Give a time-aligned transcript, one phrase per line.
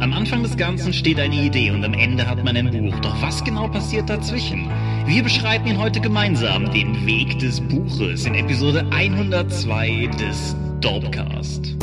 [0.00, 2.98] Am Anfang des Ganzen steht eine Idee und am Ende hat man ein Buch.
[3.00, 4.66] Doch was genau passiert dazwischen?
[5.04, 11.76] Wir beschreiten Ihnen heute gemeinsam den Weg des Buches in Episode 102 des Dorpcast.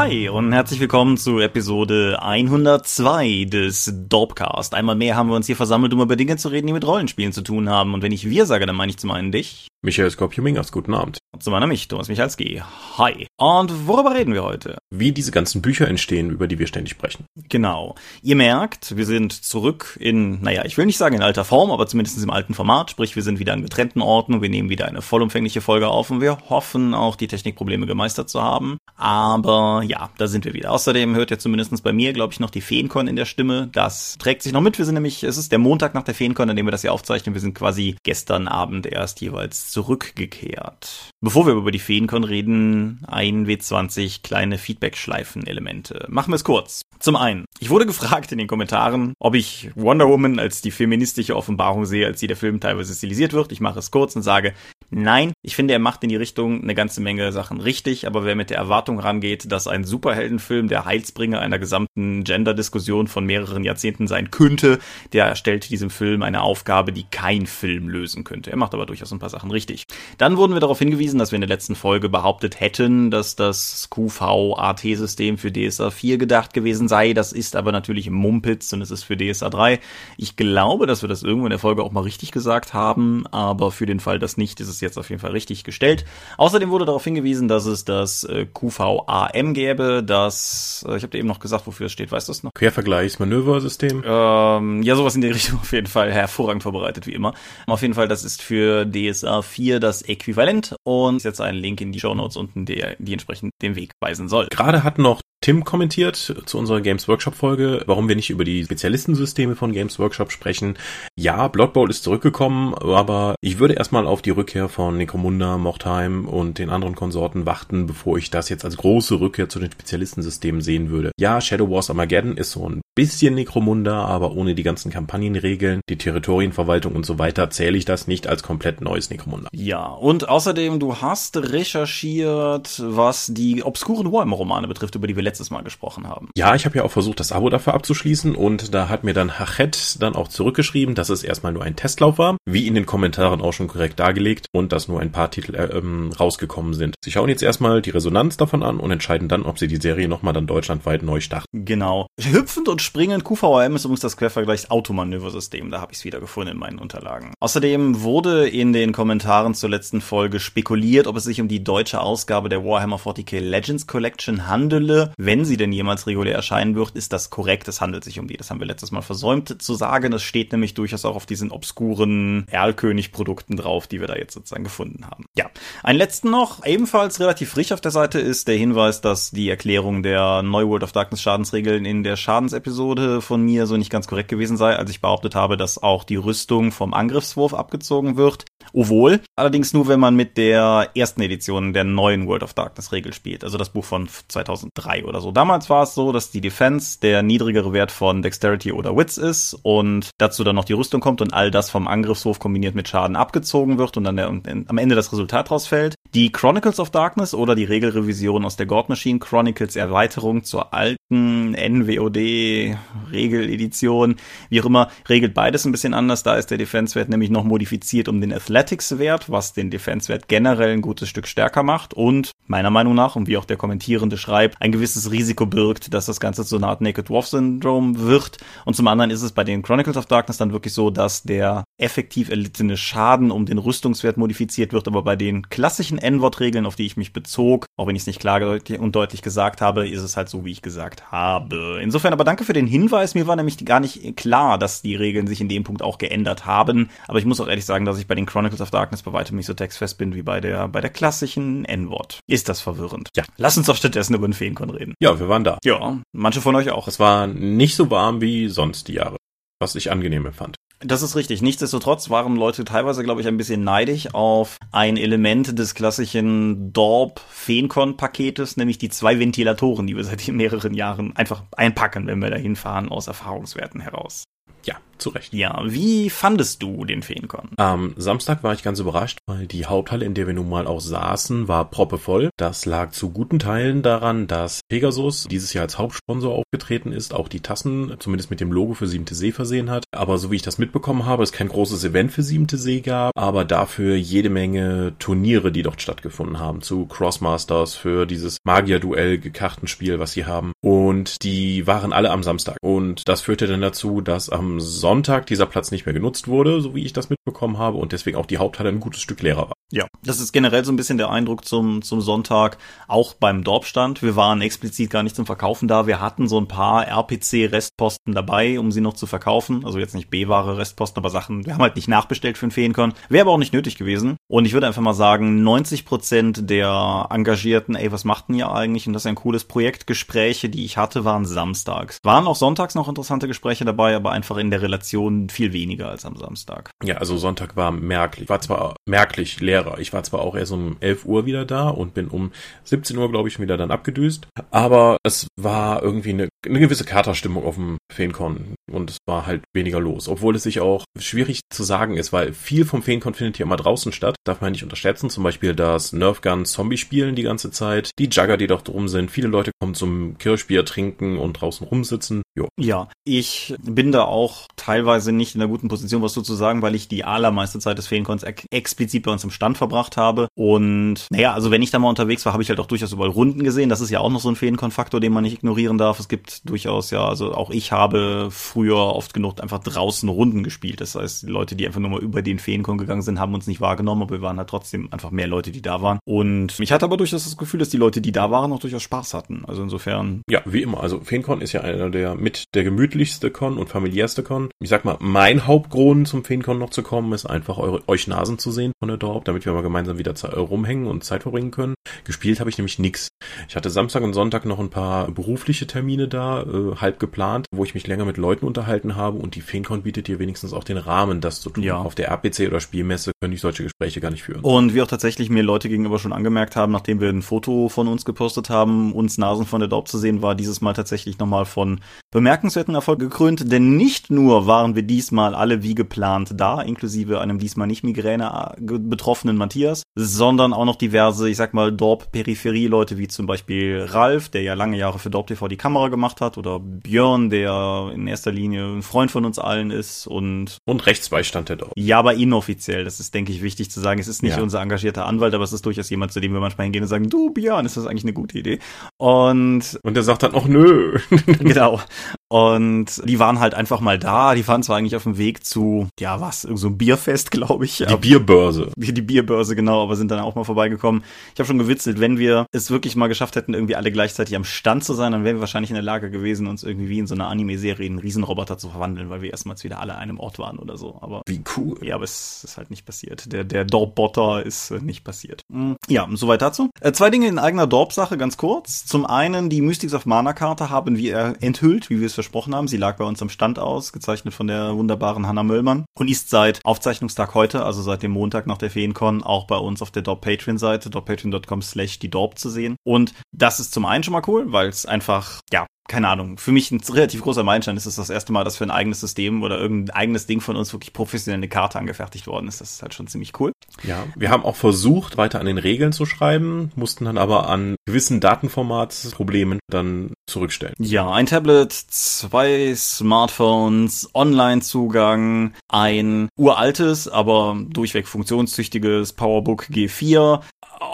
[0.00, 4.72] Hi und herzlich willkommen zu Episode 102 des Dorpcast.
[4.74, 7.34] Einmal mehr haben wir uns hier versammelt, um über Dinge zu reden, die mit Rollenspielen
[7.34, 7.92] zu tun haben.
[7.92, 9.69] Und wenn ich wir sage, dann meine ich zum einen dich.
[9.82, 11.20] Michael Skorpio-Mingers, guten Abend.
[11.32, 12.62] Und zum anderen mich, Thomas Michalski.
[12.98, 13.26] Hi.
[13.38, 14.76] Und worüber reden wir heute?
[14.90, 17.24] Wie diese ganzen Bücher entstehen, über die wir ständig sprechen.
[17.48, 17.94] Genau.
[18.20, 21.86] Ihr merkt, wir sind zurück in, naja, ich will nicht sagen in alter Form, aber
[21.86, 22.90] zumindest im alten Format.
[22.90, 26.10] Sprich, wir sind wieder an getrennten Orten und wir nehmen wieder eine vollumfängliche Folge auf
[26.10, 28.76] und wir hoffen auch, die Technikprobleme gemeistert zu haben.
[28.96, 30.72] Aber ja, da sind wir wieder.
[30.72, 33.70] Außerdem hört ihr zumindest bei mir, glaube ich, noch die Feencon in der Stimme.
[33.72, 34.76] Das trägt sich noch mit.
[34.76, 36.92] Wir sind nämlich, es ist der Montag nach der Feencon, an dem wir das hier
[36.92, 37.34] aufzeichnen.
[37.34, 41.10] Wir sind quasi gestern Abend erst jeweils zurückgekehrt.
[41.20, 46.06] Bevor wir über die Feencon reden, ein W20 kleine Feedback-Schleifen-Elemente.
[46.08, 46.82] Machen wir es kurz.
[46.98, 51.36] Zum einen, ich wurde gefragt in den Kommentaren, ob ich Wonder Woman als die feministische
[51.36, 53.52] Offenbarung sehe, als die der Film teilweise stilisiert wird.
[53.52, 54.54] Ich mache es kurz und sage,
[54.90, 58.34] nein, ich finde, er macht in die Richtung eine ganze Menge Sachen richtig, aber wer
[58.34, 64.06] mit der Erwartung rangeht, dass ein Superheldenfilm der Heilsbringer einer gesamten Gender-Diskussion von mehreren Jahrzehnten
[64.06, 64.78] sein könnte,
[65.12, 68.50] der stellt diesem Film eine Aufgabe, die kein Film lösen könnte.
[68.50, 69.84] Er macht aber durchaus ein paar Sachen richtig.
[70.18, 73.88] Dann wurden wir darauf hingewiesen, dass wir in der letzten Folge behauptet hätten, dass das
[73.90, 77.12] QV-AT-System für DSA 4 gedacht gewesen sei.
[77.12, 79.80] Das ist aber natürlich Mumpitz und es ist für DSA 3.
[80.16, 83.70] Ich glaube, dass wir das irgendwo in der Folge auch mal richtig gesagt haben, aber
[83.70, 86.04] für den Fall, dass nicht, ist es jetzt auf jeden Fall richtig gestellt.
[86.36, 91.18] Außerdem wurde darauf hingewiesen, dass es das äh, QVAM gäbe, das, äh, ich habe dir
[91.18, 92.52] eben noch gesagt, wofür es steht, weißt du es noch?
[92.54, 94.02] Quervergleichsmanöversystem?
[94.04, 97.34] Ähm, ja, sowas in die Richtung auf jeden Fall, hervorragend vorbereitet, wie immer.
[97.66, 101.92] Auf jeden Fall, das ist für DSA 4 das Äquivalent und jetzt einen Link in
[101.92, 104.48] die Show Notes unten, der die entsprechend den Weg weisen soll.
[104.50, 108.62] Gerade hat noch Tim kommentiert zu unserer Games Workshop Folge, warum wir nicht über die
[108.62, 110.76] Spezialistensysteme von Games Workshop sprechen.
[111.16, 116.26] Ja, Blood Bowl ist zurückgekommen, aber ich würde erstmal auf die Rückkehr von Necromunda, Mordheim
[116.26, 120.60] und den anderen Konsorten warten, bevor ich das jetzt als große Rückkehr zu den Spezialistensystemen
[120.60, 121.12] sehen würde.
[121.18, 125.96] Ja, Shadow Wars Armageddon ist so ein bisschen Necromunda, aber ohne die ganzen Kampagnenregeln, die
[125.96, 129.48] Territorienverwaltung und so weiter zähle ich das nicht als komplett neues Necromunda.
[129.52, 135.50] Ja, und außerdem, du hast recherchiert, was die obskuren Warhammer-Romane betrifft, über die wir letztes
[135.50, 136.28] Mal gesprochen haben.
[136.36, 139.38] Ja, ich habe ja auch versucht, das Abo dafür abzuschließen und da hat mir dann
[139.38, 143.40] Hachet dann auch zurückgeschrieben, dass es erstmal nur ein Testlauf war, wie in den Kommentaren
[143.40, 146.94] auch schon korrekt dargelegt und dass nur ein paar Titel äh, ähm, rausgekommen sind.
[147.02, 150.08] Sie schauen jetzt erstmal die Resonanz davon an und entscheiden dann, ob sie die Serie
[150.08, 151.46] nochmal dann deutschlandweit neu starten.
[151.52, 152.06] Genau.
[152.20, 155.70] Hüpfend und springend QVM ist übrigens das Quervergleich-Automanöversystem.
[155.70, 157.32] Da habe ich es wieder gefunden in meinen Unterlagen.
[157.40, 162.00] Außerdem wurde in den Kommentaren zur letzten Folge spekuliert, ob es sich um die deutsche
[162.00, 167.12] Ausgabe der Warhammer 40k Legends Collection handele wenn sie denn jemals regulär erscheinen wird, ist
[167.12, 167.68] das korrekt.
[167.68, 168.36] Es handelt sich um die.
[168.36, 170.12] Das haben wir letztes Mal versäumt zu sagen.
[170.12, 174.64] Es steht nämlich durchaus auch auf diesen obskuren Erlkönig-Produkten drauf, die wir da jetzt sozusagen
[174.64, 175.24] gefunden haben.
[175.36, 175.46] Ja,
[175.82, 180.02] einen letzten noch, ebenfalls relativ frisch auf der Seite ist der Hinweis, dass die Erklärung
[180.02, 184.28] der Neu World of Darkness Schadensregeln in der Schadensepisode von mir so nicht ganz korrekt
[184.28, 188.44] gewesen sei, als ich behauptet habe, dass auch die Rüstung vom Angriffswurf abgezogen wird.
[188.72, 193.12] Obwohl, allerdings nur, wenn man mit der ersten Edition der neuen World of Darkness Regel
[193.12, 195.32] spielt, also das Buch von 2003 oder so.
[195.32, 199.54] Damals war es so, dass die Defense der niedrigere Wert von Dexterity oder Wits ist
[199.62, 203.16] und dazu dann noch die Rüstung kommt und all das vom Angriffswurf kombiniert mit Schaden
[203.16, 205.94] abgezogen wird und dann der, am Ende das Resultat rausfällt.
[206.14, 211.52] Die Chronicles of Darkness oder die Regelrevision aus der God Machine Chronicles Erweiterung zur alten
[211.52, 212.76] NWOD
[213.12, 214.16] Regeledition,
[214.48, 216.22] wie auch immer, regelt beides ein bisschen anders.
[216.22, 220.82] Da ist der Defense-Wert nämlich noch modifiziert um den Athletics-Wert, was den Defense-Wert generell ein
[220.82, 224.72] gutes Stück stärker macht und meiner Meinung nach, und wie auch der Kommentierende schreibt, ein
[224.72, 228.38] gewisses Risiko birgt, dass das Ganze zu einer Art Naked Dwarf Syndrome wird.
[228.64, 231.62] Und zum anderen ist es bei den Chronicles of Darkness dann wirklich so, dass der
[231.78, 236.86] effektiv erlittene Schaden um den Rüstungswert modifiziert wird, aber bei den klassischen N-Wort-Regeln, auf die
[236.86, 240.16] ich mich bezog, auch wenn ich es nicht klar und deutlich gesagt habe, ist es
[240.16, 241.78] halt so, wie ich gesagt habe.
[241.80, 243.14] Insofern aber danke für den Hinweis.
[243.14, 246.46] Mir war nämlich gar nicht klar, dass die Regeln sich in dem Punkt auch geändert
[246.46, 246.90] haben.
[247.06, 249.36] Aber ich muss auch ehrlich sagen, dass ich bei den Chronicles of Darkness bei weitem
[249.36, 252.20] nicht so textfest bin wie bei der, bei der klassischen N-Wort.
[252.26, 253.08] Ist das verwirrend?
[253.16, 253.24] Ja.
[253.36, 254.94] Lass uns doch stattdessen über den Feenkon reden.
[255.00, 255.58] Ja, wir waren da.
[255.64, 256.88] Ja, manche von euch auch.
[256.88, 259.16] Es war nicht so warm wie sonst die Jahre,
[259.60, 260.56] was ich angenehm empfand.
[260.82, 261.42] Das ist richtig.
[261.42, 268.56] Nichtsdestotrotz waren Leute teilweise, glaube ich, ein bisschen neidisch auf ein Element des klassischen Dorp-Feencon-Paketes,
[268.56, 272.88] nämlich die zwei Ventilatoren, die wir seit mehreren Jahren einfach einpacken, wenn wir dahin fahren,
[272.88, 274.24] aus Erfahrungswerten heraus.
[274.64, 275.32] Ja, zu Recht.
[275.32, 277.50] Ja, wie fandest du den Feencon?
[277.56, 280.80] Am Samstag war ich ganz überrascht, weil die Haupthalle, in der wir nun mal auch
[280.80, 282.30] saßen, war proppevoll.
[282.36, 287.28] Das lag zu guten Teilen daran, dass Pegasus dieses Jahr als Hauptsponsor aufgetreten ist, auch
[287.28, 289.84] die Tassen, zumindest mit dem Logo für Siebte See versehen hat.
[289.92, 293.12] Aber so wie ich das mitbekommen habe, es kein großes Event für Siebte See gab,
[293.16, 300.12] aber dafür jede Menge Turniere, die dort stattgefunden haben, zu Crossmasters für dieses Magier-Duell-Gekartenspiel, was
[300.12, 300.52] sie haben.
[300.60, 302.56] Und die waren alle am Samstag.
[302.60, 306.74] Und das führte dann dazu, dass am Sonntag dieser Platz nicht mehr genutzt wurde, so
[306.74, 309.54] wie ich das mitbekommen habe, und deswegen auch die Haupthalle ein gutes Stück leerer war.
[309.72, 312.58] Ja, das ist generell so ein bisschen der Eindruck zum, zum Sonntag,
[312.88, 314.02] auch beim Dorpstand.
[314.02, 315.86] Wir waren explizit gar nicht zum Verkaufen da.
[315.86, 319.64] Wir hatten so ein paar RPC-Restposten dabei, um sie noch zu verkaufen.
[319.64, 322.94] Also jetzt nicht B-Ware Restposten, aber Sachen, wir haben halt nicht nachbestellt für den Feencon.
[323.08, 324.16] Wäre aber auch nicht nötig gewesen.
[324.28, 328.88] Und ich würde einfach mal sagen, 90 Prozent der Engagierten, ey, was machten ihr eigentlich?
[328.88, 329.86] Und das ist ein cooles Projekt.
[329.86, 331.98] Gespräche, die ich hatte, waren samstags.
[332.02, 336.04] Waren auch sonntags noch interessante Gespräche dabei, aber einfach in der Relation viel weniger als
[336.04, 336.70] am Samstag.
[336.82, 339.78] Ja, also Sonntag war merklich, war zwar merklich leerer.
[339.78, 342.32] Ich war zwar auch erst um 11 Uhr wieder da und bin um
[342.64, 347.44] 17 Uhr, glaube ich, wieder dann abgedüst, aber es war irgendwie eine, eine gewisse Katerstimmung
[347.44, 351.62] auf dem Feencon und es war halt weniger los, obwohl es sich auch schwierig zu
[351.64, 355.10] sagen ist, weil viel vom Feencon findet hier immer draußen statt, darf man nicht unterschätzen,
[355.10, 359.10] zum Beispiel das Nerfgun Zombie spielen die ganze Zeit, die Jugger, die doch drum sind,
[359.10, 362.48] viele Leute kommen zum Kirschbier trinken und draußen rumsitzen, jo.
[362.58, 366.62] Ja, ich bin da auch teilweise nicht in einer guten Position, was so zu sagen,
[366.62, 370.28] weil ich die allermeiste Zeit des Feencons explizit bei uns im Stand verbracht habe.
[370.34, 373.10] Und naja, also wenn ich da mal unterwegs war, habe ich halt auch durchaus überall
[373.10, 373.68] Runden gesehen.
[373.68, 376.00] Das ist ja auch noch so ein Feencon-Faktor, den man nicht ignorieren darf.
[376.00, 380.80] Es gibt durchaus ja, also auch ich habe früher oft genug einfach draußen Runden gespielt.
[380.80, 383.46] Das heißt, die Leute, die einfach nur mal über den Feencon gegangen sind, haben uns
[383.46, 385.98] nicht wahrgenommen, aber wir waren halt trotzdem einfach mehr Leute, die da waren.
[386.04, 388.82] Und ich hatte aber durchaus das Gefühl, dass die Leute, die da waren, auch durchaus
[388.82, 389.44] Spaß hatten.
[389.46, 390.22] Also insofern.
[390.28, 390.80] Ja, wie immer.
[390.80, 394.50] Also Feencon ist ja einer der mit der gemütlichste Con und familiärste Con.
[394.60, 398.38] Ich sag mal, mein Hauptgrund zum Feencon noch zu kommen, ist einfach eure, euch Nasen
[398.38, 401.74] zu sehen von der Dorp, damit wir mal gemeinsam wieder rumhängen und Zeit verbringen können.
[402.04, 403.08] Gespielt habe ich nämlich nix.
[403.48, 407.64] Ich hatte Samstag und Sonntag noch ein paar berufliche Termine da, äh, halb geplant, wo
[407.64, 410.76] ich mich länger mit Leuten unterhalten habe und die Feencon bietet dir wenigstens auch den
[410.76, 411.64] Rahmen, das zu tun.
[411.64, 411.78] Ja.
[411.78, 414.40] Auf der RPC oder Spielmesse könnte ich solche Gespräche gar nicht führen.
[414.42, 417.88] Und wie auch tatsächlich mir Leute gegenüber schon angemerkt haben, nachdem wir ein Foto von
[417.88, 421.44] uns gepostet haben, uns Nasen von der Dorp zu sehen, war dieses Mal tatsächlich nochmal
[421.44, 421.80] von
[422.10, 427.38] bemerkenswerten Erfolg gekrönt, denn nicht nur waren wir diesmal alle wie geplant da, inklusive einem
[427.38, 433.08] diesmal nicht Migräne äh, betroffenen Matthias, sondern auch noch diverse, ich sag mal, Dorp-Peripherie-Leute, wie
[433.08, 436.58] zum Beispiel Ralf, der ja lange Jahre für Dorp TV die Kamera gemacht hat, oder
[436.58, 440.58] Björn, der in erster Linie ein Freund von uns allen ist und...
[440.66, 441.72] Und Rechtsbeistand der Dorp.
[441.76, 444.00] Ja, aber inoffiziell, das ist, denke ich, wichtig zu sagen.
[444.00, 444.42] Es ist nicht ja.
[444.42, 447.08] unser engagierter Anwalt, aber es ist durchaus jemand, zu dem wir manchmal hingehen und sagen,
[447.08, 448.58] du Björn, ist das eigentlich eine gute Idee?
[448.98, 449.78] Und...
[449.82, 450.98] Und der sagt dann auch, nö.
[451.26, 451.80] genau.
[452.28, 454.34] Und die waren halt einfach mal da.
[454.34, 457.78] Die waren zwar eigentlich auf dem Weg zu, ja was, so ein Bierfest, glaube ich.
[457.78, 458.70] Die Bierbörse.
[458.76, 461.02] Die, die Bierbörse, genau, aber sind dann auch mal vorbeigekommen.
[461.34, 464.44] Ich habe schon gewitzelt, wenn wir es wirklich mal geschafft hätten, irgendwie alle gleichzeitig am
[464.44, 467.06] Stand zu sein, dann wären wir wahrscheinlich in der Lage gewesen, uns irgendwie wie in
[467.08, 470.38] so einer Anime-Serie in Riesenroboter zu verwandeln, weil wir erstmals wieder alle an einem Ort
[470.38, 470.98] waren oder so.
[471.00, 471.78] Aber wie cool.
[471.82, 473.32] Ja, aber es ist halt nicht passiert.
[473.32, 475.42] Der, der Dorp-Botter ist äh, nicht passiert.
[475.48, 475.76] Mhm.
[475.88, 476.70] Ja, soweit dazu.
[476.80, 478.84] Äh, zwei Dinge in eigener Dorp-Sache, ganz kurz.
[478.86, 482.68] Zum einen, die Mystics of Mana-Karte haben wir enthüllt, wie wir es versprochen haben.
[482.68, 486.30] Sie lag bei uns am Stand aus, gezeichnet von der wunderbaren Hanna Möllmann und ist
[486.30, 490.02] seit Aufzeichnungstag heute, also seit dem Montag nach der Feencon, auch bei uns auf der
[490.02, 492.76] Dorp Patreon-Seite, dorppatreon.com slash die Dorp zu sehen.
[492.84, 496.52] Und das ist zum einen schon mal cool, weil es einfach, ja, keine Ahnung, für
[496.52, 499.42] mich ein relativ großer Meilenstein ist es das erste Mal, dass für ein eigenes System
[499.42, 502.60] oder irgendein eigenes Ding von uns wirklich professionell eine Karte angefertigt worden ist.
[502.60, 503.50] Das ist halt schon ziemlich cool.
[503.82, 507.74] Ja, wir haben auch versucht, weiter an den Regeln zu schreiben, mussten dann aber an
[507.86, 510.74] gewissen Datenformatsproblemen dann zurückstellen.
[510.78, 520.40] Ja, ein Tablet, zwei Smartphones, Online-Zugang, ein uraltes, aber durchweg funktionstüchtiges PowerBook G4,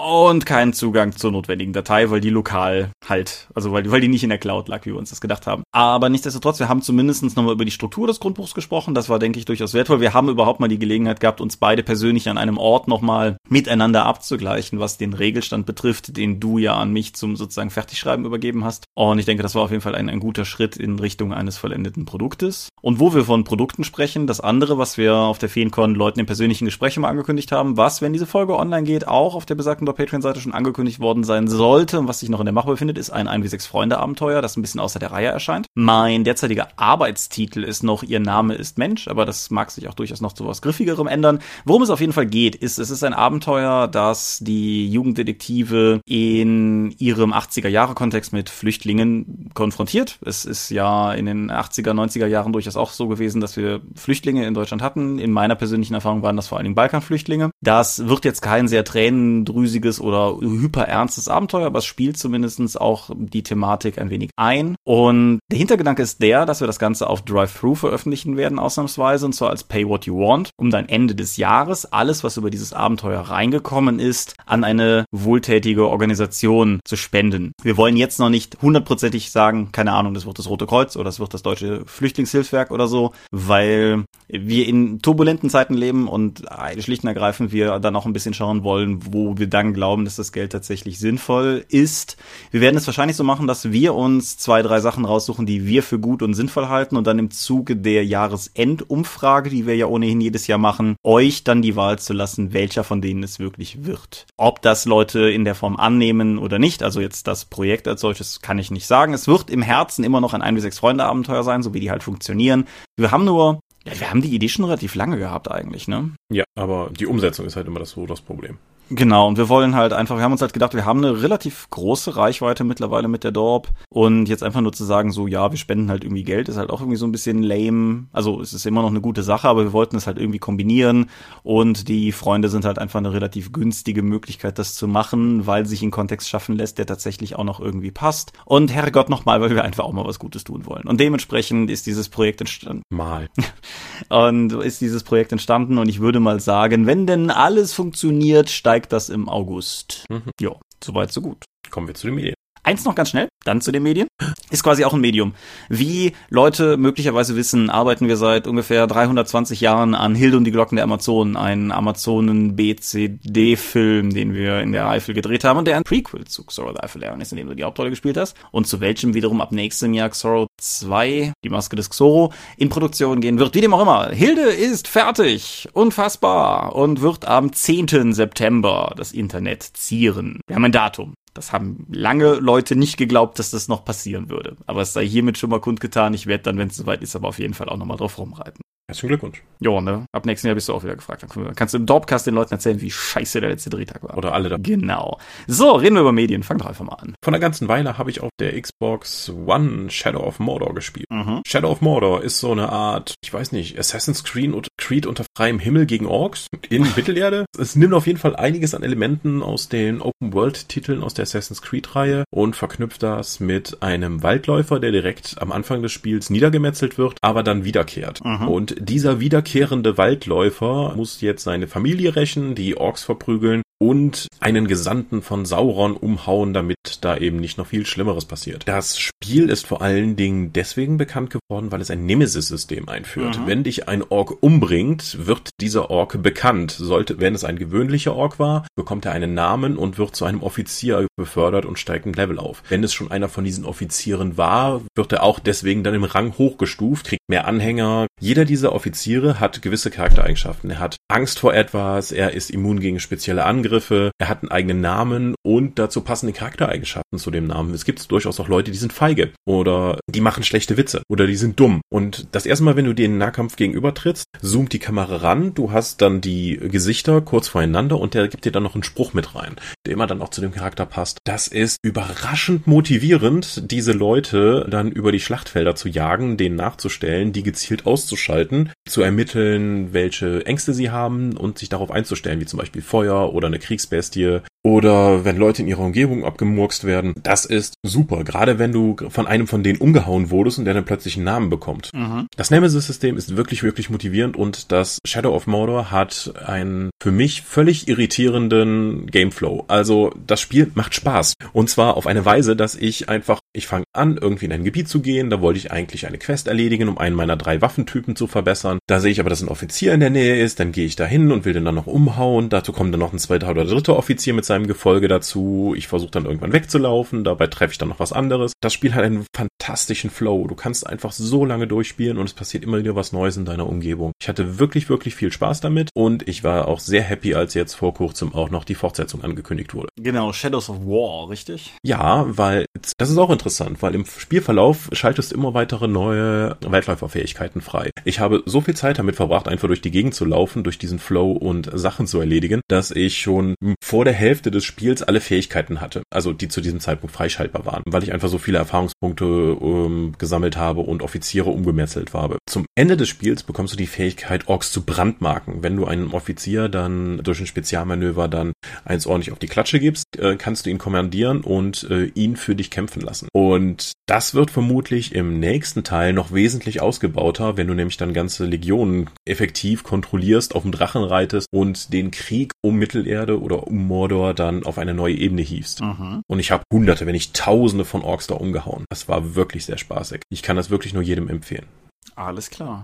[0.06, 4.22] und keinen Zugang zur notwendigen Datei, weil die lokal halt, also weil, weil die nicht
[4.22, 5.64] in der Cloud lag, wie wir uns das gedacht haben.
[5.72, 8.94] Aber nichtsdestotrotz, wir haben zumindest nochmal über die Struktur des Grundbuchs gesprochen.
[8.94, 10.00] Das war, denke ich, durchaus wertvoll.
[10.00, 14.06] Wir haben überhaupt mal die Gelegenheit gehabt, uns beide persönlich an einem Ort nochmal miteinander
[14.06, 18.84] abzugleichen, was den Regelstand betrifft, den du ja an mich zum sozusagen Fertigschreiben übergeben hast.
[18.94, 21.58] Und ich denke, das war auf jeden Fall ein, ein guter Schritt in Richtung eines
[21.58, 22.68] vollendeten Produktes.
[22.80, 26.26] Und wo wir von Produkten sprechen, das andere, was wir auf der FeenCon Leuten im
[26.26, 29.84] persönlichen Gespräch immer angekündigt haben, was, wenn diese Folge online geht, auch auf der besagten
[29.96, 33.10] Patreon-Seite schon angekündigt worden sein sollte und was sich noch in der Mache befindet, ist
[33.10, 35.66] ein 1v6 Freunde-Abenteuer, das ein bisschen außer der Reihe erscheint.
[35.74, 40.20] Mein derzeitiger Arbeitstitel ist noch Ihr Name ist Mensch, aber das mag sich auch durchaus
[40.20, 41.40] noch zu was Griffigerem ändern.
[41.64, 46.94] Worum es auf jeden Fall geht, ist, es ist ein Abenteuer, das die Jugenddetektive in
[46.98, 50.18] ihrem 80er-Jahre-Kontext mit Flüchtlingen konfrontiert.
[50.24, 54.46] Es ist ja in den 80er, 90er Jahren durchaus auch so gewesen, dass wir Flüchtlinge
[54.46, 55.18] in Deutschland hatten.
[55.18, 57.50] In meiner persönlichen Erfahrung waren das vor allen Dingen Balkanflüchtlinge.
[57.62, 63.42] Das wird jetzt kein sehr tränendrüsiges oder hyperernstes Abenteuer, aber es spielt zumindestens auch die
[63.42, 64.76] Thematik ein wenig ein.
[64.84, 69.32] Und der Hintergedanke ist der, dass wir das Ganze auf Drive-Thru veröffentlichen werden, ausnahmsweise, und
[69.32, 72.72] zwar als Pay What You Want, um dann Ende des Jahres alles, was über dieses
[72.72, 77.52] Abenteuer reingekommen ist, an eine wohltätige Organisation zu spenden.
[77.62, 81.04] Wir wollen jetzt noch nicht hundertprozentig sagen, keine Ahnung, das wird das Rote Kreuz oder
[81.04, 86.42] das wird das Deutsche Flüchtlingshilfswerk oder so, weil wir in turbulenten Zeiten leben und
[86.78, 90.16] schlicht und ergreifend wir dann auch ein bisschen schauen wollen, wo wir dann glauben, dass
[90.16, 92.16] das Geld tatsächlich sinnvoll ist.
[92.50, 95.84] Wir werden es wahrscheinlich so machen, dass wir uns zwei, drei Sachen raussuchen, die wir
[95.84, 100.20] für gut und sinnvoll halten und dann im Zuge der Jahresendumfrage, die wir ja ohnehin
[100.20, 104.26] jedes Jahr machen, euch dann die Wahl zu lassen, welcher von denen es wirklich wird.
[104.36, 108.40] Ob das Leute in der Form annehmen oder nicht, also jetzt das Projekt als solches
[108.40, 109.14] kann ich nicht sagen.
[109.14, 111.80] Es wird im Herzen immer noch ein 1 bis 6 Freunde Abenteuer sein, so wie
[111.80, 112.64] die halt funktionieren.
[112.96, 116.10] Wir haben nur ja, wir haben die Idee schon relativ lange gehabt eigentlich, ne?
[116.28, 118.58] Ja, aber die Umsetzung ist halt immer das so das Problem.
[118.88, 121.68] Genau, und wir wollen halt einfach, wir haben uns halt gedacht, wir haben eine relativ
[121.70, 125.58] große Reichweite mittlerweile mit der Dorp und jetzt einfach nur zu sagen, so ja, wir
[125.58, 128.04] spenden halt irgendwie Geld, ist halt auch irgendwie so ein bisschen lame.
[128.12, 131.10] Also es ist immer noch eine gute Sache, aber wir wollten es halt irgendwie kombinieren
[131.42, 135.82] und die Freunde sind halt einfach eine relativ günstige Möglichkeit, das zu machen, weil sich
[135.82, 138.34] ein Kontext schaffen lässt, der tatsächlich auch noch irgendwie passt.
[138.44, 140.86] Und Herrgott nochmal, weil wir einfach auch mal was Gutes tun wollen.
[140.86, 142.82] Und dementsprechend ist dieses Projekt entstanden.
[142.90, 143.28] Mal.
[144.10, 148.75] und ist dieses Projekt entstanden und ich würde mal sagen, wenn denn alles funktioniert, steigt
[148.76, 150.04] steigt das im August.
[150.10, 150.30] Mhm.
[150.38, 150.54] Ja,
[150.84, 151.44] soweit, so gut.
[151.70, 152.34] Kommen wir zu den Medien.
[152.66, 154.08] Eins noch ganz schnell, dann zu den Medien.
[154.50, 155.34] Ist quasi auch ein Medium.
[155.68, 160.74] Wie Leute möglicherweise wissen, arbeiten wir seit ungefähr 320 Jahren an Hilde und die Glocken
[160.74, 166.24] der Amazonen, einen Amazonen-BCD-Film, den wir in der Eifel gedreht haben und der ein Prequel
[166.24, 169.14] zu Xoro the Eifel ist, in dem du die Hauptrolle gespielt hast und zu welchem
[169.14, 173.54] wiederum ab nächstem Jahr Xoro 2, die Maske des Xoro, in Produktion gehen wird.
[173.54, 174.10] Wie dem auch immer.
[174.10, 178.12] Hilde ist fertig, unfassbar und wird am 10.
[178.12, 180.40] September das Internet zieren.
[180.48, 181.14] Wir haben ein Datum.
[181.36, 184.56] Das haben lange Leute nicht geglaubt, dass das noch passieren würde.
[184.66, 186.14] Aber es sei hiermit schon mal kundgetan.
[186.14, 188.62] Ich werde dann, wenn es soweit ist, aber auf jeden Fall auch nochmal drauf rumreiten.
[188.88, 189.42] Herzlichen Glückwunsch.
[189.58, 190.06] Jo, ne?
[190.12, 191.24] Ab nächsten Jahr bist du auch wieder gefragt.
[191.24, 194.16] Dann wir, kannst du im Dorpcast den Leuten erzählen, wie scheiße der letzte Drehtag war.
[194.16, 194.58] Oder alle da.
[194.60, 195.18] Genau.
[195.48, 196.44] So, reden wir über Medien.
[196.44, 197.16] Fang doch einfach mal an.
[197.24, 201.06] Von einer ganzen Weile habe ich auf der Xbox One Shadow of Mordor gespielt.
[201.10, 201.42] Mhm.
[201.46, 205.58] Shadow of Mordor ist so eine Art, ich weiß nicht, Assassin's Creed, Creed unter freiem
[205.58, 207.46] Himmel gegen Orks in Mittelerde.
[207.58, 212.22] Es nimmt auf jeden Fall einiges an Elementen aus den Open-World-Titeln aus der Assassin's Creed-Reihe
[212.30, 217.42] und verknüpft das mit einem Waldläufer, der direkt am Anfang des Spiels niedergemetzelt wird, aber
[217.42, 218.24] dann wiederkehrt.
[218.24, 218.48] Mhm.
[218.48, 225.22] Und dieser wiederkehrende Waldläufer muss jetzt seine Familie rächen, die Orks verprügeln und einen Gesandten
[225.22, 228.62] von Sauron umhauen, damit da eben nicht noch viel Schlimmeres passiert.
[228.66, 233.38] Das Spiel ist vor allen Dingen deswegen bekannt geworden, weil es ein Nemesis-System einführt.
[233.38, 233.46] Mhm.
[233.46, 236.72] Wenn dich ein Ork umbringt, wird dieser Ork bekannt.
[236.72, 240.42] Sollte, wenn es ein gewöhnlicher Ork war, bekommt er einen Namen und wird zu einem
[240.42, 242.62] Offizier befördert und steigt ein Level auf.
[242.68, 246.36] Wenn es schon einer von diesen Offizieren war, wird er auch deswegen dann im Rang
[246.38, 248.06] hochgestuft, kriegt mehr Anhänger.
[248.20, 250.70] Jeder dieser Offiziere hat gewisse Charaktereigenschaften.
[250.70, 254.80] Er hat Angst vor etwas, er ist immun gegen spezielle Angriffe, er hat einen eigenen
[254.80, 257.72] Namen und dazu passende Charaktereigenschaften zu dem Namen.
[257.74, 261.36] Es gibt durchaus auch Leute, die sind feige oder die machen schlechte Witze oder die
[261.36, 261.80] sind dumm.
[261.90, 265.70] Und das erste Mal, wenn du in Nahkampf gegenüber trittst, zoomt die Kamera ran, du
[265.70, 269.36] hast dann die Gesichter kurz voreinander und der gibt dir dann noch einen Spruch mit
[269.36, 269.54] rein,
[269.86, 271.18] der immer dann auch zu dem Charakter passt.
[271.24, 277.44] Das ist überraschend motivierend, diese Leute dann über die Schlachtfelder zu jagen, denen nachzustellen, die
[277.44, 282.82] gezielt auszuschalten, zu ermitteln, welche Ängste sie haben und sich darauf einzustellen, wie zum Beispiel
[282.82, 287.14] Feuer oder eine eine Kriegsbestie oder wenn Leute in ihrer Umgebung abgemurkst werden.
[287.22, 290.84] Das ist super, gerade wenn du von einem von denen umgehauen wurdest und der dann
[290.84, 291.92] plötzlich einen Namen bekommt.
[291.94, 292.26] Mhm.
[292.36, 297.42] Das Nemesis-System ist wirklich, wirklich motivierend und das Shadow of Mordor hat einen für mich
[297.42, 299.64] völlig irritierenden Gameflow.
[299.68, 303.84] Also das Spiel macht Spaß und zwar auf eine Weise, dass ich einfach, ich fange
[303.92, 306.98] an, irgendwie in ein Gebiet zu gehen, da wollte ich eigentlich eine Quest erledigen, um
[306.98, 308.80] einen meiner drei Waffentypen zu verbessern.
[308.88, 310.94] Da sehe ich aber, dass ein Offizier in der Nähe ist, dann gehe gehe ich
[310.94, 312.48] da hin und will den dann noch umhauen.
[312.48, 315.74] Dazu kommt dann noch ein zweiter oder dritter Offizier mit seinem Gefolge dazu.
[315.76, 318.52] Ich versuche dann irgendwann wegzulaufen, dabei treffe ich dann noch was anderes.
[318.60, 320.46] Das Spiel hat einen fantastischen Flow.
[320.46, 323.66] Du kannst einfach so lange durchspielen und es passiert immer wieder was Neues in deiner
[323.66, 324.12] Umgebung.
[324.22, 327.74] Ich hatte wirklich, wirklich viel Spaß damit und ich war auch sehr happy, als jetzt
[327.74, 329.88] vor kurzem auch noch die Fortsetzung angekündigt wurde.
[330.00, 331.72] Genau, Shadows of War, richtig?
[331.82, 332.66] Ja, weil
[332.98, 337.90] das ist auch interessant, weil im Spielverlauf schaltest du immer weitere neue Weitläuferfähigkeiten frei.
[338.04, 340.98] Ich habe so viel Zeit damit verbracht, einfach durch die Gegend zu laufen, durch diesen
[340.98, 345.80] Flow und Sachen zu erledigen, dass ich schon vor der Hälfte des Spiels alle Fähigkeiten
[345.80, 350.14] hatte, also die zu diesem Zeitpunkt freischaltbar waren, weil ich einfach so viele Erfahrungspunkte ähm,
[350.18, 352.38] gesammelt habe und Offiziere umgemetzelt habe.
[352.48, 355.62] Zum Ende des Spiels bekommst du die Fähigkeit, Orks zu brandmarken.
[355.62, 358.52] Wenn du einem Offizier dann durch ein Spezialmanöver dann
[358.84, 362.54] eins ordentlich auf die Klatsche gibst, äh, kannst du ihn kommandieren und äh, ihn für
[362.54, 363.28] dich kämpfen lassen.
[363.32, 368.44] Und das wird vermutlich im nächsten Teil noch wesentlich ausgebauter, wenn du nämlich dann ganze
[368.46, 374.34] Legionen effektiv kontrollierst, auf dem Drachen reitest und den Krieg um Mittelerde oder um Mordor
[374.34, 375.80] dann auf eine neue Ebene hiefst.
[375.80, 376.22] Mhm.
[376.26, 378.84] Und ich habe hunderte, wenn nicht tausende von Orks da umgehauen.
[378.90, 380.22] Das war wirklich sehr spaßig.
[380.30, 381.66] Ich kann das wirklich nur jedem empfehlen.
[382.14, 382.82] Alles klar.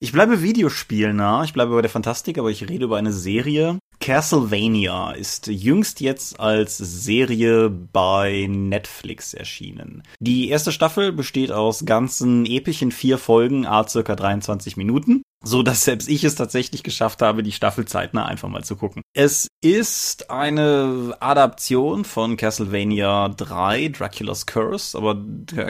[0.00, 3.78] Ich bleibe Videospielen nah, ich bleibe bei der Fantastik, aber ich rede über eine Serie.
[4.00, 10.02] Castlevania ist jüngst jetzt als Serie bei Netflix erschienen.
[10.20, 15.84] Die erste Staffel besteht aus ganzen epischen vier Folgen, a circa 23 Minuten so dass
[15.84, 19.02] selbst ich es tatsächlich geschafft habe, die Staffel zeitnah einfach mal zu gucken.
[19.14, 25.22] Es ist eine Adaption von Castlevania 3, Dracula's Curse, aber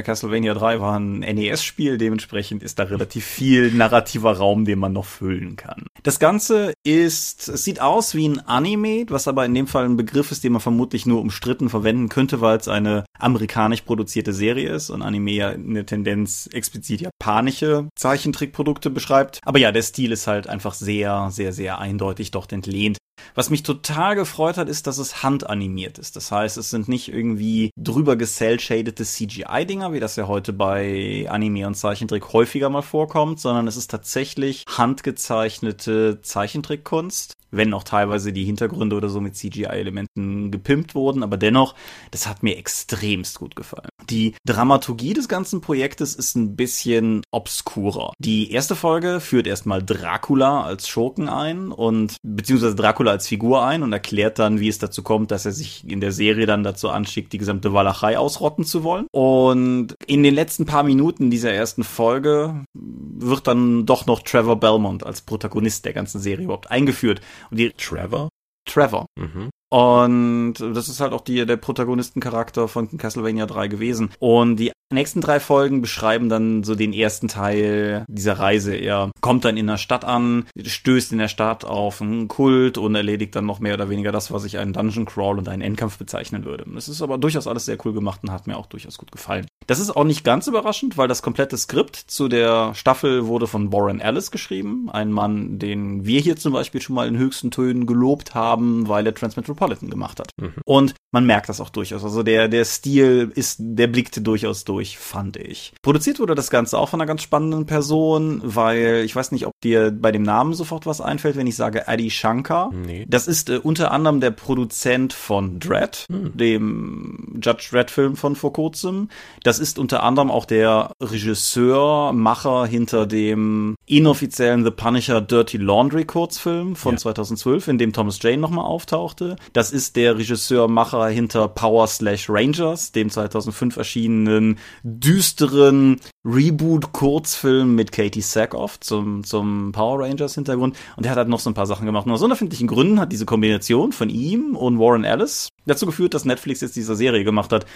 [0.02, 5.04] Castlevania 3 war ein NES-Spiel, dementsprechend ist da relativ viel narrativer Raum, den man noch
[5.04, 5.86] füllen kann.
[6.02, 9.96] Das Ganze ist, es sieht aus wie ein Anime, was aber in dem Fall ein
[9.96, 14.70] Begriff ist, den man vermutlich nur umstritten verwenden könnte, weil es eine amerikanisch produzierte Serie
[14.70, 19.40] ist und Anime ja eine Tendenz explizit japanische Zeichentrickprodukte beschreibt.
[19.44, 22.98] Aber ja, der Stil ist halt einfach sehr, sehr, sehr eindeutig dort entlehnt.
[23.34, 26.16] Was mich total gefreut hat, ist, dass es handanimiert ist.
[26.16, 31.66] Das heißt, es sind nicht irgendwie drüber gecell-shadete CGI-Dinger, wie das ja heute bei Anime
[31.66, 38.44] und Zeichentrick häufiger mal vorkommt, sondern es ist tatsächlich handgezeichnete Zeichentrickkunst wenn auch teilweise die
[38.44, 41.74] Hintergründe oder so mit CGI-Elementen gepimpt wurden, aber dennoch,
[42.10, 43.88] das hat mir extremst gut gefallen.
[44.10, 48.12] Die Dramaturgie des ganzen Projektes ist ein bisschen obskurer.
[48.18, 53.82] Die erste Folge führt erstmal Dracula als Schurken ein und beziehungsweise Dracula als Figur ein
[53.82, 56.90] und erklärt dann, wie es dazu kommt, dass er sich in der Serie dann dazu
[56.90, 59.06] anschickt, die gesamte Walachei ausrotten zu wollen.
[59.10, 65.04] Und in den letzten paar Minuten dieser ersten Folge wird dann doch noch Trevor Belmont
[65.04, 67.20] als Protagonist der ganzen Serie überhaupt eingeführt.
[67.50, 68.28] Und die Trevor?
[68.66, 69.06] Trevor.
[69.16, 69.50] Mhm.
[69.74, 74.10] Und das ist halt auch die, der Protagonistencharakter von Castlevania 3 gewesen.
[74.20, 78.76] Und die nächsten drei Folgen beschreiben dann so den ersten Teil dieser Reise.
[78.76, 82.94] Er kommt dann in der Stadt an, stößt in der Stadt auf einen Kult und
[82.94, 85.98] erledigt dann noch mehr oder weniger das, was ich einen Dungeon Crawl und einen Endkampf
[85.98, 86.64] bezeichnen würde.
[86.76, 89.46] Es ist aber durchaus alles sehr cool gemacht und hat mir auch durchaus gut gefallen.
[89.66, 93.72] Das ist auch nicht ganz überraschend, weil das komplette Skript zu der Staffel wurde von
[93.72, 94.90] Warren Ellis geschrieben.
[94.90, 99.06] Ein Mann, den wir hier zum Beispiel schon mal in höchsten Tönen gelobt haben, weil
[99.06, 100.30] er Transmetropolitan gemacht hat.
[100.40, 100.54] Mhm.
[100.64, 102.04] Und man merkt das auch durchaus.
[102.04, 105.72] Also der, der Stil ist, der blickte durchaus durch, fand ich.
[105.82, 109.52] Produziert wurde das Ganze auch von einer ganz spannenden Person, weil ich weiß nicht, ob
[109.62, 112.72] dir bei dem Namen sofort was einfällt, wenn ich sage Adi Shankar.
[112.72, 113.06] Nee.
[113.08, 116.36] Das ist äh, unter anderem der Produzent von Dread, mhm.
[116.36, 119.08] dem Judge Dread Film von vor kurzem.
[119.42, 126.04] Das ist unter anderem auch der Regisseur, Macher hinter dem inoffiziellen The Punisher Dirty Laundry
[126.04, 126.98] Kurzfilm von ja.
[126.98, 129.36] 2012, in dem Thomas Jane nochmal auftauchte.
[129.54, 137.92] Das ist der Regisseur, Macher hinter Power Slash Rangers, dem 2005 erschienenen düsteren Reboot-Kurzfilm mit
[137.92, 140.76] Katie Sackhoff zum, zum Power Rangers Hintergrund.
[140.96, 142.06] Und der hat halt noch so ein paar Sachen gemacht.
[142.06, 146.24] Und aus unerfindlichen Gründen hat diese Kombination von ihm und Warren Ellis dazu geführt, dass
[146.24, 147.66] Netflix jetzt diese Serie gemacht hat.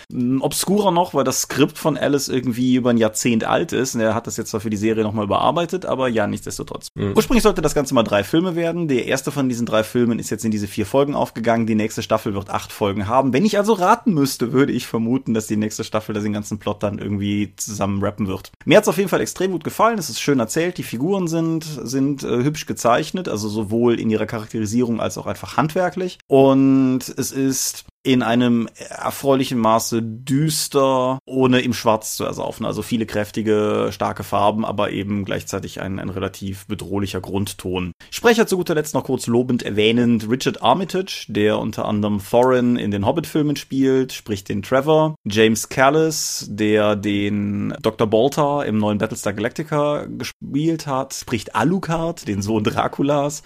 [0.40, 3.94] Obskurer noch, weil das Skript von Alice irgendwie über ein Jahrzehnt alt ist.
[3.94, 6.88] Und er hat das jetzt zwar für die Serie nochmal überarbeitet, aber ja, nichtsdestotrotz.
[6.94, 7.12] Mhm.
[7.16, 8.88] Ursprünglich sollte das Ganze mal drei Filme werden.
[8.88, 11.66] Der erste von diesen drei Filmen ist jetzt in diese vier Folgen aufgegangen.
[11.66, 13.32] Die nächste Staffel wird acht Folgen haben.
[13.32, 16.82] Wenn ich also raten müsste, würde ich vermuten, dass die nächste Staffel den ganzen Plot
[16.82, 18.53] dann irgendwie zusammen rappen wird.
[18.64, 19.98] Mir hat es auf jeden Fall extrem gut gefallen.
[19.98, 20.79] Es ist schön erzählt.
[20.79, 25.57] Die Figuren sind, sind äh, hübsch gezeichnet, also sowohl in ihrer Charakterisierung als auch einfach
[25.57, 26.18] handwerklich.
[26.27, 32.64] Und es ist in einem erfreulichen Maße düster, ohne im Schwarz zu ersaufen.
[32.64, 37.92] Also viele kräftige, starke Farben, aber eben gleichzeitig ein, ein relativ bedrohlicher Grundton.
[38.10, 42.90] Sprecher zu guter Letzt noch kurz lobend erwähnend Richard Armitage, der unter anderem Thorin in
[42.90, 45.14] den Hobbit-Filmen spielt, spricht den Trevor.
[45.26, 48.06] James Callis, der den Dr.
[48.06, 53.42] Bolter im neuen Battlestar Galactica gespielt hat, spricht Alucard, den Sohn Draculas.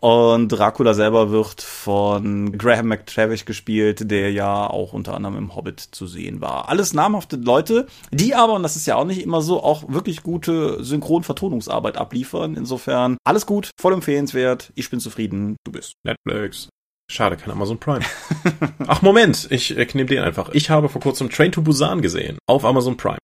[0.00, 5.80] Und Dracula selber wird von Graham McTavish gespielt, der ja auch unter anderem im Hobbit
[5.80, 6.70] zu sehen war.
[6.70, 10.22] Alles namhafte Leute, die aber, und das ist ja auch nicht immer so, auch wirklich
[10.22, 12.54] gute Synchron-Vertonungsarbeit abliefern.
[12.56, 14.72] Insofern alles gut, voll empfehlenswert.
[14.74, 15.56] Ich bin zufrieden.
[15.64, 15.94] Du bist.
[16.02, 16.70] Netflix.
[17.10, 18.04] Schade, kein Amazon Prime.
[18.86, 20.50] Ach, Moment, ich äh, nehme den einfach.
[20.54, 22.38] Ich habe vor kurzem Train to Busan gesehen.
[22.46, 23.18] Auf Amazon Prime.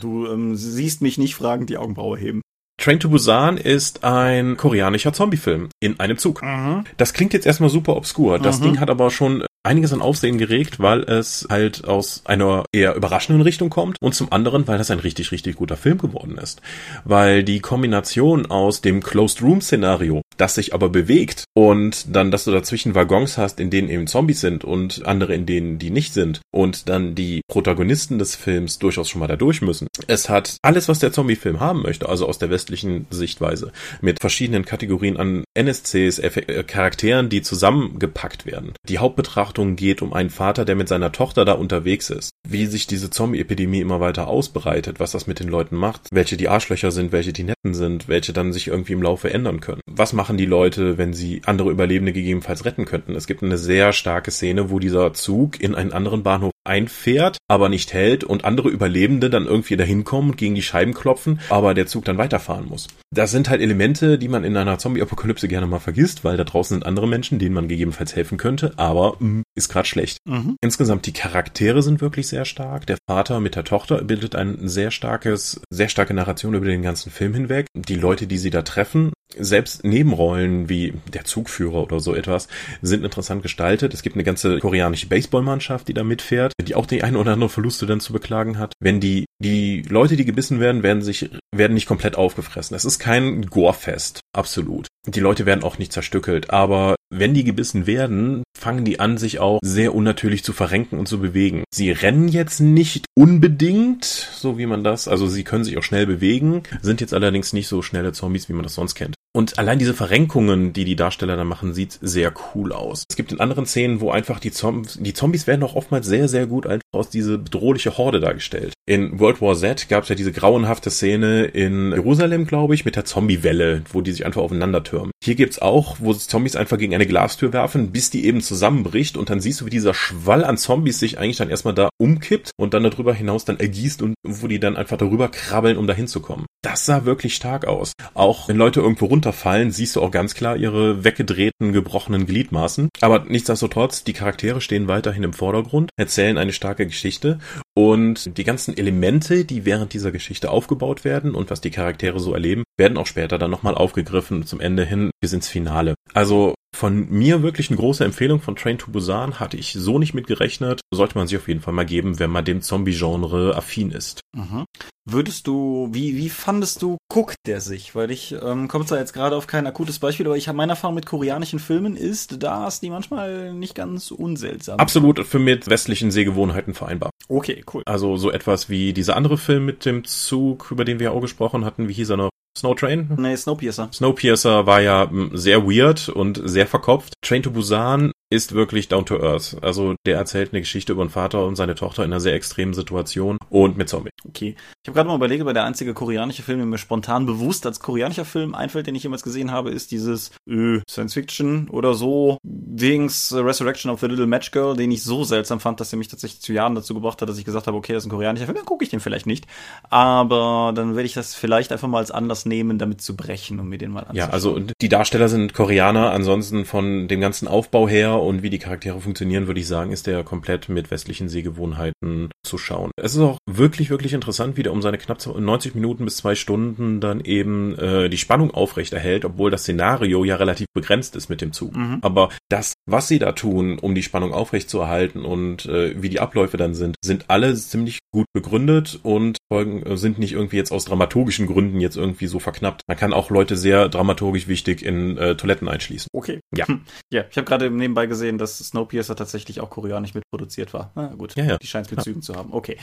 [0.00, 2.42] Du ähm, siehst mich nicht fragend die Augenbraue heben.
[2.80, 6.42] Train to Busan ist ein koreanischer Zombiefilm in einem Zug.
[6.42, 6.84] Mhm.
[6.96, 8.38] Das klingt jetzt erstmal super obskur.
[8.38, 8.64] Das mhm.
[8.64, 13.42] Ding hat aber schon einiges an Aufsehen geregt, weil es halt aus einer eher überraschenden
[13.42, 16.62] Richtung kommt und zum anderen, weil das ein richtig, richtig guter Film geworden ist.
[17.04, 22.44] Weil die Kombination aus dem Closed Room Szenario, das sich aber bewegt und dann, dass
[22.44, 26.14] du dazwischen Waggons hast, in denen eben Zombies sind und andere, in denen die nicht
[26.14, 29.88] sind und dann die Protagonisten des Films durchaus schon mal da durch müssen.
[30.06, 34.64] Es hat alles, was der Zombie-Film haben möchte, also aus der westlichen Sichtweise, mit verschiedenen
[34.64, 38.72] Kategorien an NSCs, Effek äh, Charakteren, die zusammengepackt werden.
[38.88, 42.30] Die Hauptbetrachtung geht um einen Vater, der mit seiner Tochter da unterwegs ist.
[42.48, 46.48] Wie sich diese Zombie-Epidemie immer weiter ausbreitet, was das mit den Leuten macht, welche die
[46.48, 49.80] Arschlöcher sind, welche die netten sind, welche dann sich irgendwie im Laufe ändern können.
[49.90, 53.16] Was machen die Leute, wenn sie andere Überlebende gegebenenfalls retten könnten?
[53.16, 57.68] Es gibt eine sehr starke Szene, wo dieser Zug in einen anderen Bahnhof einfährt, aber
[57.68, 61.74] nicht hält und andere Überlebende dann irgendwie dahin kommen und gegen die Scheiben klopfen, aber
[61.74, 62.88] der Zug dann weiterfahren muss.
[63.12, 66.76] Das sind halt Elemente, die man in einer Zombie-Apokalypse gerne mal vergisst, weil da draußen
[66.76, 70.18] sind andere Menschen, denen man gegebenenfalls helfen könnte, aber mh, mm, ist gerade schlecht.
[70.28, 70.56] Mhm.
[70.60, 72.86] Insgesamt die Charaktere sind wirklich sehr stark.
[72.86, 77.10] Der Vater mit der Tochter bildet ein sehr starkes, sehr starke Narration über den ganzen
[77.10, 77.66] Film hinweg.
[77.74, 82.48] Die Leute, die sie da treffen, selbst Nebenrollen wie der Zugführer oder so etwas
[82.82, 83.94] sind interessant gestaltet.
[83.94, 87.50] Es gibt eine ganze koreanische Baseballmannschaft, die da mitfährt, die auch die ein oder andere
[87.50, 88.72] Verluste dann zu beklagen hat.
[88.80, 92.76] Wenn die, die Leute, die gebissen werden, werden sich, werden nicht komplett aufgefressen.
[92.76, 94.20] Es ist kein Gorefest.
[94.32, 94.88] Absolut.
[95.06, 99.40] Die Leute werden auch nicht zerstückelt, aber wenn die gebissen werden, fangen die an, sich
[99.40, 101.64] auch sehr unnatürlich zu verrenken und zu bewegen.
[101.72, 106.06] Sie rennen jetzt nicht unbedingt, so wie man das, also sie können sich auch schnell
[106.06, 109.14] bewegen, sind jetzt allerdings nicht so schnelle Zombies, wie man das sonst kennt.
[109.32, 113.04] Und allein diese Verrenkungen, die die Darsteller da machen, sieht sehr cool aus.
[113.08, 116.26] Es gibt in anderen Szenen, wo einfach die Zombies, die Zombies werden auch oftmals sehr,
[116.26, 118.72] sehr gut einfach aus diese bedrohliche Horde dargestellt.
[118.86, 122.96] In World War Z gab es ja diese grauenhafte Szene in Jerusalem, glaube ich, mit
[122.96, 125.12] der Zombiewelle, wo die sich einfach aufeinander türmen.
[125.22, 129.30] Hier gibt's auch, wo Zombies einfach gegen eine Glastür werfen, bis die eben zusammenbricht und
[129.30, 132.74] dann siehst du, wie dieser Schwall an Zombies sich eigentlich dann erstmal da umkippt und
[132.74, 136.46] dann darüber hinaus dann ergießt und wo die dann einfach darüber krabbeln, um da hinzukommen.
[136.62, 137.92] Das sah wirklich stark aus.
[138.14, 142.88] Auch wenn Leute irgendwo runterfallen, siehst du auch ganz klar ihre weggedrehten, gebrochenen Gliedmaßen.
[143.02, 147.38] Aber nichtsdestotrotz, die Charaktere stehen weiterhin im Vordergrund, erzählen eine starke Geschichte
[147.74, 152.32] und die ganzen Elemente, die während dieser Geschichte aufgebaut werden und was die Charaktere so
[152.32, 155.94] erleben, werden auch später dann nochmal aufgegriffen zum Ende hin bis ins Finale.
[156.14, 160.14] Also von mir wirklich eine große Empfehlung von Train to Busan hatte ich so nicht
[160.14, 160.80] mit gerechnet.
[160.92, 164.20] Sollte man sich auf jeden Fall mal geben, wenn man dem Zombie-Genre affin ist.
[164.34, 164.64] Mhm.
[165.08, 167.94] Würdest du, wie, wie fandest du, guckt der sich?
[167.94, 170.72] Weil ich ähm, komme zwar jetzt gerade auf kein akutes Beispiel, aber ich habe meine
[170.72, 174.78] Erfahrung mit koreanischen Filmen ist, da ist die manchmal nicht ganz unseltsam.
[174.78, 177.10] Absolut für mit westlichen Sehgewohnheiten vereinbar.
[177.28, 177.82] Okay, cool.
[177.86, 181.64] Also so etwas wie dieser andere Film mit dem Zug, über den wir auch gesprochen
[181.64, 182.30] hatten, wie hieß er noch?
[182.56, 183.08] Snow Train?
[183.16, 183.90] Nee, Snowpiercer.
[183.92, 187.14] Snowpiercer war ja hm, sehr weird und sehr verkopft.
[187.22, 189.56] Train to Busan ist wirklich down to earth.
[189.60, 192.74] Also der erzählt eine Geschichte über einen Vater und seine Tochter in einer sehr extremen
[192.74, 194.10] Situation und mit Zombie.
[194.26, 194.54] Okay.
[194.82, 197.80] Ich habe gerade mal überlegt, weil der einzige koreanische Film, der mir spontan bewusst als
[197.80, 202.38] koreanischer Film einfällt, den ich jemals gesehen habe, ist dieses äh, Science Fiction oder so
[202.44, 206.08] Dings Resurrection of the Little Match Girl, den ich so seltsam fand, dass er mich
[206.08, 208.46] tatsächlich zu Jahren dazu gebracht hat, dass ich gesagt habe, okay, das ist ein koreanischer
[208.46, 209.46] Film, dann gucke ich den vielleicht nicht.
[209.90, 213.68] Aber dann werde ich das vielleicht einfach mal als Anlass nehmen, damit zu brechen und
[213.68, 214.28] mir den mal anzuschauen.
[214.28, 218.58] Ja, also die Darsteller sind Koreaner, ansonsten von dem ganzen Aufbau her und wie die
[218.58, 222.90] Charaktere funktionieren, würde ich sagen, ist der komplett mit westlichen Sehgewohnheiten zu schauen.
[222.96, 226.34] Es ist auch wirklich, wirklich interessant, wie der um seine knapp 90 Minuten bis zwei
[226.34, 231.40] Stunden dann eben äh, die Spannung aufrechterhält, obwohl das Szenario ja relativ begrenzt ist mit
[231.40, 231.76] dem Zug.
[231.76, 231.98] Mhm.
[232.02, 236.56] Aber das, was sie da tun, um die Spannung aufrechtzuerhalten und äh, wie die Abläufe
[236.56, 240.84] dann sind, sind alle ziemlich gut begründet und folgen, äh, sind nicht irgendwie jetzt aus
[240.84, 242.82] dramaturgischen Gründen jetzt irgendwie so verknappt.
[242.86, 246.08] Man kann auch Leute sehr dramaturgisch wichtig in äh, Toiletten einschließen.
[246.12, 246.40] Okay.
[246.56, 246.66] Ja.
[247.12, 250.92] Ja, ich habe gerade nebenbei gesehen, dass Snowpiercer tatsächlich auch koreanisch mitproduziert war.
[250.94, 251.58] Na gut, ja, ja.
[251.58, 252.24] die scheint Bezügen ja.
[252.24, 252.52] zu haben.
[252.52, 252.76] Okay.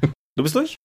[0.36, 0.76] Du bist durch?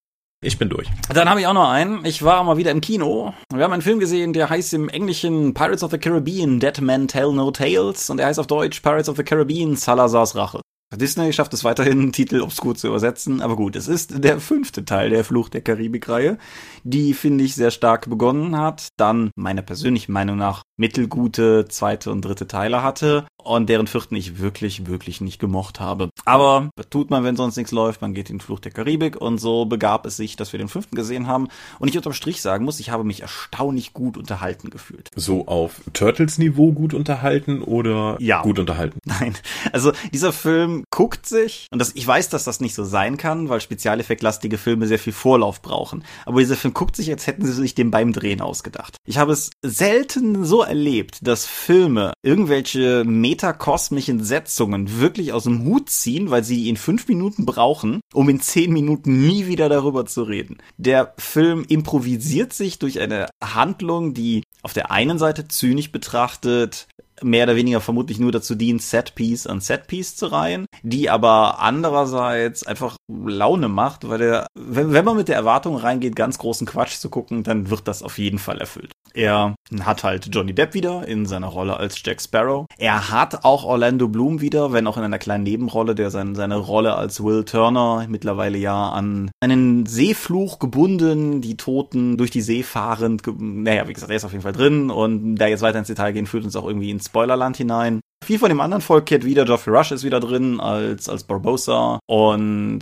[0.44, 0.88] Ich bin durch.
[1.14, 2.04] Dann habe ich auch noch einen.
[2.06, 3.34] Ich war mal wieder im Kino.
[3.54, 7.08] Wir haben einen Film gesehen, der heißt im Englischen Pirates of the Caribbean, Dead Men
[7.08, 8.10] Tell No Tales.
[8.10, 10.60] Und der heißt auf Deutsch Pirates of the Caribbean, Salazars Rache.
[10.98, 15.10] Disney schafft es weiterhin, Titel obskur zu übersetzen, aber gut, es ist der fünfte Teil
[15.10, 16.38] der Fluch der Karibik-Reihe,
[16.84, 22.24] die, finde ich, sehr stark begonnen hat, dann meiner persönlichen Meinung nach mittelgute zweite und
[22.24, 26.10] dritte Teile hatte und deren vierten ich wirklich, wirklich nicht gemocht habe.
[26.26, 28.02] Aber was tut man, wenn sonst nichts läuft?
[28.02, 30.96] Man geht in Fluch der Karibik und so begab es sich, dass wir den fünften
[30.96, 31.48] gesehen haben
[31.80, 35.10] und ich unterm Strich sagen muss, ich habe mich erstaunlich gut unterhalten gefühlt.
[35.16, 38.42] So auf Turtles-Niveau gut unterhalten oder ja.
[38.42, 39.00] gut unterhalten?
[39.06, 39.36] Nein,
[39.72, 43.50] also dieser Film guckt sich, und das, ich weiß, dass das nicht so sein kann,
[43.50, 47.54] weil spezialeffektlastige Filme sehr viel Vorlauf brauchen, aber dieser Film guckt sich, als hätten sie
[47.54, 48.98] sich den beim Drehen ausgedacht.
[49.06, 53.04] Ich habe es selten so erlebt, dass Filme irgendwelche
[53.34, 58.40] metakosmischen Setzungen wirklich aus dem Hut ziehen, weil sie in fünf Minuten brauchen, um in
[58.40, 60.58] zehn Minuten nie wieder darüber zu reden.
[60.78, 66.88] Der Film improvisiert sich durch eine Handlung, die auf der einen Seite zynisch betrachtet
[67.24, 72.66] mehr oder weniger vermutlich nur dazu dient, Setpiece an Setpiece zu reihen, die aber andererseits
[72.66, 76.98] einfach Laune macht, weil der, wenn, wenn man mit der Erwartung reingeht, ganz großen Quatsch
[76.98, 78.92] zu gucken, dann wird das auf jeden Fall erfüllt.
[79.14, 82.66] Er hat halt Johnny Depp wieder in seiner Rolle als Jack Sparrow.
[82.78, 86.58] Er hat auch Orlando Bloom wieder, wenn auch in einer kleinen Nebenrolle, der sein, seine
[86.58, 92.64] Rolle als Will Turner mittlerweile ja an einen Seefluch gebunden, die Toten durch die See
[92.64, 95.88] fahrend, naja, wie gesagt, er ist auf jeden Fall drin und da jetzt weiter ins
[95.88, 98.02] Detail gehen, führt uns auch irgendwie ins Spoilerland hinein.
[98.24, 99.46] Viel von dem anderen Volk kehrt wieder.
[99.46, 102.00] Geoffrey Rush ist wieder drin als, als Barbosa.
[102.08, 102.80] Und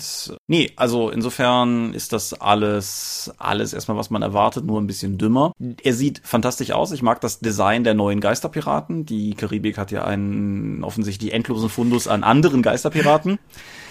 [0.48, 5.52] nee, also insofern ist das alles, alles erstmal, was man erwartet, nur ein bisschen dümmer.
[5.84, 6.92] Er sieht fantastisch aus.
[6.92, 9.06] Ich mag das Design der neuen Geisterpiraten.
[9.06, 13.40] Die Karibik hat ja einen offensichtlich endlosen Fundus an anderen Geisterpiraten.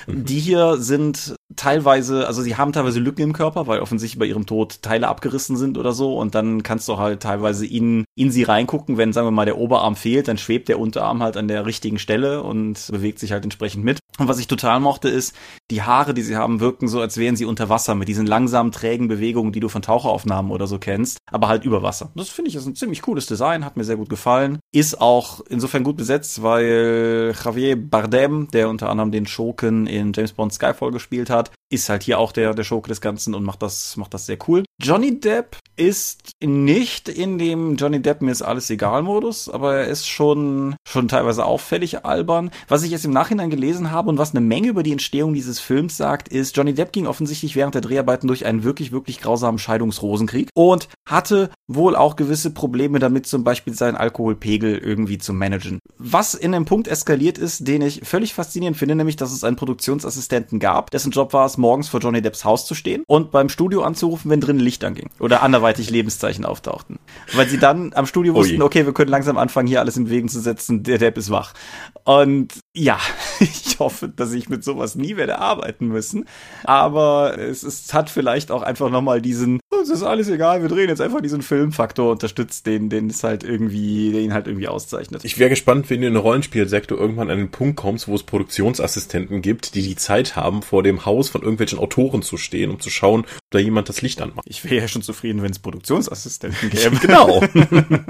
[0.06, 0.24] Mhm.
[0.24, 4.46] Die hier sind teilweise, also sie haben teilweise Lücken im Körper, weil offensichtlich bei ihrem
[4.46, 8.42] Tod Teile abgerissen sind oder so und dann kannst du halt teilweise in, in sie
[8.42, 11.66] reingucken, wenn, sagen wir mal, der Oberarm fehlt, dann schwebt der Unterarm halt an der
[11.66, 13.98] richtigen Stelle und bewegt sich halt entsprechend mit.
[14.18, 15.34] Und was ich total mochte ist,
[15.70, 18.72] die Haare, die sie haben, wirken so, als wären sie unter Wasser mit diesen langsamen,
[18.72, 22.10] trägen Bewegungen, die du von Taucheraufnahmen oder so kennst, aber halt über Wasser.
[22.14, 24.58] Das finde ich ist ein ziemlich cooles Design, hat mir sehr gut gefallen.
[24.72, 30.32] Ist auch insofern gut besetzt, weil Javier Bardem, der unter anderem den Schurken in James
[30.32, 33.44] Bond Skyfall gespielt hat, hat, ist halt hier auch der, der Schurke des Ganzen und
[33.44, 34.64] macht das, macht das sehr cool.
[34.82, 39.86] Johnny Depp ist nicht in dem Johnny Depp mir ist alles egal Modus, aber er
[39.86, 42.50] ist schon, schon teilweise auffällig albern.
[42.68, 45.60] Was ich jetzt im Nachhinein gelesen habe und was eine Menge über die Entstehung dieses
[45.60, 49.58] Films sagt, ist, Johnny Depp ging offensichtlich während der Dreharbeiten durch einen wirklich, wirklich grausamen
[49.58, 55.78] Scheidungsrosenkrieg und hatte wohl auch gewisse Probleme damit, zum Beispiel seinen Alkoholpegel irgendwie zu managen.
[55.98, 59.56] Was in einem Punkt eskaliert ist, den ich völlig faszinierend finde, nämlich, dass es einen
[59.56, 63.48] Produktionsassistenten gab, dessen Job war es, morgens vor Johnny Depps Haus zu stehen und beim
[63.48, 66.98] Studio anzurufen, wenn drinnen Licht anging oder anderweitig Lebenszeichen auftauchten.
[67.34, 70.28] Weil sie dann am Studio wussten, okay, wir können langsam anfangen, hier alles in Bewegung
[70.28, 71.54] zu setzen, der Depp ist wach.
[72.04, 73.00] Und ja,
[73.40, 76.26] ich hoffe, dass ich mit sowas nie werde arbeiten müssen.
[76.64, 80.68] Aber es, es hat vielleicht auch einfach nochmal diesen, oh, es ist alles egal, wir
[80.68, 84.68] drehen jetzt einfach diesen Filmfaktor unterstützt, den, den es halt irgendwie, den ihn halt irgendwie
[84.68, 85.24] auszeichnet.
[85.24, 88.22] Ich wäre gespannt, wenn du in den Rollenspielsektor irgendwann an den Punkt kommst, wo es
[88.22, 92.78] Produktionsassistenten gibt, die die Zeit haben, vor dem Haus von irgendwelchen Autoren zu stehen, um
[92.78, 94.46] zu schauen, ob da jemand das Licht anmacht.
[94.48, 96.96] Ich wäre ja schon zufrieden, wenn es Produktionsassistenten gäbe.
[96.96, 97.42] genau.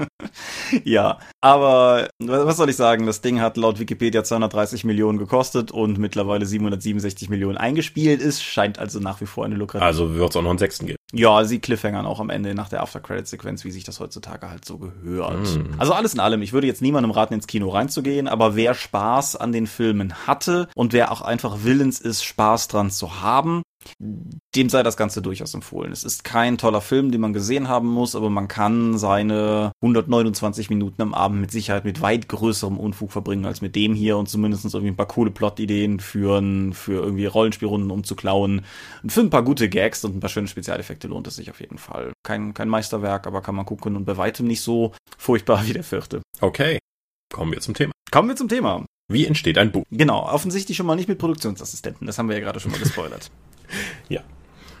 [0.83, 3.07] ja, aber was soll ich sagen?
[3.07, 8.43] Das Ding hat laut Wikipedia 230 Millionen gekostet und mittlerweile 767 Millionen eingespielt ist.
[8.43, 9.85] Scheint also nach wie vor eine lukrative.
[9.85, 10.97] Also wird es auch noch einen sechsten geben.
[11.13, 14.77] Ja, sie cliffhangern auch am Ende nach der After-Credit-Sequenz, wie sich das heutzutage halt so
[14.77, 15.41] gehört.
[15.41, 15.79] Mm.
[15.79, 19.35] Also alles in allem, ich würde jetzt niemandem raten, ins Kino reinzugehen, aber wer Spaß
[19.35, 23.61] an den Filmen hatte und wer auch einfach willens ist, Spaß dran zu haben,
[23.99, 25.91] dem sei das Ganze durchaus empfohlen.
[25.91, 30.69] Es ist kein toller Film, den man gesehen haben muss, aber man kann seine 129
[30.69, 34.27] Minuten am Abend mit Sicherheit mit weit größerem Unfug verbringen als mit dem hier und
[34.27, 38.65] zumindest irgendwie ein paar coole Plot-Ideen führen, für irgendwie Rollenspielrunden umzuklauen.
[39.03, 41.59] Und für ein paar gute Gags und ein paar schöne Spezialeffekte lohnt es sich auf
[41.59, 42.13] jeden Fall.
[42.23, 45.83] Kein, kein Meisterwerk, aber kann man gucken und bei weitem nicht so furchtbar wie der
[45.83, 46.21] vierte.
[46.39, 46.79] Okay.
[47.31, 47.93] Kommen wir zum Thema.
[48.11, 48.85] Kommen wir zum Thema.
[49.11, 49.85] Wie entsteht ein Buch?
[49.91, 52.07] Genau, offensichtlich schon mal nicht mit Produktionsassistenten.
[52.07, 53.31] Das haben wir ja gerade schon mal gespoilert.
[54.09, 54.21] ja.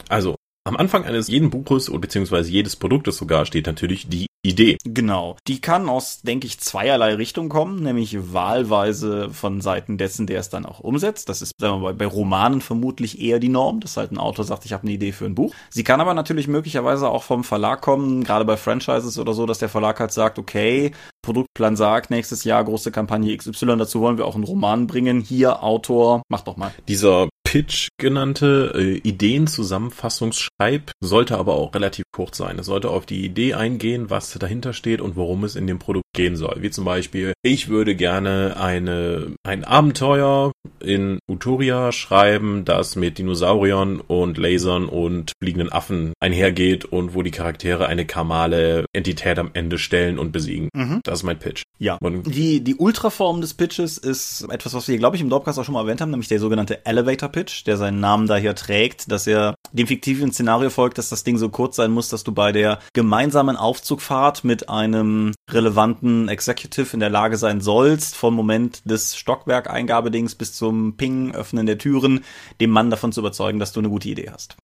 [0.09, 4.77] Also, am Anfang eines jeden Buches oder beziehungsweise jedes Produktes sogar steht natürlich die Idee.
[4.83, 5.37] Genau.
[5.47, 10.49] Die kann aus, denke ich, zweierlei Richtungen kommen, nämlich wahlweise von Seiten dessen, der es
[10.49, 11.29] dann auch umsetzt.
[11.29, 14.45] Das ist, sagen wir mal, bei Romanen vermutlich eher die Norm, dass halt ein Autor
[14.45, 15.53] sagt, ich habe eine Idee für ein Buch.
[15.69, 19.59] Sie kann aber natürlich möglicherweise auch vom Verlag kommen, gerade bei Franchises oder so, dass
[19.59, 24.25] der Verlag halt sagt, okay, Produktplan sagt, nächstes Jahr große Kampagne XY, dazu wollen wir
[24.25, 25.21] auch einen Roman bringen.
[25.21, 26.71] Hier, Autor, mach doch mal.
[26.87, 32.57] Dieser Pitch genannte äh, Ideenzusammenfassungsschreib sollte aber auch relativ kurz sein.
[32.57, 36.10] Es sollte auf die Idee eingehen, was dahinter steht und worum es in dem Produkt
[36.13, 36.57] gehen soll.
[36.59, 43.99] Wie zum Beispiel, ich würde gerne eine, ein Abenteuer in Uturia schreiben, das mit Dinosauriern
[43.99, 49.77] und Lasern und fliegenden Affen einhergeht und wo die Charaktere eine kamale Entität am Ende
[49.77, 50.69] stellen und besiegen.
[50.73, 51.01] Mhm.
[51.03, 51.63] Das ist mein Pitch.
[51.79, 51.97] Ja.
[52.01, 55.65] Und die, die Ultraform des Pitches ist etwas, was wir, glaube ich, im Dropcast auch
[55.65, 59.27] schon mal erwähnt haben, nämlich der sogenannte Elevator Pitch, der seinen Namen daher trägt, dass
[59.27, 62.51] er dem fiktiven Szenario folgt, dass das Ding so kurz sein muss, dass du bei
[62.51, 69.15] der gemeinsamen Aufzugfahrt mit einem relevanten Executive in der Lage sein sollst, vom Moment des
[69.15, 72.23] Stockwerkeingabedings bis zum Ping, Öffnen der Türen,
[72.59, 74.57] dem Mann davon zu überzeugen, dass du eine gute Idee hast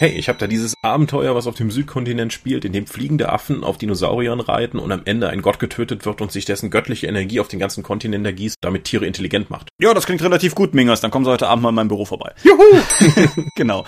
[0.00, 3.64] hey, ich habe da dieses Abenteuer, was auf dem Südkontinent spielt, in dem fliegende Affen
[3.64, 7.40] auf Dinosauriern reiten und am Ende ein Gott getötet wird und sich dessen göttliche Energie
[7.40, 9.70] auf den ganzen Kontinent ergießt, damit Tiere intelligent macht.
[9.80, 11.00] Ja, das klingt relativ gut, Mingers.
[11.00, 12.32] Dann kommen Sie heute Abend mal in meinem Büro vorbei.
[12.44, 12.62] Juhu!
[13.56, 13.84] genau.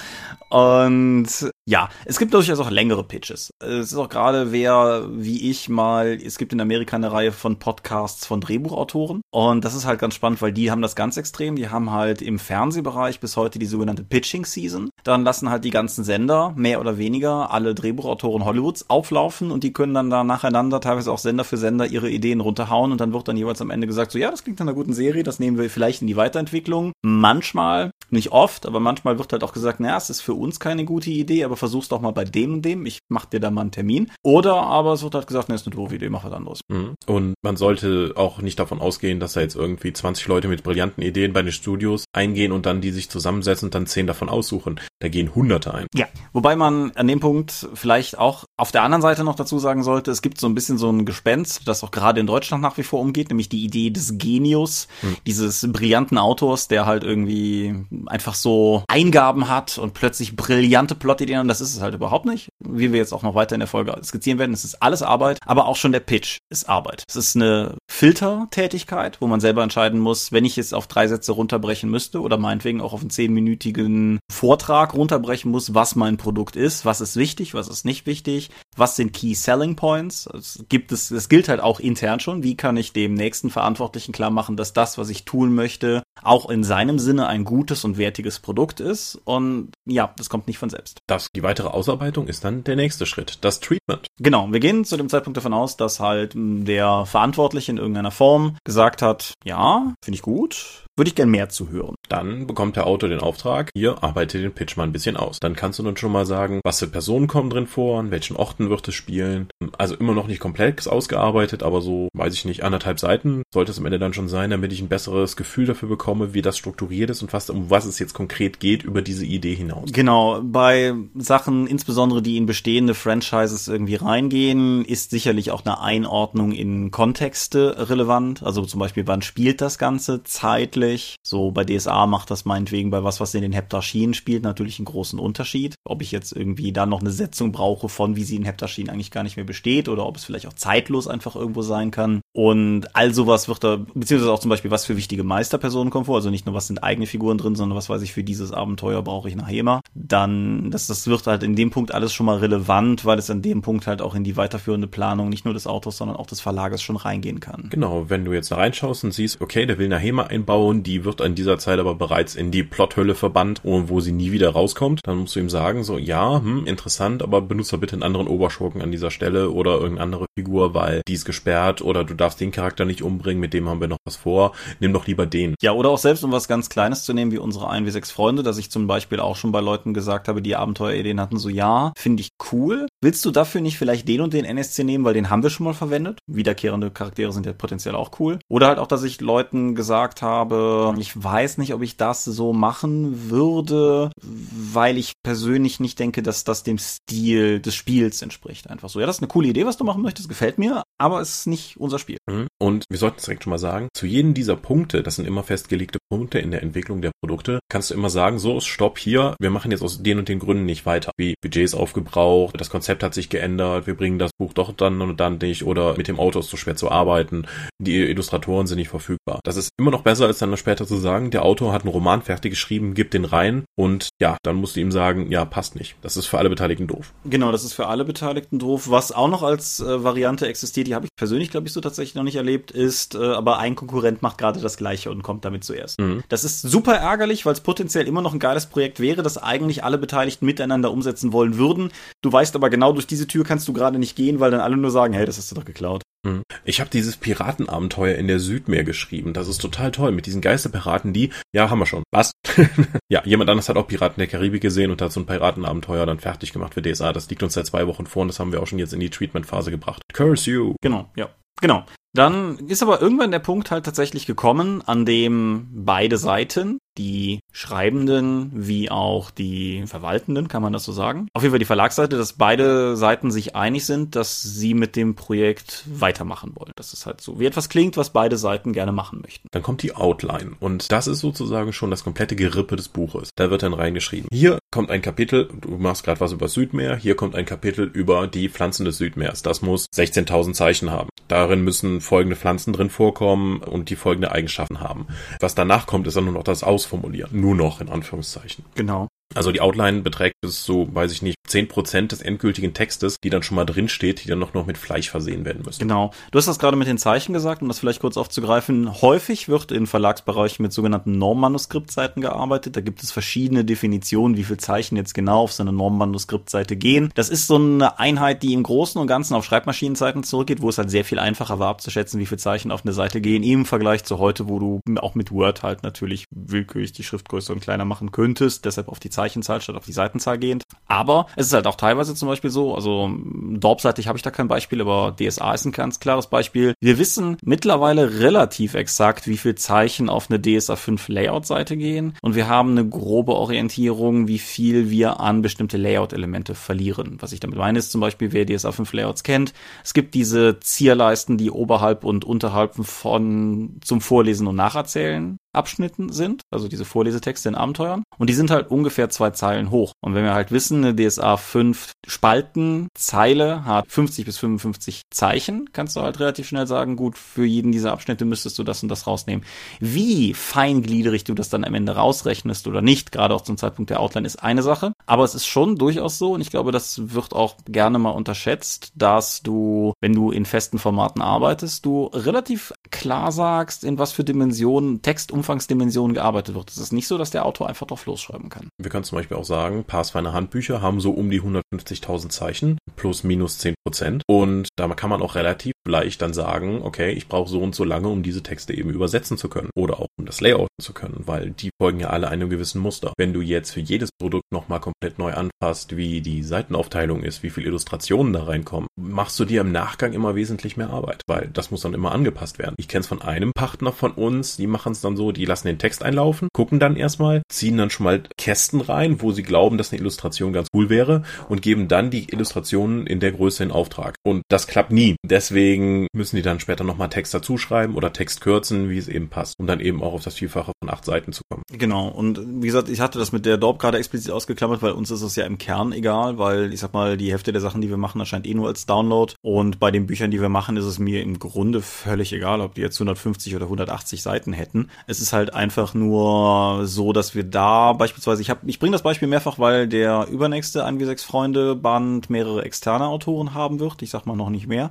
[0.51, 1.29] Und
[1.65, 3.51] ja, es gibt durchaus auch längere Pitches.
[3.61, 7.61] Es ist auch gerade wer, wie ich mal, es gibt in Amerika eine Reihe von
[7.61, 9.23] Podcasts von Drehbuchautoren.
[9.31, 11.55] Und das ist halt ganz spannend, weil die haben das ganz extrem.
[11.55, 14.91] Die haben halt im Fernsehbereich bis heute die sogenannte Pitching Season.
[15.05, 19.73] Dann lassen halt die ganzen Sender, mehr oder weniger, alle Drehbuchautoren Hollywoods auflaufen und die
[19.73, 23.29] können dann da nacheinander, teilweise auch Sender für Sender, ihre Ideen runterhauen und dann wird
[23.29, 25.59] dann jeweils am Ende gesagt, so ja, das klingt nach einer guten Serie, das nehmen
[25.59, 26.93] wir vielleicht in die Weiterentwicklung.
[27.03, 30.85] Manchmal, nicht oft, aber manchmal wird halt auch gesagt, naja, es ist für uns keine
[30.85, 33.63] gute Idee, aber versuch's doch mal bei dem und dem, ich mach dir da mal
[33.63, 34.11] einen Termin.
[34.23, 36.61] Oder aber es wird halt gesagt, ne, ist eine doofe Idee, mach was anderes.
[36.69, 36.95] Mhm.
[37.07, 41.03] Und man sollte auch nicht davon ausgehen, dass da jetzt irgendwie 20 Leute mit brillanten
[41.03, 44.81] Ideen bei den Studios eingehen und dann die sich zusammensetzen und dann 10 davon aussuchen.
[45.01, 45.87] Da gehen Hunderte ein.
[45.93, 49.83] Ja, wobei man an dem Punkt vielleicht auch auf der anderen Seite noch dazu sagen
[49.83, 52.79] sollte, es gibt so ein bisschen so ein Gespenst, das auch gerade in Deutschland nach
[52.79, 55.17] wie vor umgeht, nämlich die Idee des Genius, hm.
[55.27, 57.75] dieses brillanten Autors, der halt irgendwie
[58.07, 62.51] einfach so Eingaben hat und plötzlich brillante Plotideen und das ist es halt überhaupt nicht.
[62.61, 65.41] Wie wir jetzt auch noch weiter in der Folge skizzieren werden, es ist alles Arbeit,
[65.45, 67.03] aber auch schon der Pitch ist Arbeit.
[67.09, 71.33] Es ist eine Filtertätigkeit, wo man selber entscheiden muss, wenn ich jetzt auf drei Sätze
[71.33, 76.85] runterbrechen müsste oder meinetwegen auch auf einen zehnminütigen Vortrag runterbrechen muss, was mein Produkt ist,
[76.85, 80.27] was ist wichtig, was ist nicht wichtig, was sind Key Selling Points.
[80.33, 82.45] Es gibt es, es gilt halt auch intern schon.
[82.45, 86.51] Wie kann ich dem nächsten Verantwortlichen klar machen, dass das, was ich tun möchte, auch
[86.51, 89.21] in seinem Sinne ein gutes und wertiges Produkt ist.
[89.25, 90.99] Und ja, das kommt nicht von selbst.
[91.07, 94.07] Das, die weitere Ausarbeitung ist dann der nächste Schritt, das Treatment.
[94.19, 98.57] Genau, wir gehen zu dem Zeitpunkt davon aus, dass halt der Verantwortliche in irgendeiner Form
[98.65, 101.95] gesagt hat, ja, finde ich gut, würde ich gern mehr zu hören.
[102.09, 105.39] Dann bekommt der Autor den Auftrag, hier arbeite den Pitch mal ein bisschen aus.
[105.41, 108.37] Dann kannst du dann schon mal sagen, was für Personen kommen drin vor, an welchen
[108.37, 109.49] Orten wird es spielen.
[109.79, 113.79] Also immer noch nicht komplex ausgearbeitet, aber so, weiß ich nicht, anderthalb Seiten sollte es
[113.79, 117.11] am Ende dann schon sein, damit ich ein besseres Gefühl dafür bekomme, wie das strukturiert
[117.11, 119.93] ist und was, um was es jetzt konkret geht über diese Idee hinaus.
[119.93, 126.53] Genau, bei Sachen, insbesondere die in bestehende Franchises irgendwie reingehen, ist sicherlich auch eine Einordnung
[126.53, 128.43] in Kontexte relevant.
[128.43, 130.90] Also zum Beispiel, wann spielt das Ganze zeitlich?
[130.91, 131.17] Natürlich.
[131.23, 134.87] So bei DSA macht das meinetwegen bei was, was in den Heptarchien spielt, natürlich einen
[134.87, 135.75] großen Unterschied.
[135.85, 139.11] Ob ich jetzt irgendwie da noch eine Setzung brauche von, wie sie in Heptarchien eigentlich
[139.11, 142.21] gar nicht mehr besteht oder ob es vielleicht auch zeitlos einfach irgendwo sein kann.
[142.33, 146.17] Und all sowas wird da, beziehungsweise auch zum Beispiel, was für wichtige Meisterpersonen kommen vor.
[146.17, 149.03] Also nicht nur, was sind eigene Figuren drin, sondern was weiß ich, für dieses Abenteuer
[149.03, 149.81] brauche ich nachher immer.
[149.95, 153.43] Dann, das, das wird halt in dem Punkt alles schon mal relevant, weil es an
[153.43, 156.41] dem Punkt halt auch in die weiterführende Planung nicht nur des Autors, sondern auch des
[156.41, 157.69] Verlages schon reingehen kann.
[157.71, 160.25] Genau, wenn du jetzt da reinschaust und siehst, okay, der will eine HEMA
[160.71, 164.13] einbauen, die wird in dieser Zeit aber bereits in die Plothölle verbannt und wo sie
[164.13, 165.01] nie wieder rauskommt.
[165.05, 168.83] Dann musst du ihm sagen, so, ja, hm, interessant, aber benutze bitte einen anderen Oberschurken
[168.83, 172.51] an dieser Stelle oder irgendeine andere Figur, weil die ist gesperrt oder du darfst den
[172.51, 174.53] Charakter nicht umbringen, mit dem haben wir noch was vor.
[174.81, 175.55] Nimm doch lieber den.
[175.61, 178.59] Ja, oder auch selbst um was ganz Kleines zu nehmen, wie unsere 1W6 Freunde, dass
[178.59, 182.23] ich zum Beispiel auch schon bei Leuten gesagt habe, die Abenteuerideen hatten, so, ja, finde
[182.23, 182.87] ich cool.
[183.03, 185.65] Willst du dafür nicht vielleicht den und den NSC nehmen, weil den haben wir schon
[185.65, 186.19] mal verwendet?
[186.27, 188.39] Wiederkehrende Charaktere sind ja potenziell auch cool.
[188.49, 190.60] Oder halt auch, dass ich Leuten gesagt habe,
[190.99, 196.23] ich ich weiß nicht, ob ich das so machen würde, weil ich persönlich nicht denke,
[196.23, 198.71] dass das dem Stil des Spiels entspricht.
[198.71, 199.01] Einfach so.
[199.01, 201.47] Ja, das ist eine coole Idee, was du machen möchtest, gefällt mir, aber es ist
[201.47, 202.19] nicht unser Spiel.
[202.31, 202.47] Mhm.
[202.61, 205.43] Und wir sollten es direkt schon mal sagen, zu jedem dieser Punkte, das sind immer
[205.43, 209.51] festgelegte Punkte in der Entwicklung der Produkte, kannst du immer sagen, so, stopp hier, wir
[209.51, 211.11] machen jetzt aus den und den Gründen nicht weiter.
[211.17, 215.19] Wie Budgets aufgebraucht, das Konzept hat sich geändert, wir bringen das Buch doch dann und
[215.19, 217.47] dann nicht oder mit dem Auto ist zu schwer zu arbeiten,
[217.81, 219.41] die Illustratoren sind nicht verfügbar.
[219.43, 222.23] Das ist immer noch besser, als dann später zu sagen, der Autor hat einen Roman
[222.23, 225.97] fertig geschrieben, gibt den rein und ja, dann musst du ihm sagen, ja, passt nicht.
[226.03, 227.13] Das ist für alle Beteiligten doof.
[227.25, 228.91] Genau, das ist für alle Beteiligten doof.
[228.91, 232.15] Was auch noch als äh, Variante existiert, die habe ich persönlich, glaube ich, so tatsächlich
[232.15, 235.65] noch nicht erlebt, ist, äh, aber ein Konkurrent macht gerade das gleiche und kommt damit
[235.65, 236.01] zuerst.
[236.01, 236.23] Mhm.
[236.29, 239.85] Das ist super ärgerlich, weil es potenziell immer noch ein geiles Projekt wäre, das eigentlich
[239.85, 241.91] alle Beteiligten miteinander umsetzen wollen würden.
[242.23, 244.77] Du weißt aber genau, durch diese Tür kannst du gerade nicht gehen, weil dann alle
[244.77, 246.03] nur sagen, hey, das hast du doch geklaut.
[246.27, 246.43] Hm.
[246.65, 249.33] Ich habe dieses Piratenabenteuer in der Südmeer geschrieben.
[249.33, 252.03] Das ist total toll mit diesen Geisterpiraten, die, ja, haben wir schon.
[252.11, 252.33] Was?
[253.09, 256.21] ja, jemand anderes hat auch Piraten der Karibik gesehen und hat so ein Piratenabenteuer dann
[256.21, 257.13] fertig gemacht für DSA.
[257.13, 259.01] Das liegt uns seit zwei Wochen vor und das haben wir auch schon jetzt in
[259.01, 260.03] die Treatment-Phase gebracht.
[260.13, 260.75] Curse you.
[260.83, 261.31] Genau, ja.
[261.61, 261.85] Genau.
[262.13, 268.51] Dann ist aber irgendwann der Punkt halt tatsächlich gekommen, an dem beide Seiten, die Schreibenden
[268.53, 271.29] wie auch die Verwaltenden, kann man das so sagen.
[271.35, 275.15] Auf jeden Fall die Verlagsseite, dass beide Seiten sich einig sind, dass sie mit dem
[275.15, 276.73] Projekt weitermachen wollen.
[276.77, 279.49] Das ist halt so, wie etwas klingt, was beide Seiten gerne machen möchten.
[279.51, 283.31] Dann kommt die Outline und das ist sozusagen schon das komplette Gerippe des Buches.
[283.37, 284.29] Da wird dann reingeschrieben.
[284.33, 288.27] Hier kommt ein Kapitel, du machst gerade was über Südmeer, hier kommt ein Kapitel über
[288.27, 289.43] die Pflanzen des Südmeers.
[289.43, 291.09] Das muss 16.000 Zeichen haben.
[291.29, 295.07] Darin müssen folgende Pflanzen drin vorkommen und die folgende Eigenschaften haben.
[295.39, 297.39] Was danach kommt, ist dann nur noch das Ausformulieren.
[297.39, 298.65] Nur noch in Anführungszeichen.
[298.75, 299.10] Genau.
[299.35, 303.31] Also die Outline beträgt es so, weiß ich nicht, zehn Prozent des endgültigen Textes, die
[303.31, 305.81] dann schon mal drin steht, die dann noch, noch mit Fleisch versehen werden müssen.
[305.81, 306.13] Genau.
[306.31, 309.01] Du hast das gerade mit den Zeichen gesagt, um das vielleicht kurz aufzugreifen.
[309.03, 312.77] Häufig wird in Verlagsbereichen mit sogenannten Normmanuskriptseiten gearbeitet.
[312.77, 317.11] Da gibt es verschiedene Definitionen, wie viel Zeichen jetzt genau auf so eine Normmanuskriptseite gehen.
[317.15, 320.79] Das ist so eine Einheit, die im Großen und Ganzen auf Schreibmaschinenzeiten zurückgeht, wo es
[320.79, 324.05] halt sehr viel einfacher war abzuschätzen, wie viel Zeichen auf eine Seite gehen, im Vergleich
[324.05, 328.13] zu heute, wo du auch mit Word halt natürlich willkürlich die Schriftgröße und kleiner machen
[328.13, 330.63] könntest, deshalb auf die Zeichenzahl statt auf die Seitenzahl gehend.
[330.87, 333.11] Aber es ist halt auch teilweise zum Beispiel so, also
[333.53, 336.73] Dorpseitig habe ich da kein Beispiel, aber DSA ist ein ganz klares Beispiel.
[336.81, 342.35] Wir wissen mittlerweile relativ exakt, wie viel Zeichen auf eine DSA 5 Layout-Seite gehen und
[342.35, 347.19] wir haben eine grobe Orientierung, wie viel wir an bestimmte Layout-Elemente verlieren.
[347.21, 349.53] Was ich damit meine ist zum Beispiel, wer DSA 5 Layouts kennt,
[349.85, 356.43] es gibt diese Zierleisten, die oberhalb und unterhalb von zum Vorlesen und Nacherzählen Abschnitten sind,
[356.51, 358.03] also diese Vorlesetexte in Abenteuern.
[358.19, 359.93] Und die sind halt ungefähr zwei Zeilen hoch.
[360.01, 365.71] Und wenn wir halt wissen, eine DSA 5 Spalten, Zeile hat 50 bis 55 Zeichen,
[365.73, 368.89] kannst du halt relativ schnell sagen, gut, für jeden dieser Abschnitte müsstest du das und
[368.89, 369.45] das rausnehmen.
[369.81, 374.01] Wie feingliedrig du das dann am Ende rausrechnest oder nicht, gerade auch zum Zeitpunkt der
[374.01, 374.93] Outline, ist eine Sache.
[375.07, 378.93] Aber es ist schon durchaus so, und ich glaube, das wird auch gerne mal unterschätzt,
[378.95, 384.25] dass du, wenn du in festen Formaten arbeitest, du relativ klar sagst, in was für
[384.25, 386.71] Dimensionen Text Umfangsdimensionen gearbeitet wird.
[386.71, 388.69] Es ist nicht so, dass der Autor einfach drauf losschreiben kann.
[388.77, 393.25] Wir können zum Beispiel auch sagen, Pathfinder Handbücher haben so um die 150.000 Zeichen plus
[393.25, 397.51] minus 10 Prozent und da kann man auch relativ leicht dann sagen, okay, ich brauche
[397.51, 400.41] so und so lange, um diese Texte eben übersetzen zu können oder auch um das
[400.41, 403.13] Layout zu können, weil die folgen ja alle einem gewissen Muster.
[403.17, 407.51] Wenn du jetzt für jedes Produkt nochmal komplett neu anfasst, wie die Seitenaufteilung ist, wie
[407.51, 411.71] viele Illustrationen da reinkommen, machst du dir im Nachgang immer wesentlich mehr Arbeit, weil das
[411.71, 412.75] muss dann immer angepasst werden.
[412.79, 415.69] Ich kenne es von einem Partner von uns, die machen es dann so, die lassen
[415.69, 419.79] den Text einlaufen, gucken dann erstmal, ziehen dann schon mal Kästen rein, wo sie glauben,
[419.79, 423.71] dass eine Illustration ganz cool wäre und geben dann die Illustrationen in der Größe in
[423.71, 424.17] Auftrag.
[424.23, 425.17] Und das klappt nie.
[425.25, 429.59] Deswegen müssen die dann später nochmal Text dazuschreiben oder Text kürzen, wie es eben passt,
[429.59, 431.63] um dann eben auch auf das Vielfache von acht Seiten zu kommen.
[431.71, 432.09] Genau.
[432.09, 435.23] Und wie gesagt, ich hatte das mit der Dorp gerade explizit ausgeklammert, weil uns ist
[435.23, 437.97] es ja im Kern egal, weil ich sag mal, die Hälfte der Sachen, die wir
[437.97, 439.35] machen, erscheint eh nur als Download.
[439.43, 442.75] Und bei den Büchern, die wir machen, ist es mir im Grunde völlig egal, ob
[442.75, 444.89] die jetzt 150 oder 180 Seiten hätten.
[445.07, 449.03] Es ist halt einfach nur so, dass wir da beispielsweise, ich habe, ich bringe das
[449.03, 454.03] Beispiel mehrfach, weil der übernächste 1 6 Freunde Band mehrere externe Autoren haben wird.
[454.03, 454.91] Ich sag mal noch nicht mehr.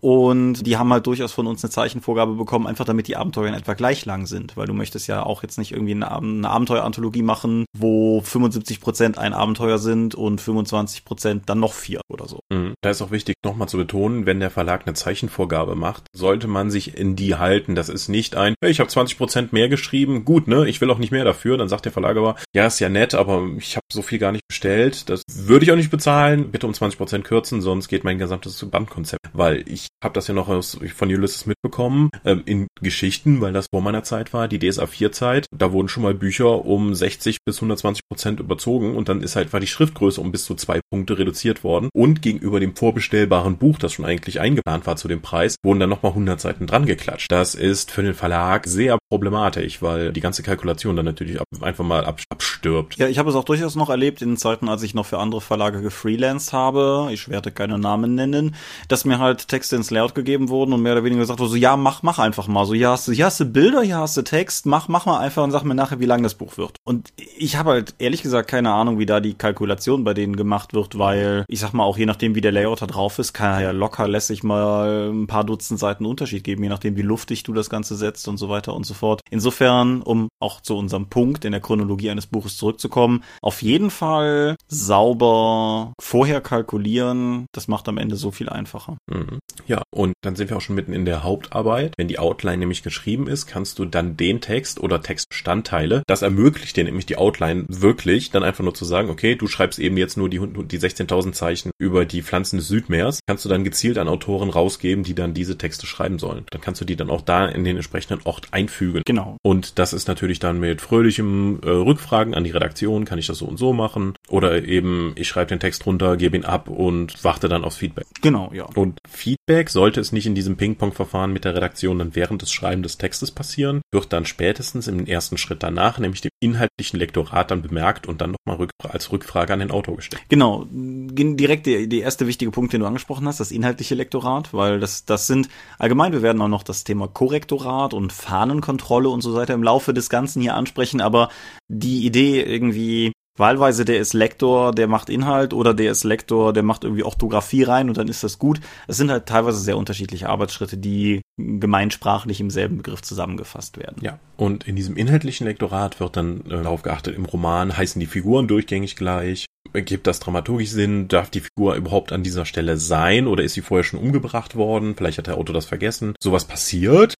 [0.00, 3.54] Und die haben halt durchaus von uns eine Zeichenvorgabe bekommen, einfach damit die Abenteuer in
[3.54, 7.22] etwa gleich lang sind, weil du möchtest ja auch jetzt nicht irgendwie eine, eine Abenteueranthologie
[7.22, 12.40] machen, wo 75 Prozent ein Abenteuer sind und 25 Prozent dann noch vier oder so.
[12.52, 12.74] Mhm.
[12.82, 16.70] Da ist auch wichtig, nochmal zu betonen, wenn der Verlag eine Zeichenvorgabe macht, sollte man
[16.70, 17.74] sich in die halten.
[17.74, 20.90] Das ist nicht ein, hey, ich habe 20 Prozent mehr geschrieben, gut, ne, ich will
[20.90, 21.56] auch nicht mehr dafür.
[21.56, 24.32] Dann sagt der Verlag aber, ja, ist ja nett, aber ich habe so viel gar
[24.32, 28.04] nicht bestellt, das würde ich auch nicht bezahlen, bitte um 20 Prozent kürzen, sonst geht
[28.04, 29.26] mein gesamtes Bandkonzept.
[29.32, 33.66] Weil ich habe das ja noch aus, von Ulysses mitbekommen, ähm, in Geschichten, weil das
[33.70, 37.38] vor meiner Zeit war, die DSA 4 Zeit, da wurden schon mal Bücher um 60
[37.44, 40.80] bis 120 Prozent überzogen und dann ist halt, war die Schriftgröße um bis zu zwei
[40.90, 45.20] Punkte reduziert worden und gegenüber dem vorbestellbaren Buch, das schon eigentlich eingeplant war zu dem
[45.20, 47.30] Preis, wurden dann nochmal 100 Seiten dran geklatscht.
[47.30, 52.04] Das ist für den Verlag sehr problematisch, weil die ganze Kalkulation dann natürlich einfach mal
[52.04, 52.96] abstirbt.
[52.96, 55.40] Ja, ich habe es auch durchaus noch erlebt in Zeiten, als ich noch für andere
[55.40, 57.08] Verlage gefreelanced habe.
[57.12, 58.54] Ich werde keine Namen nennen,
[58.88, 61.56] dass mir halt Texte ins Layout gegeben wurden und mehr oder weniger gesagt wurde, so
[61.56, 62.64] ja, mach, mach einfach mal.
[62.66, 65.18] So, hier hast du, hier hast du Bilder, hier hast du Text, mach, mach mal
[65.18, 66.76] einfach und sag mir nachher, wie lang das Buch wird.
[66.84, 70.74] Und ich habe halt ehrlich gesagt keine Ahnung, wie da die Kalkulation bei denen gemacht
[70.74, 73.52] wird, weil ich sag mal auch je nachdem, wie der Layout da drauf ist, kann
[73.52, 77.42] er ja locker lässig mal ein paar Dutzend Seiten Unterschied geben, je nachdem, wie luftig
[77.42, 79.20] du das Ganze setzt und so weiter und so fort.
[79.30, 84.56] Insofern, um auch zu unserem Punkt in der Chronologie eines Buches zurückzukommen, auf jeden Fall
[84.68, 88.96] sauber vorher kalkulieren, das macht am Ende so viel einfacher.
[89.10, 89.38] Mhm.
[89.66, 91.94] Ja, Und dann sind wir auch schon mitten in der Hauptarbeit.
[91.96, 96.76] Wenn die Outline nämlich geschrieben ist, kannst du dann den Text oder Textbestandteile, das ermöglicht
[96.76, 100.16] dir nämlich die Outline wirklich, dann einfach nur zu sagen, okay, du schreibst eben jetzt
[100.16, 104.08] nur die, die 16.000 Zeichen über die Pflanzen des Südmeers, kannst du dann gezielt an
[104.08, 106.44] Autoren rausgeben, die dann diese Texte schreiben sollen.
[106.50, 109.02] Dann kannst du die dann auch da in den entsprechenden Ort einfügen.
[109.06, 109.36] Genau.
[109.42, 113.38] Und das ist natürlich dann mit fröhlichem äh, Rückfragen an die Redaktion, kann ich das
[113.38, 114.14] so und so machen?
[114.28, 118.06] Oder eben, ich schreibe den Text runter, gebe ihn ab und warte dann aufs Feedback.
[118.22, 118.64] Genau, ja.
[118.74, 122.86] Und Feedback sollte es nicht in diesem Ping-Pong-Verfahren mit der Redaktion dann während des Schreibens
[122.86, 127.60] des Textes passieren, wird dann spätestens im ersten Schritt danach, nämlich dem inhaltlichen Lektorat dann
[127.60, 130.22] bemerkt und dann nochmal als Rückfrage an den Autor gestellt.
[130.30, 134.80] Genau, direkt der, der erste wichtige Punkt, den du angesprochen hast, das inhaltliche Lektorat, weil
[134.80, 139.34] das, das sind allgemein, wir werden auch noch das Thema Korrektorat und Fahnenkontrolle und so
[139.34, 141.28] weiter im Laufe des Ganzen hier ansprechen, aber
[141.68, 146.62] die Idee irgendwie Wahlweise der ist Lektor, der macht Inhalt oder der ist Lektor, der
[146.62, 148.60] macht irgendwie Orthographie rein und dann ist das gut.
[148.86, 153.96] Es sind halt teilweise sehr unterschiedliche Arbeitsschritte, die gemeinsprachlich im selben Begriff zusammengefasst werden.
[154.00, 158.06] Ja, und in diesem inhaltlichen Lektorat wird dann äh, darauf geachtet, im Roman heißen die
[158.06, 161.08] Figuren durchgängig gleich, Gibt das dramaturgisch Sinn?
[161.08, 164.94] Darf die Figur überhaupt an dieser Stelle sein oder ist sie vorher schon umgebracht worden?
[164.96, 166.14] Vielleicht hat der Autor das vergessen.
[166.20, 167.14] Sowas passiert.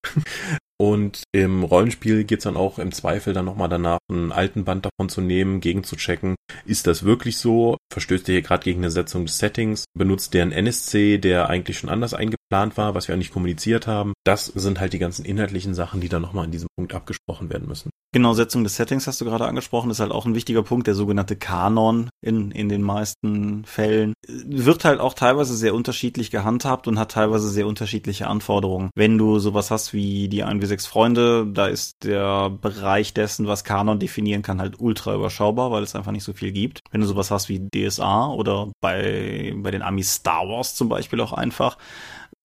[0.79, 5.09] Und im Rollenspiel geht's dann auch im Zweifel dann nochmal danach, einen alten Band davon
[5.09, 7.77] zu nehmen, gegenzuchecken, ist das wirklich so?
[7.93, 9.85] Verstößt der hier gerade gegen eine Setzung des Settings?
[9.95, 14.13] Benutzt der einen NSC, der eigentlich schon anders eingeplant war, was wir eigentlich kommuniziert haben?
[14.25, 17.69] Das sind halt die ganzen inhaltlichen Sachen, die dann nochmal an diesem Punkt abgesprochen werden
[17.69, 17.91] müssen.
[18.13, 20.95] Genau, Setzung des Settings hast du gerade angesprochen, ist halt auch ein wichtiger Punkt, der
[20.95, 24.15] sogenannte Kanon in, in den meisten Fällen.
[24.27, 28.91] Wird halt auch teilweise sehr unterschiedlich gehandhabt und hat teilweise sehr unterschiedliche Anforderungen.
[28.95, 33.65] Wenn du sowas hast wie die 1 sechs Freunde, da ist der Bereich dessen, was
[33.65, 36.81] Kanon definieren kann, halt ultra überschaubar, weil es einfach nicht so viel gibt.
[36.91, 41.21] Wenn du sowas hast wie DSA oder bei, bei den Amis Star Wars zum Beispiel
[41.21, 41.79] auch einfach,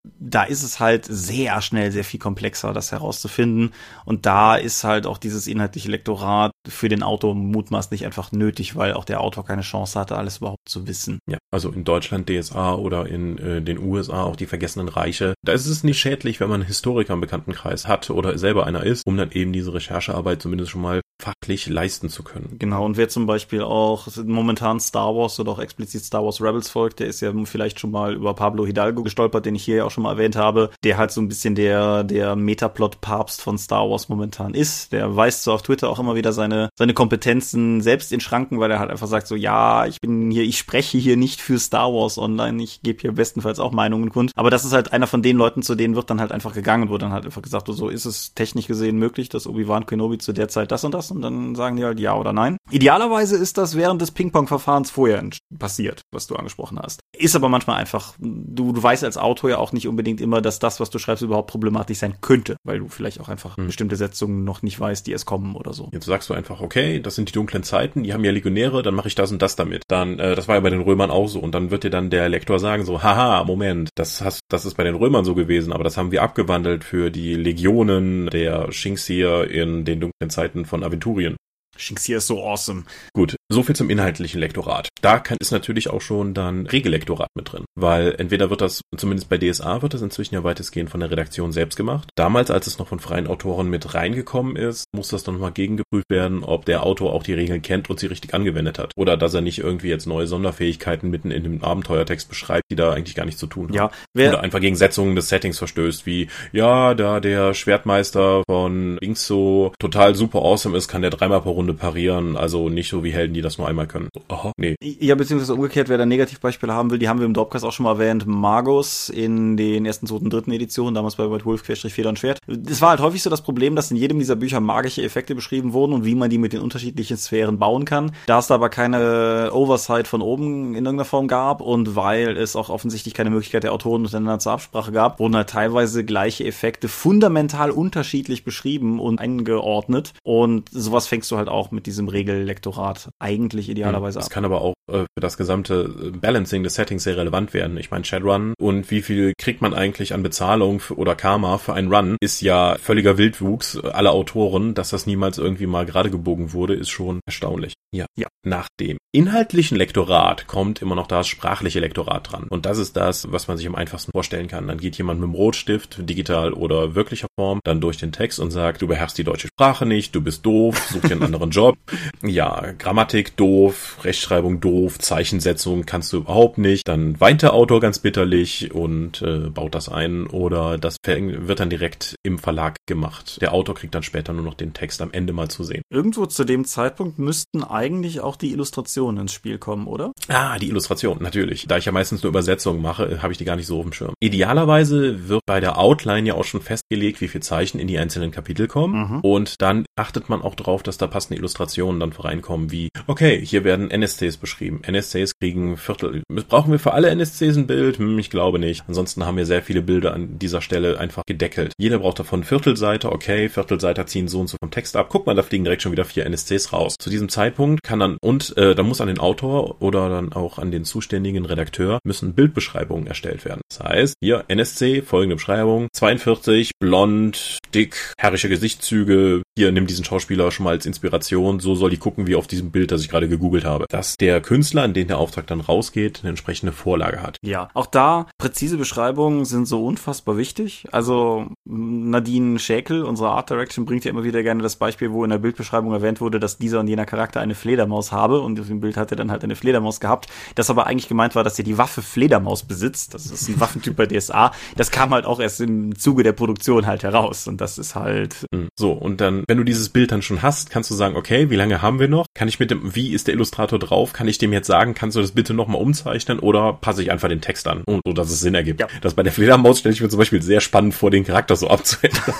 [0.04, 3.74] da ist es halt sehr schnell sehr viel komplexer, das herauszufinden.
[4.06, 8.94] Und da ist halt auch dieses inhaltliche Lektorat für den Autor mutmaßlich einfach nötig, weil
[8.94, 11.20] auch der Autor keine Chance hatte, alles überhaupt zu wissen.
[11.30, 15.34] Ja, also in Deutschland DSA oder in äh, den USA auch die Vergessenen Reiche.
[15.44, 18.84] Da ist es nicht schädlich, wenn man einen Historiker im Bekanntenkreis hat oder selber einer
[18.84, 22.56] ist, um dann eben diese Recherchearbeit zumindest schon mal fachlich leisten zu können.
[22.58, 26.70] Genau, und wer zum Beispiel auch momentan Star Wars oder auch explizit Star Wars Rebels
[26.70, 29.86] folgt, der ist ja vielleicht schon mal über Pablo Hidalgo gestolpert, den ich hier ja
[29.86, 33.90] auch schon mal erwähnt habe, der halt so ein bisschen der, der Metaplot-Papst von Star
[33.90, 34.92] Wars momentan ist.
[34.92, 38.72] Der weist so auf Twitter auch immer wieder seine, seine Kompetenzen selbst in Schranken, weil
[38.72, 41.94] er halt einfach sagt so, ja, ich bin hier, ich spreche hier nicht für Star
[41.94, 44.32] Wars online, ich gebe hier bestenfalls auch Meinungen kund.
[44.36, 46.90] Aber das ist halt einer von den Leuten, zu denen wird dann halt einfach gegangen,
[46.90, 50.34] wo dann halt einfach gesagt, so ist es technisch gesehen möglich, dass Obi-Wan Kenobi zu
[50.34, 52.58] der Zeit das und das und dann sagen die halt ja oder nein.
[52.70, 55.22] Idealerweise ist das während des Ping-Pong-Verfahrens vorher
[55.58, 57.02] passiert, was du angesprochen hast.
[57.18, 60.60] Ist aber manchmal einfach, du, du weißt als Autor ja auch nicht unbedingt immer, dass
[60.60, 63.68] das, was du schreibst, überhaupt problematisch sein könnte, weil du vielleicht auch einfach hm.
[63.68, 65.90] bestimmte Setzungen noch nicht weißt, die es kommen oder so.
[65.92, 68.96] Jetzt sagst du einfach, okay, das sind die dunklen Zeiten, die haben ja Legionäre, dann
[68.96, 69.84] mache ich das und das damit.
[69.88, 71.40] Dann, äh, das war ja bei den Römern auch so.
[71.40, 74.76] Und dann wird dir dann der Lektor sagen so, haha, Moment, das hast, das ist
[74.76, 79.50] bei den Römern so gewesen, aber das haben wir abgewandelt für die Legionen der Shinxier
[79.50, 81.36] in den dunklen Zeiten von Aventurien.
[81.78, 82.84] Shinxia ist so awesome.
[83.14, 84.88] Gut, so viel zum inhaltlichen Lektorat.
[85.02, 89.30] Da kann, ist natürlich auch schon dann Regellektorat mit drin, weil entweder wird das, zumindest
[89.30, 92.10] bei DSA wird das inzwischen ja weitestgehend von der Redaktion selbst gemacht.
[92.16, 96.10] Damals, als es noch von freien Autoren mit reingekommen ist, muss das dann nochmal gegengeprüft
[96.10, 98.94] werden, ob der Autor auch die Regeln kennt und sie richtig angewendet hat.
[98.96, 102.94] Oder dass er nicht irgendwie jetzt neue Sonderfähigkeiten mitten in dem Abenteuertext beschreibt, die da
[102.94, 103.74] eigentlich gar nichts zu tun haben.
[103.74, 108.98] Ja, wer Oder einfach gegen Setzungen des Settings verstößt, wie, ja, da der Schwertmeister von
[109.14, 113.12] so total super awesome ist, kann der dreimal pro Runde parieren, also nicht so wie
[113.12, 114.10] Helden, die das nur einmal können.
[114.30, 114.76] Aha, nee.
[114.82, 117.86] Ja, beziehungsweise umgekehrt, wer da Negativbeispiele haben will, die haben wir im Dropcast auch schon
[117.86, 118.26] mal erwähnt.
[118.28, 122.40] Magus in den ersten, zweiten, dritten Editionen, damals bei White Wolf, Querstrich, Feder und Schwert.
[122.70, 125.74] Es war halt häufig so das Problem, dass in jedem dieser Bücher magische Effekte beschrieben
[125.74, 128.12] wurden und wie man die mit den unterschiedlichen Sphären bauen kann.
[128.28, 132.56] Da es da aber keine Oversight von oben in irgendeiner Form gab und weil es
[132.56, 136.88] auch offensichtlich keine Möglichkeit der Autoren miteinander zur Absprache gab, wurden halt teilweise gleiche Effekte
[136.88, 140.14] fundamental unterschiedlich beschrieben und eingeordnet.
[140.24, 144.30] Und sowas fängst du halt auch mit diesem Regellektorat eigentlich idealerweise das ab.
[144.30, 147.78] Das kann aber auch äh, für das gesamte äh, Balancing des Settings sehr relevant werden.
[147.78, 151.94] Ich meine, Shadowrun und wie viel kriegt man eigentlich an Bezahlung oder Karma für einen
[151.94, 154.74] Run ist ja völliger Wildwuchs aller Autoren.
[154.74, 157.74] Dass das niemals irgendwie mal gerade gebogen wurde, ist schon erstaunlich.
[157.94, 158.06] Ja.
[158.18, 158.28] ja.
[158.46, 162.48] Nach dem inhaltlichen Lektorat kommt immer noch das sprachliche Lektorat dran.
[162.50, 164.68] Und das ist das, was man sich am einfachsten vorstellen kann.
[164.68, 168.52] Dann geht jemand mit dem Rotstift, digital oder wirklicher Form, dann durch den Text und
[168.52, 171.78] sagt, du beherrschst die deutsche Sprache nicht, du bist doof, such dir einen anderen Job.
[172.24, 176.88] Ja, Grammatik doof, Rechtschreibung doof Zeichensetzung kannst du überhaupt nicht.
[176.88, 181.70] Dann weint der Autor ganz bitterlich und äh, baut das ein oder das wird dann
[181.70, 183.40] direkt im Verlag gemacht.
[183.42, 185.82] Der Autor kriegt dann später nur noch den Text am Ende mal zu sehen.
[185.90, 190.12] Irgendwo zu dem Zeitpunkt müssten eigentlich auch die Illustrationen ins Spiel kommen, oder?
[190.28, 191.68] Ah, die Illustration, natürlich.
[191.68, 193.94] Da ich ja meistens nur Übersetzungen mache, habe ich die gar nicht so auf dem
[193.94, 194.14] Schirm.
[194.20, 198.32] Idealerweise wird bei der Outline ja auch schon festgelegt, wie viele Zeichen in die einzelnen
[198.32, 199.10] Kapitel kommen.
[199.10, 199.20] Mhm.
[199.22, 203.64] Und dann achtet man auch darauf, dass da passende Illustrationen dann reinkommen, wie, okay, hier
[203.64, 204.82] werden NSCs beschrieben.
[204.86, 206.24] NSCs kriegen Viertel.
[206.50, 207.98] Brauchen wir für alle NSCs ein Bild?
[207.98, 208.84] Hm, ich glaube nicht.
[208.88, 211.74] Ansonsten haben wir sehr viele Bilder an dieser Stelle einfach gedeckelt.
[211.78, 215.08] Jeder braucht davon Viertelseite, okay, Viertelseite ziehen so und so vom Text ab.
[215.10, 216.96] Guck mal, da fliegen direkt schon wieder vier NSCs raus.
[217.00, 220.58] Zu diesem Zeitpunkt kann dann, und äh, da muss an den Autor oder dann auch
[220.58, 223.62] an den zuständigen Redakteur müssen Bildbeschreibungen erstellt werden.
[223.70, 230.52] Das heißt, hier NSC, folgende Beschreibung, 42, blond, dick, herrische Gesichtszüge, hier nimm diesen Schauspieler
[230.52, 233.30] schon mal als Inspiration, so soll die gucken wie auf diesem Bild, das ich gerade
[233.30, 233.86] gegoogelt habe.
[233.90, 237.38] Dass der Künstler, an den der Auftrag dann rausgeht, eine entsprechende Vorlage hat.
[237.42, 240.88] Ja, auch da präzise Beschreibungen sind so unfassbar wichtig.
[240.92, 245.30] Also Nadine Schäkel, unsere Art Direction, bringt ja immer wieder gerne das Beispiel, wo in
[245.30, 248.82] der Bildbeschreibung erwähnt wurde, dass dieser und jener Charakter eine Fledermaus habe und auf dem
[248.82, 250.28] Bild hat er dann halt eine Fledermaus gehabt.
[250.56, 253.14] Das aber eigentlich gemeint war, dass er die Waffe Fledermaus besitzt.
[253.14, 254.52] Das ist ein Waffentyp bei DSA.
[254.76, 258.46] Das kam halt auch erst im Zuge der Produktion halt heraus und das ist halt.
[258.54, 261.50] Hm, so, und dann, wenn du dieses Bild dann schon hast, kannst du sagen, okay,
[261.50, 262.26] wie lange haben wir noch?
[262.34, 264.14] Kann ich mit dem, wie ist der Illustrator drauf?
[264.14, 267.30] Kann ich dem jetzt sagen, kannst du das bitte nochmal umzeichnen oder passe ich einfach
[267.30, 268.80] den Text an, so dass es Sinn ergibt?
[268.80, 268.88] Ja.
[269.02, 271.68] Das bei der Fledermaus stelle ich mir zum Beispiel sehr spannend vor, den Charakter so
[271.70, 272.34] abzuändern.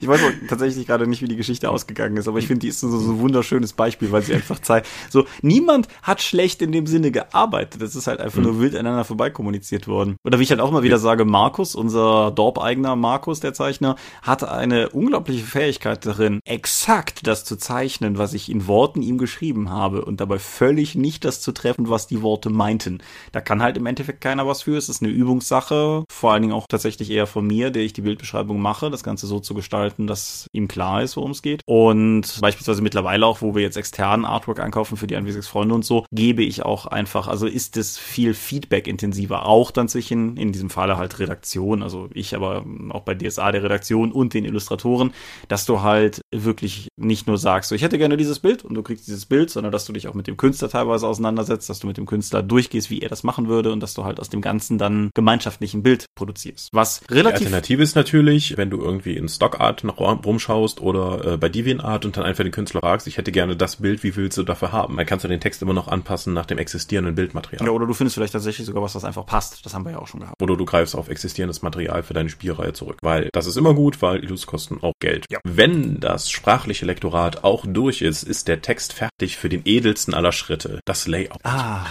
[0.00, 2.68] ich weiß auch tatsächlich gerade nicht, wie die Geschichte ausgegangen ist, aber ich finde, die
[2.68, 6.72] ist so, so ein wunderschönes Beispiel, weil sie einfach zeigt, so, niemand hat schlecht in
[6.72, 7.82] dem Sinne gearbeitet.
[7.82, 8.44] Das ist halt einfach mhm.
[8.44, 10.16] nur wild aneinander vorbei kommuniziert worden.
[10.24, 14.44] Oder wie ich halt auch mal wieder sage, Markus, unser Dorp-eigener Markus, der Zeichner, hat
[14.44, 20.04] eine unglaubliche Fähigkeit darin, exakt das zu zeichnen, was ich in Worten ihm geschrieben habe
[20.04, 22.98] und dabei völlig nicht das zu treffen, was die Worte meinten.
[23.32, 24.76] Da kann halt im Endeffekt keiner was für.
[24.76, 28.02] Es ist eine Übungssache, vor allen Dingen auch tatsächlich eher von mir, der ich die
[28.02, 31.62] Bildbeschreibung mache, das Ganze so zu gestalten, dass ihm klar ist, worum es geht.
[31.64, 35.84] Und beispielsweise mittlerweile auch, wo wir jetzt externen Artwork einkaufen für die 1 Freunde und
[35.84, 40.52] so, gebe ich auch einfach, also ist es viel Feedback intensiver, auch dann zwischen, in
[40.52, 45.12] diesem Falle halt Redaktion, also ich aber auch bei DSA der Redaktion und den Illustratoren,
[45.48, 48.86] dass du halt wirklich nicht nur sagst, so ich hätte gerne dieses Bild und du
[48.88, 51.86] kriegst dieses Bild, sondern dass du dich auch mit dem Künstler teilweise auseinandersetzt, dass du
[51.86, 54.40] mit dem Künstler durchgehst, wie er das machen würde und dass du halt aus dem
[54.40, 56.70] Ganzen dann gemeinschaftlich ein Bild produzierst.
[56.72, 57.38] Was relativ.
[57.38, 62.04] Die Alternative ist natürlich, wenn du irgendwie in Stockart noch rumschaust oder äh, bei DeviantArt
[62.04, 64.72] und dann einfach den Künstler fragst, ich hätte gerne das Bild, wie willst du dafür
[64.72, 64.96] haben?
[64.96, 67.66] Dann kannst du den Text immer noch anpassen nach dem existierenden Bildmaterial.
[67.66, 69.64] Ja, oder du findest vielleicht tatsächlich sogar was, was einfach passt.
[69.64, 70.42] Das haben wir ja auch schon gehabt.
[70.42, 72.98] Oder du greifst auf existierendes Material für deine Spielreihe zurück.
[73.02, 75.26] Weil das ist immer gut, weil Illus kosten auch Geld.
[75.30, 75.38] Ja.
[75.44, 80.32] Wenn das sprachliche Lektorat auch durch ist, ist der Text fertig für den edelsten aller
[80.32, 81.44] Schritte, das Layout.
[81.44, 81.86] Ah.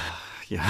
[0.52, 0.64] Ja,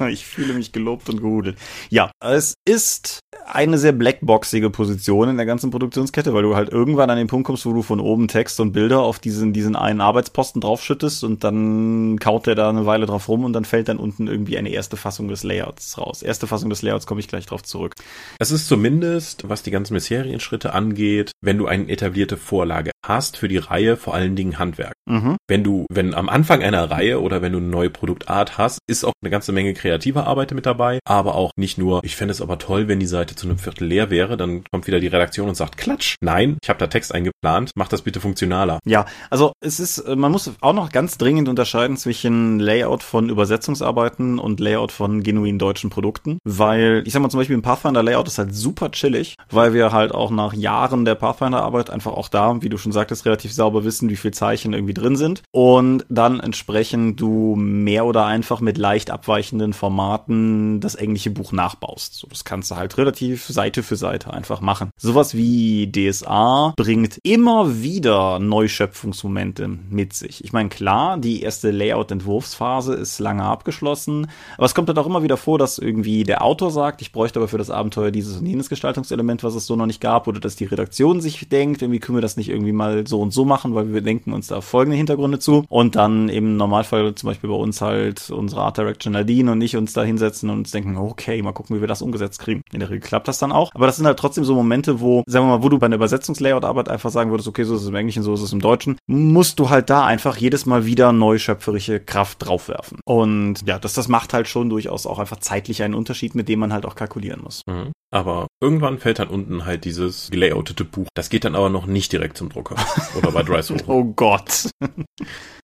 [0.08, 1.58] ich fühle mich gelobt und gehudelt.
[1.90, 7.10] Ja, es ist eine sehr blackboxige Position in der ganzen Produktionskette, weil du halt irgendwann
[7.10, 10.00] an den Punkt kommst, wo du von oben Text und Bilder auf diesen, diesen einen
[10.00, 13.96] Arbeitsposten draufschüttest und dann kaut der da eine Weile drauf rum und dann fällt dann
[13.96, 16.22] unten irgendwie eine erste Fassung des Layouts raus.
[16.22, 17.94] Erste Fassung des Layouts komme ich gleich drauf zurück.
[18.38, 23.38] Es ist zumindest, was die ganzen bisherigen Schritte angeht, wenn du eine etablierte Vorlage hast
[23.38, 24.92] für die Reihe, vor allen Dingen Handwerk.
[25.06, 25.36] Mhm.
[25.48, 29.04] Wenn du, wenn am Anfang einer Reihe oder wenn du eine neue Produktart hast, ist
[29.04, 32.42] auch eine ganze Menge kreativer Arbeit mit dabei, aber auch nicht nur, ich fände es
[32.42, 35.48] aber toll, wenn die Seite zu einem Viertel leer wäre, dann kommt wieder die Redaktion
[35.48, 38.78] und sagt, klatsch, nein, ich habe da Text eingeplant, mach das bitte funktionaler.
[38.84, 44.38] Ja, also es ist, man muss auch noch ganz dringend unterscheiden zwischen Layout von Übersetzungsarbeiten
[44.38, 48.26] und Layout von genuin deutschen Produkten, weil ich sag mal zum Beispiel ein Pathfinder Layout
[48.26, 52.28] ist halt super chillig, weil wir halt auch nach Jahren der Pathfinder Arbeit einfach auch
[52.28, 55.42] da, wie du schon sagtest, relativ sauber wissen, wie viel Zeichen irgendwie drin sind.
[55.52, 62.14] Und dann entsprechend du mehr oder einfach mit leicht abweichenden Formaten das englische Buch nachbaust.
[62.14, 64.90] So, das kannst du halt relativ Seite für Seite einfach machen.
[64.96, 70.44] Sowas wie DSA bringt immer wieder Neuschöpfungsmomente mit sich.
[70.44, 75.22] Ich meine, klar, die erste Layout-Entwurfsphase ist lange abgeschlossen, aber es kommt dann auch immer
[75.22, 78.46] wieder vor, dass irgendwie der Autor sagt, ich bräuchte aber für das Abenteuer dieses und
[78.46, 82.00] jenes Gestaltungselement, was es so noch nicht gab, oder dass die Redaktion sich denkt, irgendwie
[82.00, 84.60] können wir das nicht irgendwie mal so und so machen, weil wir denken uns da
[84.60, 85.64] folgende Hintergründe zu.
[85.68, 89.76] Und dann im Normalfall zum Beispiel bei uns halt unsere Art Direction Nadine und ich
[89.76, 92.62] uns da hinsetzen und uns denken, okay, mal gucken, wie wir das umgesetzt kriegen.
[92.72, 93.70] In der Regel klappt das dann auch.
[93.74, 95.96] Aber das sind halt trotzdem so Momente, wo, sagen wir mal, wo du bei einer
[95.96, 98.98] Übersetzungslayout-Arbeit einfach sagen würdest, okay, so ist es im Englischen, so ist es im Deutschen,
[99.06, 102.98] musst du halt da einfach jedes Mal wieder neu schöpferische Kraft draufwerfen.
[103.04, 106.60] Und ja, das, das macht halt schon durchaus auch einfach zeitlich einen Unterschied, mit dem
[106.60, 107.62] man halt auch kalkulieren muss.
[107.66, 107.92] Mhm.
[108.10, 111.08] Aber irgendwann fällt dann unten halt dieses gelayoutete Buch.
[111.14, 112.76] Das geht dann aber noch nicht direkt zum Drucker
[113.16, 113.76] oder bei Dryso.
[113.86, 114.70] oh Gott.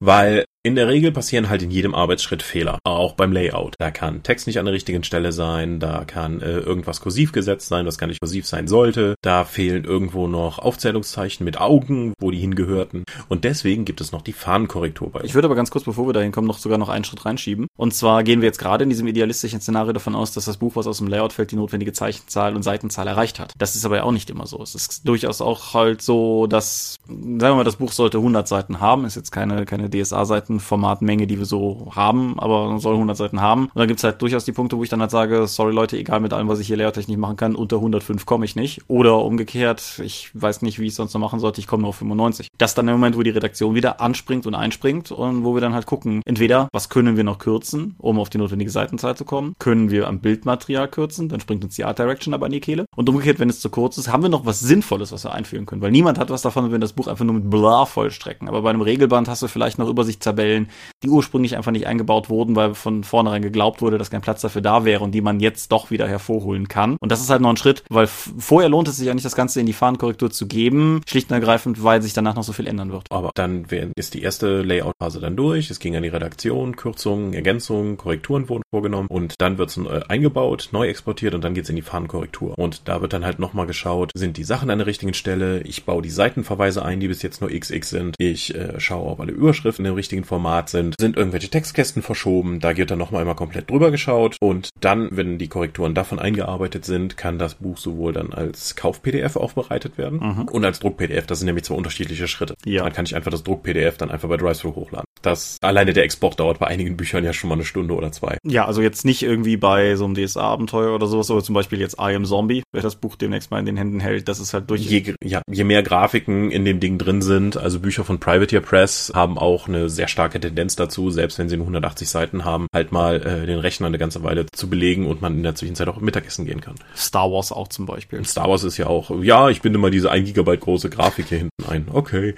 [0.01, 3.75] Weil in der Regel passieren halt in jedem Arbeitsschritt Fehler, auch beim Layout.
[3.79, 7.69] Da kann Text nicht an der richtigen Stelle sein, da kann äh, irgendwas kursiv gesetzt
[7.69, 9.15] sein, was gar nicht kursiv sein sollte.
[9.21, 13.05] Da fehlen irgendwo noch Aufzählungszeichen mit Augen, wo die hingehörten.
[13.29, 15.21] Und deswegen gibt es noch die Fahnenkorrektur bei.
[15.25, 17.67] Ich würde aber ganz kurz, bevor wir dahin kommen, noch sogar noch einen Schritt reinschieben.
[17.77, 20.77] Und zwar gehen wir jetzt gerade in diesem idealistischen Szenario davon aus, dass das Buch,
[20.77, 21.93] was aus dem Layout fällt, die notwendige
[22.35, 23.53] Zeichenzahl und Seitenzahl erreicht hat.
[23.59, 24.61] Das ist aber ja auch nicht immer so.
[24.63, 28.81] Es ist durchaus auch halt so, dass, sagen wir mal, das Buch sollte 100 Seiten
[28.81, 29.05] haben.
[29.05, 33.67] Ist jetzt keine, keine DSA-Seitenformatmenge, die wir so haben, aber soll 100 Seiten haben.
[33.67, 36.21] Und dann gibt's halt durchaus die Punkte, wo ich dann halt sage, sorry Leute, egal
[36.21, 38.83] mit allem, was ich hier layouttechnisch machen kann, unter 105 komme ich nicht.
[38.89, 41.97] Oder umgekehrt, ich weiß nicht, wie ich sonst noch machen sollte, ich komme nur auf
[41.97, 42.49] 95.
[42.59, 45.61] Das ist dann der Moment, wo die Redaktion wieder anspringt und einspringt und wo wir
[45.61, 49.25] dann halt gucken, entweder, was können wir noch kürzen, um auf die notwendige Seitenzahl zu
[49.25, 49.55] kommen?
[49.59, 51.29] Können wir am Bildmaterial kürzen?
[51.29, 52.87] Dann springt uns die Art Direction aber an die Kehle.
[52.97, 55.67] Und umgekehrt, wenn es zu kurz ist, haben wir noch was Sinnvolles, was wir einführen
[55.67, 55.83] können.
[55.83, 58.49] Weil niemand hat was davon, wenn das Buch einfach nur mit bla vollstrecken.
[58.49, 60.69] Aber bei einem Regelband hast du vielleicht noch Übersichtstabellen,
[61.03, 64.63] die ursprünglich einfach nicht eingebaut wurden, weil von vornherein geglaubt wurde, dass kein Platz dafür
[64.63, 66.97] da wäre und die man jetzt doch wieder hervorholen kann.
[67.01, 69.37] Und das ist halt noch ein Schritt, weil vorher lohnt es sich ja nicht, das
[69.37, 72.67] Ganze in die Fahnenkorrektur zu geben, schlicht und ergreifend, weil sich danach noch so viel
[72.67, 73.07] ändern wird.
[73.11, 73.67] Aber dann
[73.97, 78.63] ist die erste Layout-Phase dann durch, es ging an die Redaktion, Kürzungen, Ergänzungen, Korrekturen wurden
[78.71, 82.14] vorgenommen und dann wird es äh, eingebaut, neu exportiert und dann geht's in die Fahnenkorrektur.
[82.57, 85.85] Und da wird dann halt nochmal geschaut, sind die Sachen an der richtigen Stelle, ich
[85.85, 89.33] baue die Seitenverweise ein, die bis jetzt nur XX sind, ich äh, schaue, ob alle
[89.33, 93.71] Überschriften im richtigen Format sind, sind irgendwelche Textkästen verschoben, da wird dann nochmal immer komplett
[93.71, 98.33] drüber geschaut und dann, wenn die Korrekturen davon eingearbeitet sind, kann das Buch sowohl dann
[98.33, 100.49] als Kauf-PDF aufbereitet werden mhm.
[100.49, 101.27] und als Druck-PDF.
[101.27, 102.55] Das sind nämlich zwei unterschiedliche Schritte.
[102.65, 102.85] Ja.
[102.85, 105.07] Dann kann ich einfach das Druck-PDF dann einfach bei DriveThru hochladen.
[105.23, 108.39] Das alleine der Export dauert bei einigen Büchern ja schon mal eine Stunde oder zwei.
[108.45, 111.99] Ja, also jetzt nicht irgendwie bei so einem DSA-Abenteuer oder sowas, aber zum Beispiel jetzt
[112.11, 114.71] I Am Zombie, wer das Buch demnächst mal in den Händen hält, das ist halt
[114.71, 114.83] durch.
[114.83, 119.13] Je, ja, je mehr Grafiken in dem Ding drin sind, also Bücher von Privateer Press
[119.15, 122.93] haben auch eine sehr starke Tendenz dazu, selbst wenn sie nur 180 Seiten haben, halt
[122.93, 126.01] mal äh, den Rechner eine ganze Weile zu belegen und man in der Zwischenzeit auch
[126.01, 126.75] Mittagessen gehen kann.
[126.97, 128.25] Star Wars auch zum Beispiel.
[128.25, 131.39] Star Wars ist ja auch, ja, ich binde mal diese 1 Gigabyte große Grafik hier
[131.39, 131.87] hinten ein.
[131.91, 132.35] Okay.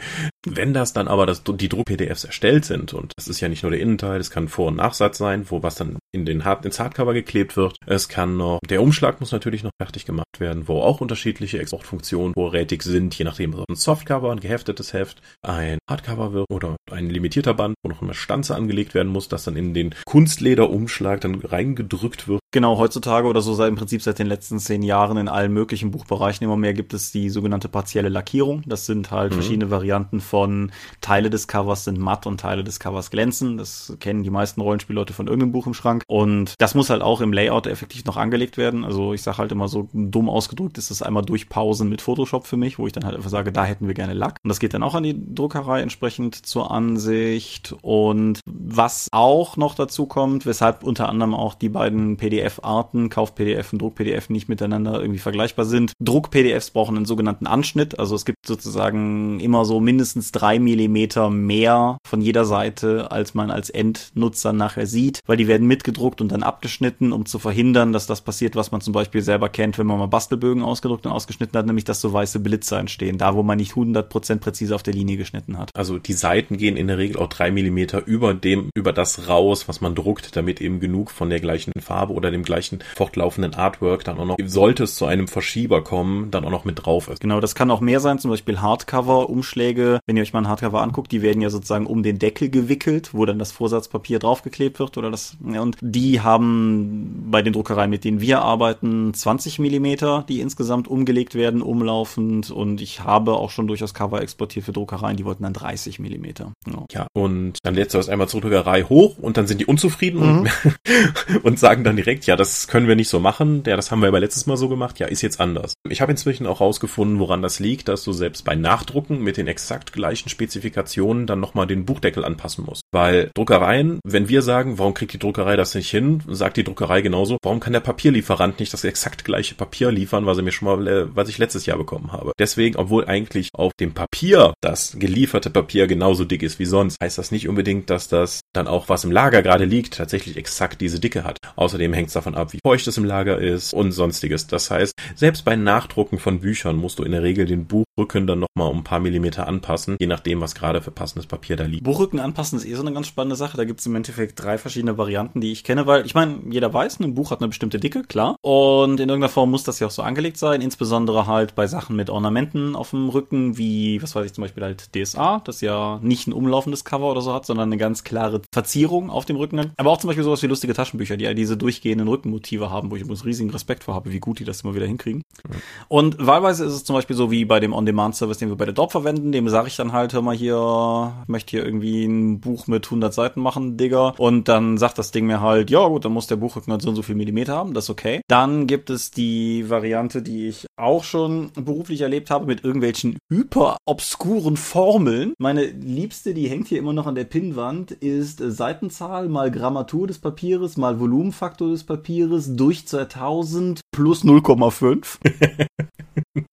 [0.47, 3.73] Wenn das dann aber das, die Druck-PDFs erstellt sind, und das ist ja nicht nur
[3.73, 6.81] der Innenteil, es kann Vor- und Nachsatz sein, wo was dann in den Hard ins
[6.81, 7.77] Hardcover geklebt wird.
[7.87, 12.33] Es kann noch, der Umschlag muss natürlich noch fertig gemacht werden, wo auch unterschiedliche Exportfunktionen
[12.33, 17.11] vorrätig sind, je nachdem, ob ein Softcover, ein geheftetes Heft, ein Hardcover wird oder ein
[17.11, 21.35] limitierter Band, wo noch eine Stanze angelegt werden muss, das dann in den Kunstlederumschlag dann
[21.37, 22.41] reingedrückt wird.
[22.53, 25.91] Genau, heutzutage oder so seit im Prinzip seit den letzten zehn Jahren in allen möglichen
[25.91, 28.63] Buchbereichen immer mehr gibt es die sogenannte partielle Lackierung.
[28.67, 29.37] Das sind halt mhm.
[29.37, 33.59] verschiedene Varianten von Teile des Covers sind matt und Teile des Covers glänzen.
[33.59, 36.03] Das kennen die meisten Rollenspielleute von irgendeinem Buch im Schrank.
[36.07, 38.85] Und das muss halt auch im Layout effektiv noch angelegt werden.
[38.85, 42.57] Also ich sage halt immer so dumm ausgedrückt ist das einmal durchpausen mit Photoshop für
[42.57, 44.37] mich, wo ich dann halt einfach sage, da hätten wir gerne Lack.
[44.43, 47.75] Und das geht dann auch an die Druckerei entsprechend zur Ansicht.
[47.83, 53.80] Und was auch noch dazu kommt, weshalb unter anderem auch die beiden PDF-Arten, Kauf-PDF und
[53.80, 55.93] Druck-PDF nicht miteinander irgendwie vergleichbar sind.
[56.01, 57.99] Druck-PDFs brauchen einen sogenannten Anschnitt.
[57.99, 63.51] Also es gibt sozusagen immer so mindestens drei Millimeter mehr von jeder Seite, als man
[63.51, 68.07] als Endnutzer nachher sieht, weil die werden mitgedruckt und dann abgeschnitten, um zu verhindern, dass
[68.07, 71.59] das passiert, was man zum Beispiel selber kennt, wenn man mal Bastelbögen ausgedruckt und ausgeschnitten
[71.59, 74.95] hat, nämlich dass so weiße Blitze entstehen, da wo man nicht 100% präzise auf der
[74.95, 75.70] Linie geschnitten hat.
[75.74, 79.68] Also die Seiten gehen in der Regel auch drei Millimeter über dem, über das raus,
[79.68, 84.05] was man druckt, damit eben genug von der gleichen Farbe oder dem gleichen fortlaufenden Artwork
[84.05, 87.20] dann auch noch, sollte es zu einem Verschieber kommen, dann auch noch mit drauf ist.
[87.20, 90.01] Genau, das kann auch mehr sein, zum Beispiel Hardcover-Umschläge.
[90.07, 93.11] Wenn ihr euch mal ein Hardcover anguckt, die werden ja sozusagen um den Deckel gewickelt,
[93.12, 97.91] wo dann das Vorsatzpapier draufgeklebt wird oder das, ja, und die haben bei den Druckereien,
[97.91, 103.51] mit denen wir arbeiten, 20 Millimeter, die insgesamt umgelegt werden, umlaufend und ich habe auch
[103.51, 106.53] schon durchaus Cover exportiert für Druckereien, die wollten dann 30 Millimeter.
[106.66, 106.85] Ja.
[106.93, 110.20] ja, und dann lädst du das einmal zur Druckerei hoch und dann sind die unzufrieden
[110.20, 110.39] mhm.
[110.39, 110.51] und,
[111.45, 114.09] und sagen dann direkt, ja, das können wir nicht so machen, ja, das haben wir
[114.09, 115.75] aber letztes Mal so gemacht, ja, ist jetzt anders.
[115.89, 119.47] Ich habe inzwischen auch rausgefunden, woran das liegt, dass du selbst bei Nachdrucken mit den
[119.47, 122.83] exakt gleichen Spezifikationen dann nochmal den Buchdeckel anpassen musst.
[122.93, 127.03] Weil Druckereien, wenn wir sagen, warum kriegt die Druckerei das nicht hin, sagt die Druckerei
[127.03, 130.69] genauso, warum kann der Papierlieferant nicht das exakt gleiche Papier liefern, was er mir schon
[130.69, 132.33] mal, äh, was ich letztes Jahr bekommen habe.
[132.39, 137.19] Deswegen, obwohl eigentlich auf dem Papier das gelieferte Papier genauso dick ist wie sonst, heißt
[137.19, 141.01] das nicht unbedingt, dass das dann auch, was im Lager gerade liegt, tatsächlich exakt diese
[141.01, 141.39] Dicke hat.
[141.57, 144.47] Außerdem hängt es davon ab, wie feucht es im Lager ist und sonstiges.
[144.47, 148.41] Das heißt, selbst bei Nachdrucken von Büchern musst du in der Regel den Buchrücken dann
[148.41, 151.85] nochmal um ein paar Millimeter anpassen, je nachdem, was gerade für passendes Papier da liegt.
[151.85, 153.57] Buchrücken anpassen ist eh so eine ganz spannende Sache.
[153.57, 156.73] Da gibt es im Endeffekt drei verschiedene Varianten, die ich kenne, weil ich meine, jeder
[156.73, 158.37] weiß, ein Buch hat eine bestimmte Dicke, klar.
[158.43, 161.97] Und in irgendeiner Form muss das ja auch so angelegt sein, insbesondere halt bei Sachen
[161.97, 165.99] mit Ornamenten auf dem Rücken, wie, was weiß ich, zum Beispiel halt DSA, das ja
[166.03, 169.73] nicht ein umlaufendes Cover oder so hat, sondern eine ganz klare Verzierung auf dem Rücken.
[169.77, 171.57] Aber auch zum Beispiel sowas wie lustige Taschenbücher, die ja diese
[171.97, 174.75] durchgehenden Rückenmotive haben, wo ich übrigens riesigen Respekt vor habe, wie gut die das immer
[174.75, 175.23] wieder hinkriegen.
[175.45, 175.55] Mhm.
[175.89, 178.75] Und wahlweise ist es zum Beispiel so wie bei dem On-Demand-Service, den wir bei der
[178.75, 182.67] Drop verwenden, dem sage ich dann halt, hör mal hier, möchte hier irgendwie ein Buch
[182.67, 184.15] mit 100 Seiten machen, Digga.
[184.19, 186.89] Und dann sagt das Ding mir halt, ja gut, dann muss der Buchrücken halt so
[186.91, 188.21] und so viel Millimeter haben, das ist okay.
[188.29, 193.77] Dann gibt es die Variante, die ich auch schon beruflich erlebt habe, mit irgendwelchen hyper
[193.87, 195.33] obskuren Formeln.
[195.39, 200.19] Meine liebste, die hängt hier immer noch an der Pinnwand, ist Seitenzahl mal Grammatur des
[200.19, 205.18] Papieres mal Volumenfaktor des Papieres durch 2000 plus 0,5.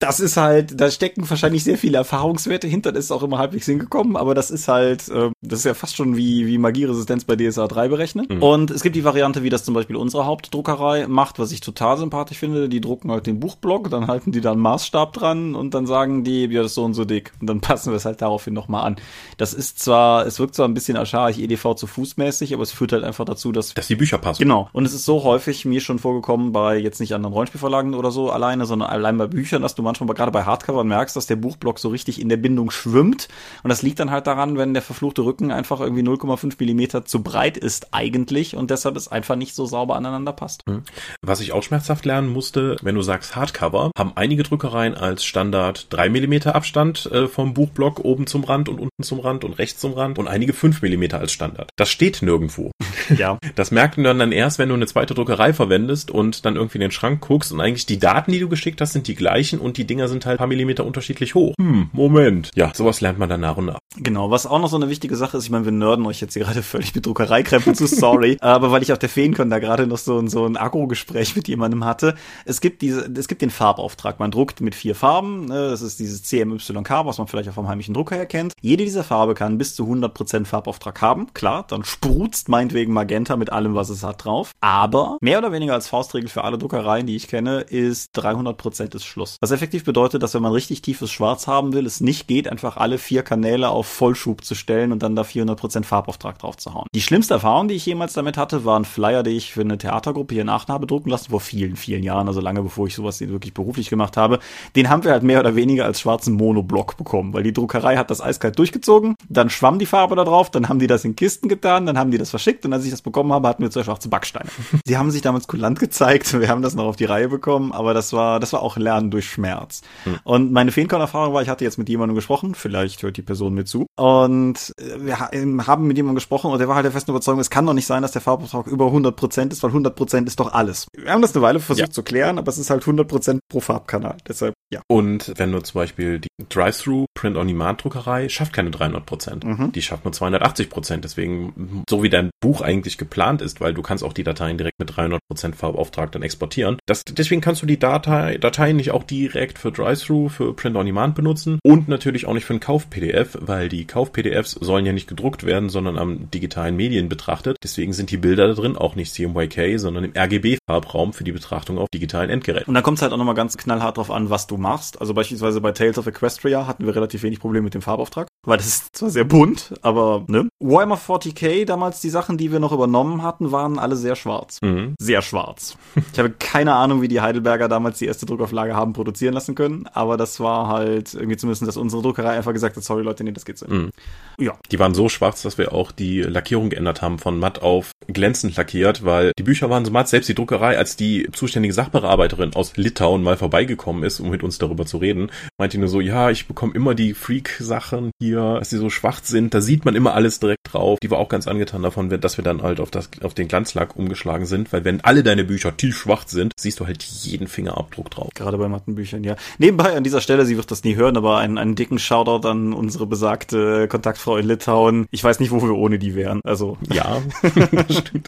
[0.00, 3.66] das ist halt, da stecken wahrscheinlich sehr viele Erfahrungswerte hinter, das ist auch immer halbwegs
[3.66, 7.36] hingekommen, aber das ist halt, äh, das ist ja fast schon wie, wie Magieresistenz bei
[7.36, 8.26] DSA 3 berechnen.
[8.28, 8.42] Mhm.
[8.42, 11.96] Und es gibt die Variante, wie das zum Beispiel unsere Hauptdruckerei macht, was ich total
[11.96, 12.68] sympathisch finde.
[12.68, 16.24] Die drucken halt den Buchblock, dann halten die da einen Maßstab dran und dann sagen
[16.24, 17.32] die, ja, das ist so und so dick.
[17.40, 18.96] Und dann passen wir es halt daraufhin nochmal an.
[19.38, 22.92] Das ist zwar, es wirkt zwar ein bisschen archaisch EDV zu fußmäßig, aber es führt
[22.92, 23.72] halt einfach dazu, dass.
[23.74, 24.42] Dass die Bücher passen.
[24.42, 24.68] Genau.
[24.72, 28.30] Und es ist so häufig mir schon vorgekommen bei jetzt nicht anderen Rollenspielverlagen oder so
[28.30, 31.36] alleine, sondern allein bei Büchern, dass du manchmal manchmal gerade bei Hardcover merkst, dass der
[31.36, 33.28] Buchblock so richtig in der Bindung schwimmt.
[33.62, 37.22] Und das liegt dann halt daran, wenn der verfluchte Rücken einfach irgendwie 0,5 Millimeter zu
[37.22, 40.62] breit ist eigentlich und deshalb es einfach nicht so sauber aneinander passt.
[40.66, 40.82] Hm.
[41.22, 45.86] Was ich auch schmerzhaft lernen musste, wenn du sagst Hardcover, haben einige Druckereien als Standard
[45.90, 49.80] 3 Millimeter Abstand äh, vom Buchblock oben zum Rand und unten zum Rand und rechts
[49.80, 51.70] zum Rand und einige 5 Millimeter als Standard.
[51.76, 52.72] Das steht nirgendwo.
[53.16, 53.38] Ja.
[53.54, 56.82] Das merken dann, dann erst, wenn du eine zweite Druckerei verwendest und dann irgendwie in
[56.82, 59.76] den Schrank guckst und eigentlich die Daten, die du geschickt hast, sind die gleichen und
[59.76, 61.54] die Dinger sind halt ein paar Millimeter unterschiedlich hoch.
[61.58, 62.50] Hm, Moment.
[62.54, 63.78] Ja, sowas lernt man dann nach und nach.
[63.96, 66.34] Genau, was auch noch so eine wichtige Sache ist, ich meine, wir nörden euch jetzt
[66.34, 69.86] hier gerade völlig mit Druckereikrempel zu, sorry, aber weil ich auf der Feencon da gerade
[69.86, 74.18] noch so, so ein Agro-Gespräch mit jemandem hatte, es gibt diese, es gibt den Farbauftrag.
[74.18, 77.68] Man druckt mit vier Farben, ne, das ist dieses CMYK, was man vielleicht auch vom
[77.68, 78.52] heimischen Drucker her kennt.
[78.60, 83.52] Jede dieser Farbe kann bis zu 100% Farbauftrag haben, klar, dann sprutzt meinetwegen Magenta mit
[83.52, 84.52] allem, was es hat, drauf.
[84.60, 89.04] Aber mehr oder weniger als Faustregel für alle Druckereien, die ich kenne, ist 300% ist
[89.04, 89.36] Schluss.
[89.40, 92.76] Was effektiv bedeutet, dass wenn man richtig tiefes Schwarz haben will, es nicht geht, einfach
[92.76, 96.86] alle vier Kanäle auf Vollschub zu stellen und dann da 400% Farbauftrag drauf zu hauen.
[96.94, 99.78] Die schlimmste Erfahrung, die ich jemals damit hatte, war ein Flyer, den ich für eine
[99.78, 102.94] Theatergruppe hier in Aachen habe drucken lassen, vor vielen, vielen Jahren, also lange bevor ich
[102.94, 104.38] sowas wirklich beruflich gemacht habe.
[104.76, 108.10] Den haben wir halt mehr oder weniger als schwarzen Monoblock bekommen, weil die Druckerei hat
[108.10, 111.48] das eiskalt durchgezogen, dann schwamm die Farbe da drauf, dann haben die das in Kisten
[111.48, 113.82] getan, dann haben die das verschickt und als ich das bekommen habe, hatten wir zwei
[113.82, 114.48] schwarze Backsteine.
[114.84, 117.94] Sie haben sich damals kulant gezeigt, wir haben das noch auf die Reihe bekommen, aber
[117.94, 119.80] das war, das war auch Lernen durch Schmerz.
[120.04, 120.18] Hm.
[120.24, 123.64] Und meine Feencon-Erfahrung war, ich hatte jetzt mit jemandem gesprochen, vielleicht hört die Person mir
[123.64, 127.50] zu, und wir haben mit jemandem gesprochen und der war halt der festen Überzeugung, es
[127.50, 130.86] kann doch nicht sein, dass der Farbauftrag über 100% ist, weil 100% ist doch alles.
[130.96, 131.92] Wir haben das eine Weile versucht ja.
[131.92, 134.82] zu klären, aber es ist halt 100% pro Farbkanal, deshalb ja.
[134.88, 139.72] Und wenn du zum Beispiel die Drive-Thru Print-on-Demand-Druckerei schafft keine 300%, mhm.
[139.72, 144.02] die schafft nur 280%, deswegen so wie dein Buch eigentlich geplant ist, weil du kannst
[144.02, 146.78] auch die Dateien direkt mit 300% Farbauftrag dann exportieren.
[146.86, 151.58] Das, deswegen kannst du die Datei, Dateien nicht auch direkt für Drive-Thru, für Print-on-Demand benutzen
[151.62, 155.68] und natürlich auch nicht für ein Kauf-PDF, weil die Kauf-PDFs sollen ja nicht gedruckt werden,
[155.68, 157.56] sondern am digitalen Medien betrachtet.
[157.62, 161.78] Deswegen sind die Bilder da drin auch nicht CMYK, sondern im RGB-Farbraum für die Betrachtung
[161.78, 162.68] auf digitalen Endgeräten.
[162.68, 165.00] Und da kommt es halt auch nochmal ganz knallhart drauf an, was du machst.
[165.00, 168.56] Also beispielsweise bei Tales of Equestria hatten wir relativ wenig Probleme mit dem Farbauftrag, weil
[168.56, 170.48] das ist zwar sehr bunt, aber ne.
[170.60, 174.58] Warhammer 40k, damals die Sachen, die wir noch übernommen hatten, waren alle sehr schwarz.
[174.62, 174.94] Mhm.
[174.98, 175.76] Sehr schwarz.
[176.12, 179.88] Ich habe keine Ahnung, wie die Heidelberger damals die erste Druckauflage haben produzieren lassen können,
[179.92, 183.32] aber das war halt irgendwie zumindest, dass unsere Druckerei einfach gesagt hat, sorry Leute, nee,
[183.32, 183.66] das geht so.
[183.66, 183.90] Mhm.
[184.38, 184.58] Ja.
[184.70, 188.56] Die waren so schwarz, dass wir auch die Lackierung geändert haben von matt auf glänzend
[188.56, 190.08] lackiert, weil die Bücher waren so matt.
[190.08, 194.58] Selbst die Druckerei, als die zuständige Sachbearbeiterin aus Litauen mal vorbeigekommen ist, um mit uns
[194.58, 198.78] darüber zu reden, meinte nur so, ja, ich bekomme immer die Freak-Sachen hier, dass sie
[198.78, 199.54] so schwach sind.
[199.54, 200.98] Da sieht man immer alles direkt drauf.
[201.02, 203.96] Die war auch ganz angetan davon, dass wir dann halt auf, das, auf den Glanzlack
[203.96, 208.30] umgeschlagen sind, weil wenn alle deine Bücher tiefschwach sind, siehst du halt jeden Fingerabdruck drauf.
[208.34, 209.36] Gerade bei matten Büchern, ja.
[209.58, 212.72] Nebenbei an dieser Stelle, sie wird das nie hören, aber einen, einen dicken Shoutout an
[212.72, 215.06] unsere besagte Kontaktfrau in Litauen.
[215.10, 216.40] Ich weiß nicht, wo wir ohne die wären.
[216.44, 216.78] Also.
[216.92, 218.26] Ja, das stimmt.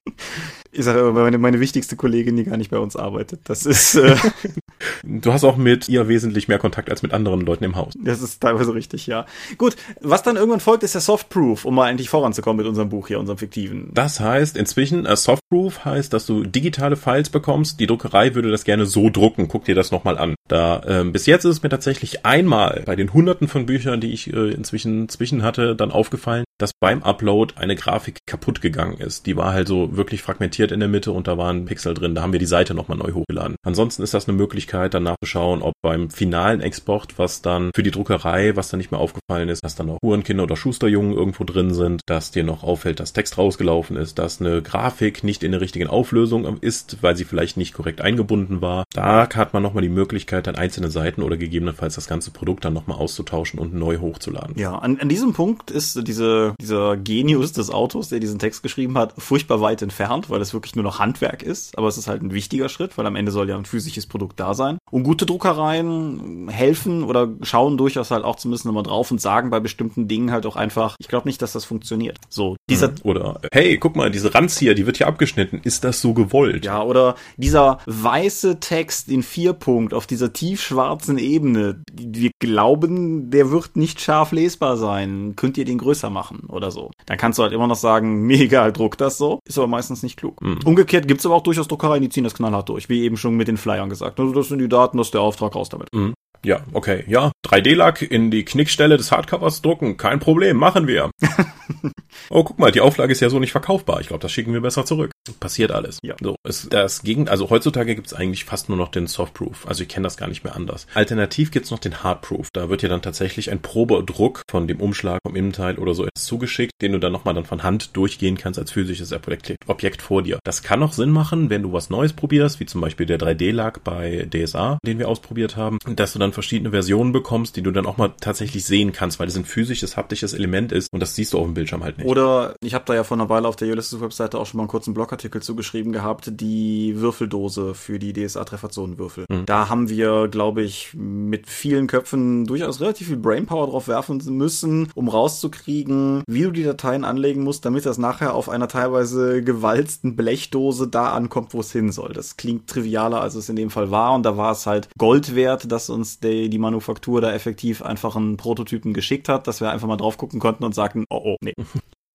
[0.77, 3.41] Ich sage immer, meine, meine wichtigste Kollegin, die gar nicht bei uns arbeitet.
[3.45, 3.95] Das ist.
[3.95, 4.17] Äh,
[5.05, 7.95] du hast auch mit ihr wesentlich mehr Kontakt als mit anderen Leuten im Haus.
[7.99, 9.25] Das ist teilweise richtig, ja.
[9.57, 13.09] Gut, was dann irgendwann folgt, ist der Softproof, um mal endlich voranzukommen mit unserem Buch
[13.09, 13.91] hier, unserem fiktiven.
[13.95, 17.81] Das heißt inzwischen, uh, Softproof heißt, dass du digitale Files bekommst.
[17.81, 19.49] Die Druckerei würde das gerne so drucken.
[19.49, 20.35] Guck dir das nochmal an.
[20.49, 24.13] Da ähm, bis jetzt ist es mir tatsächlich einmal bei den hunderten von Büchern, die
[24.13, 29.27] ich äh, inzwischen zwischen hatte, dann aufgefallen, dass beim Upload eine Grafik kaputt gegangen ist.
[29.27, 32.15] Die war halt so wirklich fragmentiert in der Mitte und da waren Pixel drin.
[32.15, 33.57] Da haben wir die Seite nochmal neu hochgeladen.
[33.65, 37.91] Ansonsten ist das eine Möglichkeit, dann nachzuschauen, ob beim finalen Export, was dann für die
[37.91, 41.75] Druckerei, was dann nicht mehr aufgefallen ist, dass dann noch Hurenkinder oder Schusterjungen irgendwo drin
[41.75, 45.61] sind, dass dir noch auffällt, dass Text rausgelaufen ist, dass eine Grafik nicht in der
[45.61, 48.85] richtigen Auflösung ist, weil sie vielleicht nicht korrekt eingebunden war.
[48.93, 52.73] Da hat man nochmal die Möglichkeit, dann einzelne Seiten oder gegebenenfalls das ganze Produkt dann
[52.73, 54.57] nochmal auszutauschen und neu hochzuladen.
[54.59, 58.97] Ja, an, an diesem Punkt ist diese, dieser Genius des Autos, der diesen Text geschrieben
[58.99, 61.77] hat, furchtbar weit entfernt, weil es wirklich nur noch Handwerk ist.
[61.79, 64.41] Aber es ist halt ein wichtiger Schritt, weil am Ende soll ja ein physisches Produkt
[64.41, 64.79] da sein.
[64.91, 69.61] Und gute Druckereien helfen oder schauen durchaus halt auch zumindest nochmal drauf und sagen bei
[69.61, 72.19] bestimmten Dingen halt auch einfach, ich glaube nicht, dass das funktioniert.
[72.29, 72.89] So, dieser.
[72.89, 72.97] Mhm.
[73.03, 75.61] Oder, hey, guck mal, diese Ranzieher, die wird hier abgeschnitten.
[75.65, 76.65] Ist das so gewollt?
[76.65, 81.83] Ja, oder dieser weiße Text in vier Punkt auf dieser tiefschwarzen Ebene.
[81.93, 85.35] Wir glauben, der wird nicht scharf lesbar sein.
[85.37, 86.91] Könnt ihr den größer machen oder so?
[87.07, 89.41] Dann kannst du halt immer noch sagen, mir egal, druck das so.
[89.47, 90.41] Ist aber meistens nicht klug.
[90.41, 90.59] Mhm.
[90.65, 92.89] Umgekehrt gibt's aber auch durchaus Druckereien, die ziehen das knallhart durch.
[92.89, 94.21] Wie eben schon mit den Flyern gesagt.
[94.21, 95.89] Also das sind die Daten, das ist der Auftrag raus damit.
[95.93, 96.15] Mhm.
[96.45, 97.05] Ja, okay.
[97.09, 99.97] Ja, 3D-Lack in die Knickstelle des Hardcovers drucken.
[99.97, 101.11] Kein Problem, machen wir.
[102.31, 104.01] oh, guck mal, die Auflage ist ja so nicht verkaufbar.
[104.01, 105.11] Ich glaube, das schicken wir besser zurück.
[105.35, 105.99] Passiert alles.
[106.03, 106.17] Ja.
[106.21, 109.67] So, es, das gegen, also heutzutage gibt's eigentlich fast nur noch den Softproof.
[109.67, 110.87] Also ich kenne das gar nicht mehr anders.
[110.95, 112.49] Alternativ gibt's noch den Hardproof.
[112.53, 116.73] Da wird ja dann tatsächlich ein Probedruck von dem Umschlag, vom Innenteil oder so zugeschickt,
[116.83, 120.39] den du dann nochmal dann von Hand durchgehen kannst als physisches Objekt, vor dir.
[120.45, 123.85] Das kann noch Sinn machen, wenn du was Neues probierst, wie zum Beispiel der 3D-Lack
[123.85, 127.87] bei DSA, den wir ausprobiert haben, dass du dann verschiedene Versionen bekommst, die du dann
[127.87, 131.33] auch mal tatsächlich sehen kannst, weil das ein physisches, haptisches Element ist und das siehst
[131.33, 132.07] du auf dem Bildschirm halt nicht.
[132.07, 134.69] Oder ich habe da ja vor einer Weile auf der Ulysses-Webseite auch schon mal einen
[134.69, 139.25] kurzen Blogartikel zugeschrieben gehabt, die Würfeldose für die DSA-Trefferzonenwürfel.
[139.31, 139.47] Mhm.
[139.47, 144.89] Da haben wir, glaube ich, mit vielen Köpfen durchaus relativ viel Brainpower drauf werfen müssen,
[144.95, 150.17] um rauszukriegen, wie du die Dateien anlegen musst, damit das nachher auf einer teilweise gewalzten
[150.17, 152.13] Blechdose da ankommt, wo es hin soll.
[152.13, 155.35] Das klingt trivialer, als es in dem Fall war und da war es halt Gold
[155.35, 159.71] wert, dass uns die, die Manufaktur da effektiv einfach einen Prototypen geschickt hat, dass wir
[159.71, 161.55] einfach mal drauf gucken konnten und sagten, oh oh, nee.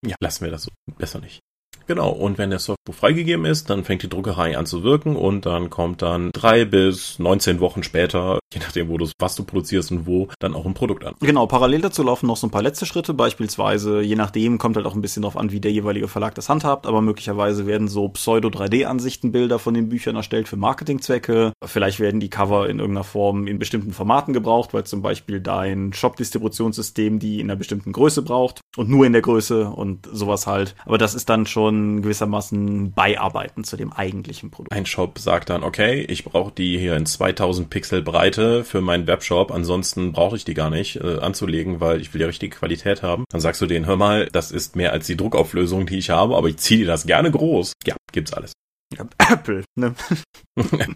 [0.04, 0.70] Ja, lassen wir das so.
[0.98, 1.38] Besser nicht.
[1.92, 5.44] Genau, und wenn der Softbook freigegeben ist, dann fängt die Druckerei an zu wirken und
[5.44, 9.92] dann kommt dann drei bis 19 Wochen später, je nachdem, wo du was du produzierst
[9.92, 11.14] und wo, dann auch ein Produkt an.
[11.20, 14.86] Genau, parallel dazu laufen noch so ein paar letzte Schritte, beispielsweise, je nachdem, kommt halt
[14.86, 18.08] auch ein bisschen drauf an, wie der jeweilige Verlag das handhabt, aber möglicherweise werden so
[18.08, 21.52] Pseudo-3D-Ansichtenbilder von den Büchern erstellt für Marketingzwecke.
[21.62, 25.92] Vielleicht werden die Cover in irgendeiner Form in bestimmten Formaten gebraucht, weil zum Beispiel dein
[25.92, 30.74] Shop-Distributionssystem die in einer bestimmten Größe braucht und nur in der Größe und sowas halt.
[30.86, 34.72] Aber das ist dann schon gewissermaßen beiarbeiten zu dem eigentlichen Produkt.
[34.72, 39.06] Ein Shop sagt dann, okay, ich brauche die hier in 2000 Pixel Breite für meinen
[39.06, 43.02] Webshop, ansonsten brauche ich die gar nicht äh, anzulegen, weil ich will ja richtige Qualität
[43.02, 43.24] haben.
[43.30, 46.36] Dann sagst du denen, hör mal, das ist mehr als die Druckauflösung, die ich habe,
[46.36, 47.72] aber ich ziehe dir das gerne groß.
[47.86, 48.52] Ja, gibt's alles.
[48.96, 49.94] Ja, Apple, ne?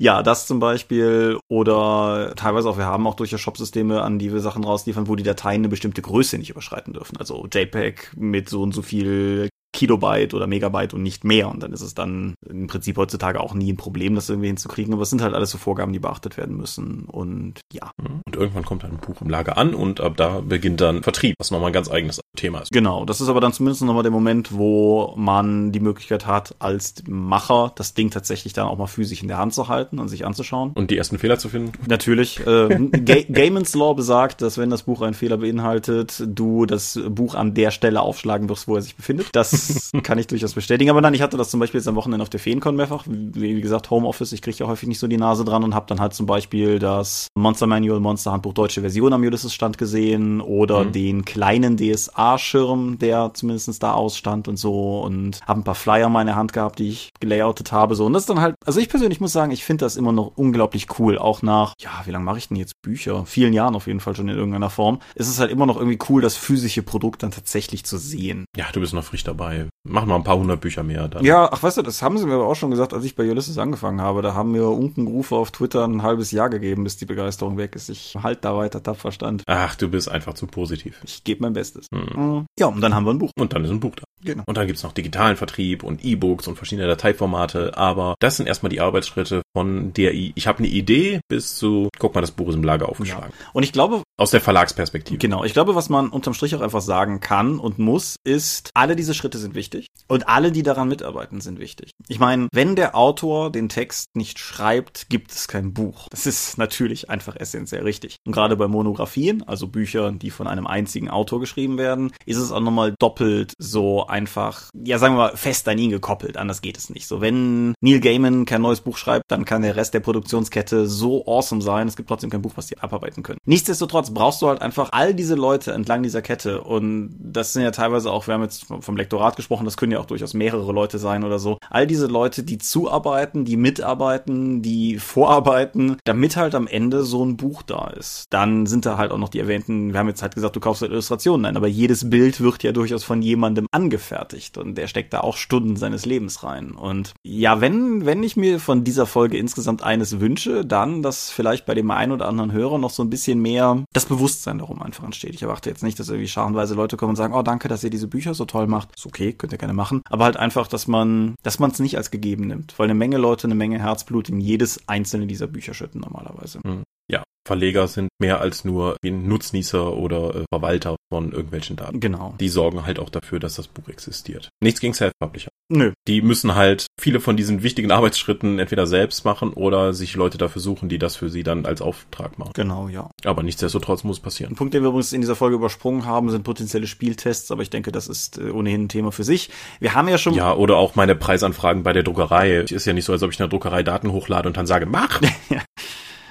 [0.00, 4.38] Ja, das zum Beispiel oder teilweise auch, wir haben auch durchaus Shopsysteme, an die wir
[4.40, 7.16] Sachen rausliefern, wo die Dateien eine bestimmte Größe nicht überschreiten dürfen.
[7.16, 9.48] Also JPEG mit so und so viel
[9.78, 11.48] Kilobyte oder Megabyte und nicht mehr.
[11.48, 14.92] Und dann ist es dann im Prinzip heutzutage auch nie ein Problem, das irgendwie hinzukriegen.
[14.92, 17.04] Aber es sind halt alles so Vorgaben, die beachtet werden müssen.
[17.04, 17.92] Und ja.
[18.02, 18.22] Mhm.
[18.26, 21.36] Und irgendwann kommt dann ein Buch im Lager an und ab da beginnt dann Vertrieb,
[21.38, 22.72] was nochmal ein ganz eigenes Thema ist.
[22.72, 23.04] Genau.
[23.04, 27.70] Das ist aber dann zumindest nochmal der Moment, wo man die Möglichkeit hat, als Macher
[27.76, 30.72] das Ding tatsächlich dann auch mal physisch in der Hand zu halten und sich anzuschauen.
[30.74, 31.70] Und die ersten Fehler zu finden?
[31.86, 32.44] Natürlich.
[32.44, 32.68] Äh,
[33.30, 37.70] Gaiman's Law besagt, dass wenn das Buch einen Fehler beinhaltet, du das Buch an der
[37.70, 39.28] Stelle aufschlagen wirst, wo er sich befindet.
[39.32, 39.67] Das
[40.02, 40.90] kann ich durchaus bestätigen.
[40.90, 43.04] Aber nein, ich hatte das zum Beispiel jetzt am Wochenende auf der Feencon mehrfach.
[43.06, 45.86] Wie, wie gesagt, Homeoffice, ich kriege ja häufig nicht so die Nase dran und habe
[45.86, 50.84] dann halt zum Beispiel das Monster Manual, Monster Handbuch deutsche Version am Ulysses-Stand gesehen oder
[50.84, 50.92] mhm.
[50.92, 56.12] den kleinen DSA-Schirm, der zumindest da ausstand und so und habe ein paar Flyer in
[56.12, 57.94] meiner Hand gehabt, die ich gelayoutet habe.
[57.94, 58.06] So.
[58.06, 60.32] Und das ist dann halt, also ich persönlich muss sagen, ich finde das immer noch
[60.36, 61.18] unglaublich cool.
[61.18, 63.26] Auch nach, ja, wie lange mache ich denn jetzt Bücher?
[63.26, 65.00] Vielen Jahren auf jeden Fall schon in irgendeiner Form.
[65.14, 68.44] Es ist halt immer noch irgendwie cool, das physische Produkt dann tatsächlich zu sehen.
[68.56, 71.08] Ja, du bist noch frisch dabei machen wir ein paar hundert Bücher mehr.
[71.08, 71.24] Dann.
[71.24, 73.28] Ja, ach weißt du, das haben sie mir aber auch schon gesagt, als ich bei
[73.28, 74.22] Ulysses angefangen habe.
[74.22, 77.88] Da haben mir Unkenrufe auf Twitter ein halbes Jahr gegeben, bis die Begeisterung weg ist.
[77.88, 79.42] Ich halt da weiter tapfer stand.
[79.46, 81.00] Ach, du bist einfach zu positiv.
[81.04, 81.86] Ich gebe mein Bestes.
[81.92, 82.46] Hm.
[82.58, 83.30] Ja, und dann haben wir ein Buch.
[83.36, 84.04] Und dann ist ein Buch da.
[84.22, 84.42] Genau.
[84.46, 87.76] Und dann gibt's noch digitalen Vertrieb und E-Books und verschiedene Dateiformate.
[87.76, 91.88] Aber das sind erstmal die Arbeitsschritte von der I ich habe eine Idee bis zu,
[91.98, 93.32] guck mal, das Buch ist im Lager aufgeschlagen.
[93.38, 93.46] Ja.
[93.52, 95.18] Und ich glaube, aus der Verlagsperspektive.
[95.18, 98.96] Genau, ich glaube, was man unterm Strich auch einfach sagen kann und muss, ist, alle
[98.96, 101.90] diese Schritte sind sind wichtig und alle, die daran mitarbeiten, sind wichtig.
[102.08, 106.08] Ich meine, wenn der Autor den Text nicht schreibt, gibt es kein Buch.
[106.10, 108.16] Das ist natürlich einfach essentiell richtig.
[108.26, 112.52] Und gerade bei Monographien, also Büchern, die von einem einzigen Autor geschrieben werden, ist es
[112.52, 116.36] auch nochmal doppelt so einfach, ja sagen wir mal, fest an ihn gekoppelt.
[116.36, 117.06] Anders geht es nicht.
[117.06, 121.26] So, wenn Neil Gaiman kein neues Buch schreibt, dann kann der Rest der Produktionskette so
[121.26, 121.88] awesome sein.
[121.88, 123.38] Es gibt trotzdem kein Buch, was die abarbeiten können.
[123.44, 127.70] Nichtsdestotrotz brauchst du halt einfach all diese Leute entlang dieser Kette und das sind ja
[127.70, 130.98] teilweise auch, wir haben jetzt vom Lektorat gesprochen, das können ja auch durchaus mehrere Leute
[130.98, 131.56] sein oder so.
[131.70, 137.38] All diese Leute, die zuarbeiten, die mitarbeiten, die vorarbeiten, damit halt am Ende so ein
[137.38, 138.26] Buch da ist.
[138.30, 140.82] Dann sind da halt auch noch die erwähnten, wir haben jetzt halt gesagt, du kaufst
[140.82, 141.42] halt Illustrationen.
[141.42, 145.36] Nein, aber jedes Bild wird ja durchaus von jemandem angefertigt und der steckt da auch
[145.36, 146.72] Stunden seines Lebens rein.
[146.72, 151.64] Und ja, wenn, wenn ich mir von dieser Folge insgesamt eines wünsche, dann, dass vielleicht
[151.64, 155.04] bei dem einen oder anderen Hörer noch so ein bisschen mehr das Bewusstsein darum einfach
[155.04, 155.34] entsteht.
[155.34, 157.90] Ich erwarte jetzt nicht, dass irgendwie scharenweise Leute kommen und sagen, oh, danke, dass ihr
[157.90, 158.88] diese Bücher so toll macht.
[158.96, 160.02] Ist okay, könnt ihr gerne machen.
[160.08, 162.78] Aber halt einfach, dass man, dass man es nicht als gegeben nimmt.
[162.78, 166.60] Weil eine Menge Leute eine Menge Herzblut in jedes einzelne dieser Bücher schütten normalerweise.
[166.64, 166.82] Mhm.
[167.10, 171.98] Ja, Verleger sind mehr als nur Nutznießer oder äh, Verwalter von irgendwelchen Daten.
[171.98, 172.34] Genau.
[172.38, 174.50] Die sorgen halt auch dafür, dass das Buch existiert.
[174.62, 175.48] Nichts gegen Self-Publisher.
[175.70, 175.92] Nö.
[176.06, 180.60] Die müssen halt viele von diesen wichtigen Arbeitsschritten entweder selbst machen oder sich Leute dafür
[180.60, 182.52] suchen, die das für sie dann als Auftrag machen.
[182.54, 183.10] Genau, ja.
[183.24, 184.52] Aber nichtsdestotrotz muss passieren.
[184.52, 187.70] Ein Punkt, den wir übrigens in dieser Folge übersprungen haben, sind potenzielle Spieltests, aber ich
[187.70, 189.48] denke, das ist äh, ohnehin ein Thema für sich.
[189.80, 190.34] Wir haben ja schon.
[190.34, 192.58] Ja, oder auch meine Preisanfragen bei der Druckerei.
[192.58, 194.84] Ist ja nicht so, als ob ich in der Druckerei Daten hochlade und dann sage,
[194.84, 195.22] mach!
[195.48, 195.62] ja.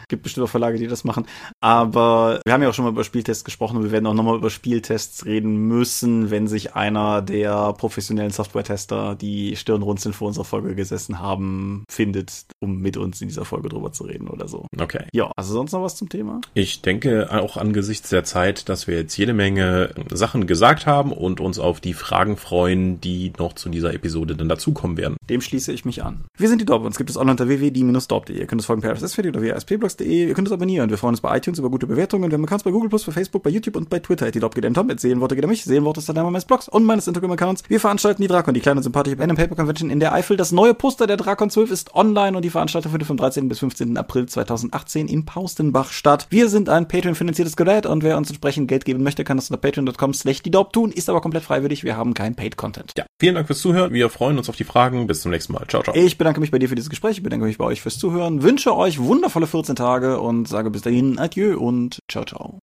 [0.10, 1.26] Gibt bestimmt auch Verlage, die das machen.
[1.60, 4.38] Aber wir haben ja auch schon mal über Spieltests gesprochen und wir werden auch nochmal
[4.38, 10.76] über Spieltests reden müssen, wenn sich einer der professionellen Software-Tester, die Stirnrunzeln vor unserer Folge
[10.76, 14.66] gesessen haben, findet, um mit uns in dieser Folge drüber zu reden oder so.
[14.80, 15.06] Okay.
[15.14, 16.42] Ja, also sonst noch was zum Thema?
[16.54, 21.40] Ich denke auch angesichts der Zeit, dass wir jetzt jede Menge Sachen gesagt haben und
[21.40, 25.18] uns auf die Fragen freuen, die noch zu dieser Episode dann dazukommen werden.
[25.30, 26.26] Dem schließe ich mich an.
[26.38, 28.38] Wir sind die Dorp, uns gibt es online unter www.die-dorp.de.
[28.38, 29.56] Ihr könnt uns folgen per RSS-Feed oder via
[29.98, 30.28] ASP-Blogs.de.
[30.28, 30.90] Ihr könnt uns abonnieren.
[30.90, 32.30] Wir freuen uns bei iTunes über gute Bewertungen.
[32.30, 34.32] Wir haben Accounts bei Google+, bei Facebook, bei YouTube und bei Twitter.
[34.32, 35.64] Die geht Tom, at Seelenworte geht mich.
[35.64, 37.64] Seelenworte ist der Name meines Blogs und meines Instagram-Accounts.
[37.68, 40.38] Wir veranstalten die Drakon, die kleine sympathische Pen Paper Convention in der Eifel.
[40.38, 43.50] Das neue Poster der Drakon 12 ist online und die Veranstaltung findet vom 13.
[43.50, 43.98] bis 15.
[43.98, 46.28] April 2018 in Paustenbach statt.
[46.30, 49.62] Wir sind ein Patreon-finanziertes Gerät und wer uns entsprechend Geld geben möchte, kann das unter
[49.62, 51.84] patreon.com slash die tun, ist aber komplett freiwillig.
[51.84, 52.94] Wir haben kein Paid-Content.
[52.98, 53.94] Ja, vielen Dank fürs Zuhören.
[53.94, 55.08] Wir freuen uns auf die Fragen.
[55.08, 55.66] Bis zum nächsten Mal.
[55.68, 55.96] Ciao, ciao.
[55.96, 57.18] Ich bedanke mich bei dir für dieses Gespräch.
[57.18, 58.44] Ich bedanke mich bei euch fürs Zuhören.
[58.44, 62.60] Wünsche euch wundervolle 14 Tage und sage bis dahin Adieu und ciao, ciao.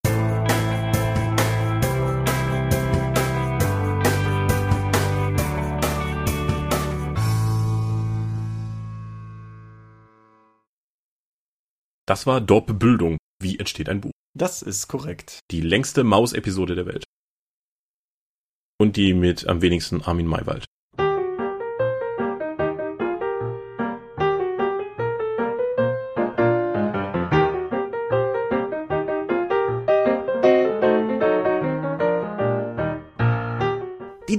[12.07, 13.17] Das war Dorp Bildung.
[13.41, 14.11] Wie entsteht ein Buch?
[14.37, 15.41] Das ist korrekt.
[15.51, 17.05] Die längste Maus-Episode der Welt.
[18.79, 20.67] Und die mit am wenigsten Armin Maywald.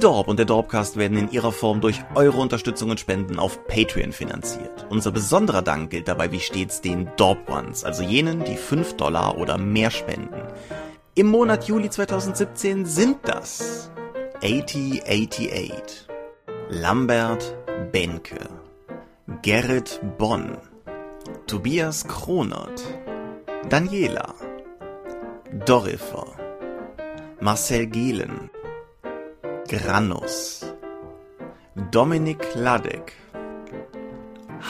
[0.05, 4.11] Dorp und der Dorpcast werden in ihrer Form durch eure Unterstützung und Spenden auf Patreon
[4.11, 4.85] finanziert.
[4.91, 9.35] Unser besonderer Dank gilt dabei wie stets den Dorp Ones, also jenen, die 5 Dollar
[9.35, 10.43] oder mehr spenden.
[11.15, 13.89] Im Monat Juli 2017 sind das
[14.43, 16.07] 8088,
[16.69, 17.55] Lambert
[17.91, 18.47] Benke,
[19.41, 20.55] Gerrit Bonn,
[21.47, 22.83] Tobias Kronert,
[23.69, 24.35] Daniela,
[25.65, 26.27] Dorifer,
[27.39, 28.51] Marcel Gehlen,
[29.67, 30.63] Granus,
[31.89, 33.13] Dominik Ladek,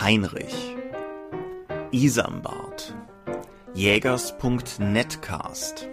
[0.01, 0.73] Heinrich,
[1.91, 2.95] Isambard,
[3.73, 5.89] Jägers.netcast,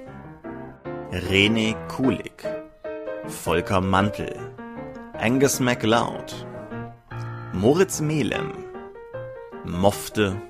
[1.10, 2.44] René Kulig,
[3.26, 4.38] Volker Mantel,
[5.14, 6.46] Angus MacLeod,
[7.52, 8.52] Moritz Melem,
[9.64, 10.40] Mofte,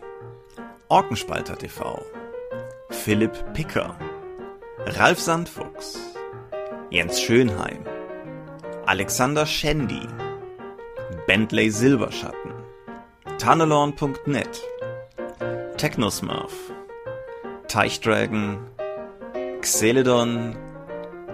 [0.88, 2.02] Orkenspalter TV,
[2.90, 3.96] Philipp Picker,
[4.98, 5.98] Ralf Sandfuchs,
[6.90, 7.82] Jens Schönheim,
[8.86, 10.08] Alexander Schendi,
[11.28, 12.52] Bentley Silberschatten,
[13.38, 14.60] Tunnelorn.net,
[15.76, 16.52] Technosmurf,
[17.68, 18.58] Teichdragon,
[19.60, 20.56] Xeledon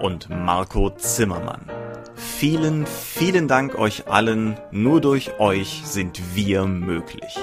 [0.01, 1.71] und Marco Zimmermann.
[2.15, 4.61] Vielen, vielen Dank euch allen.
[4.71, 7.39] Nur durch euch sind wir möglich.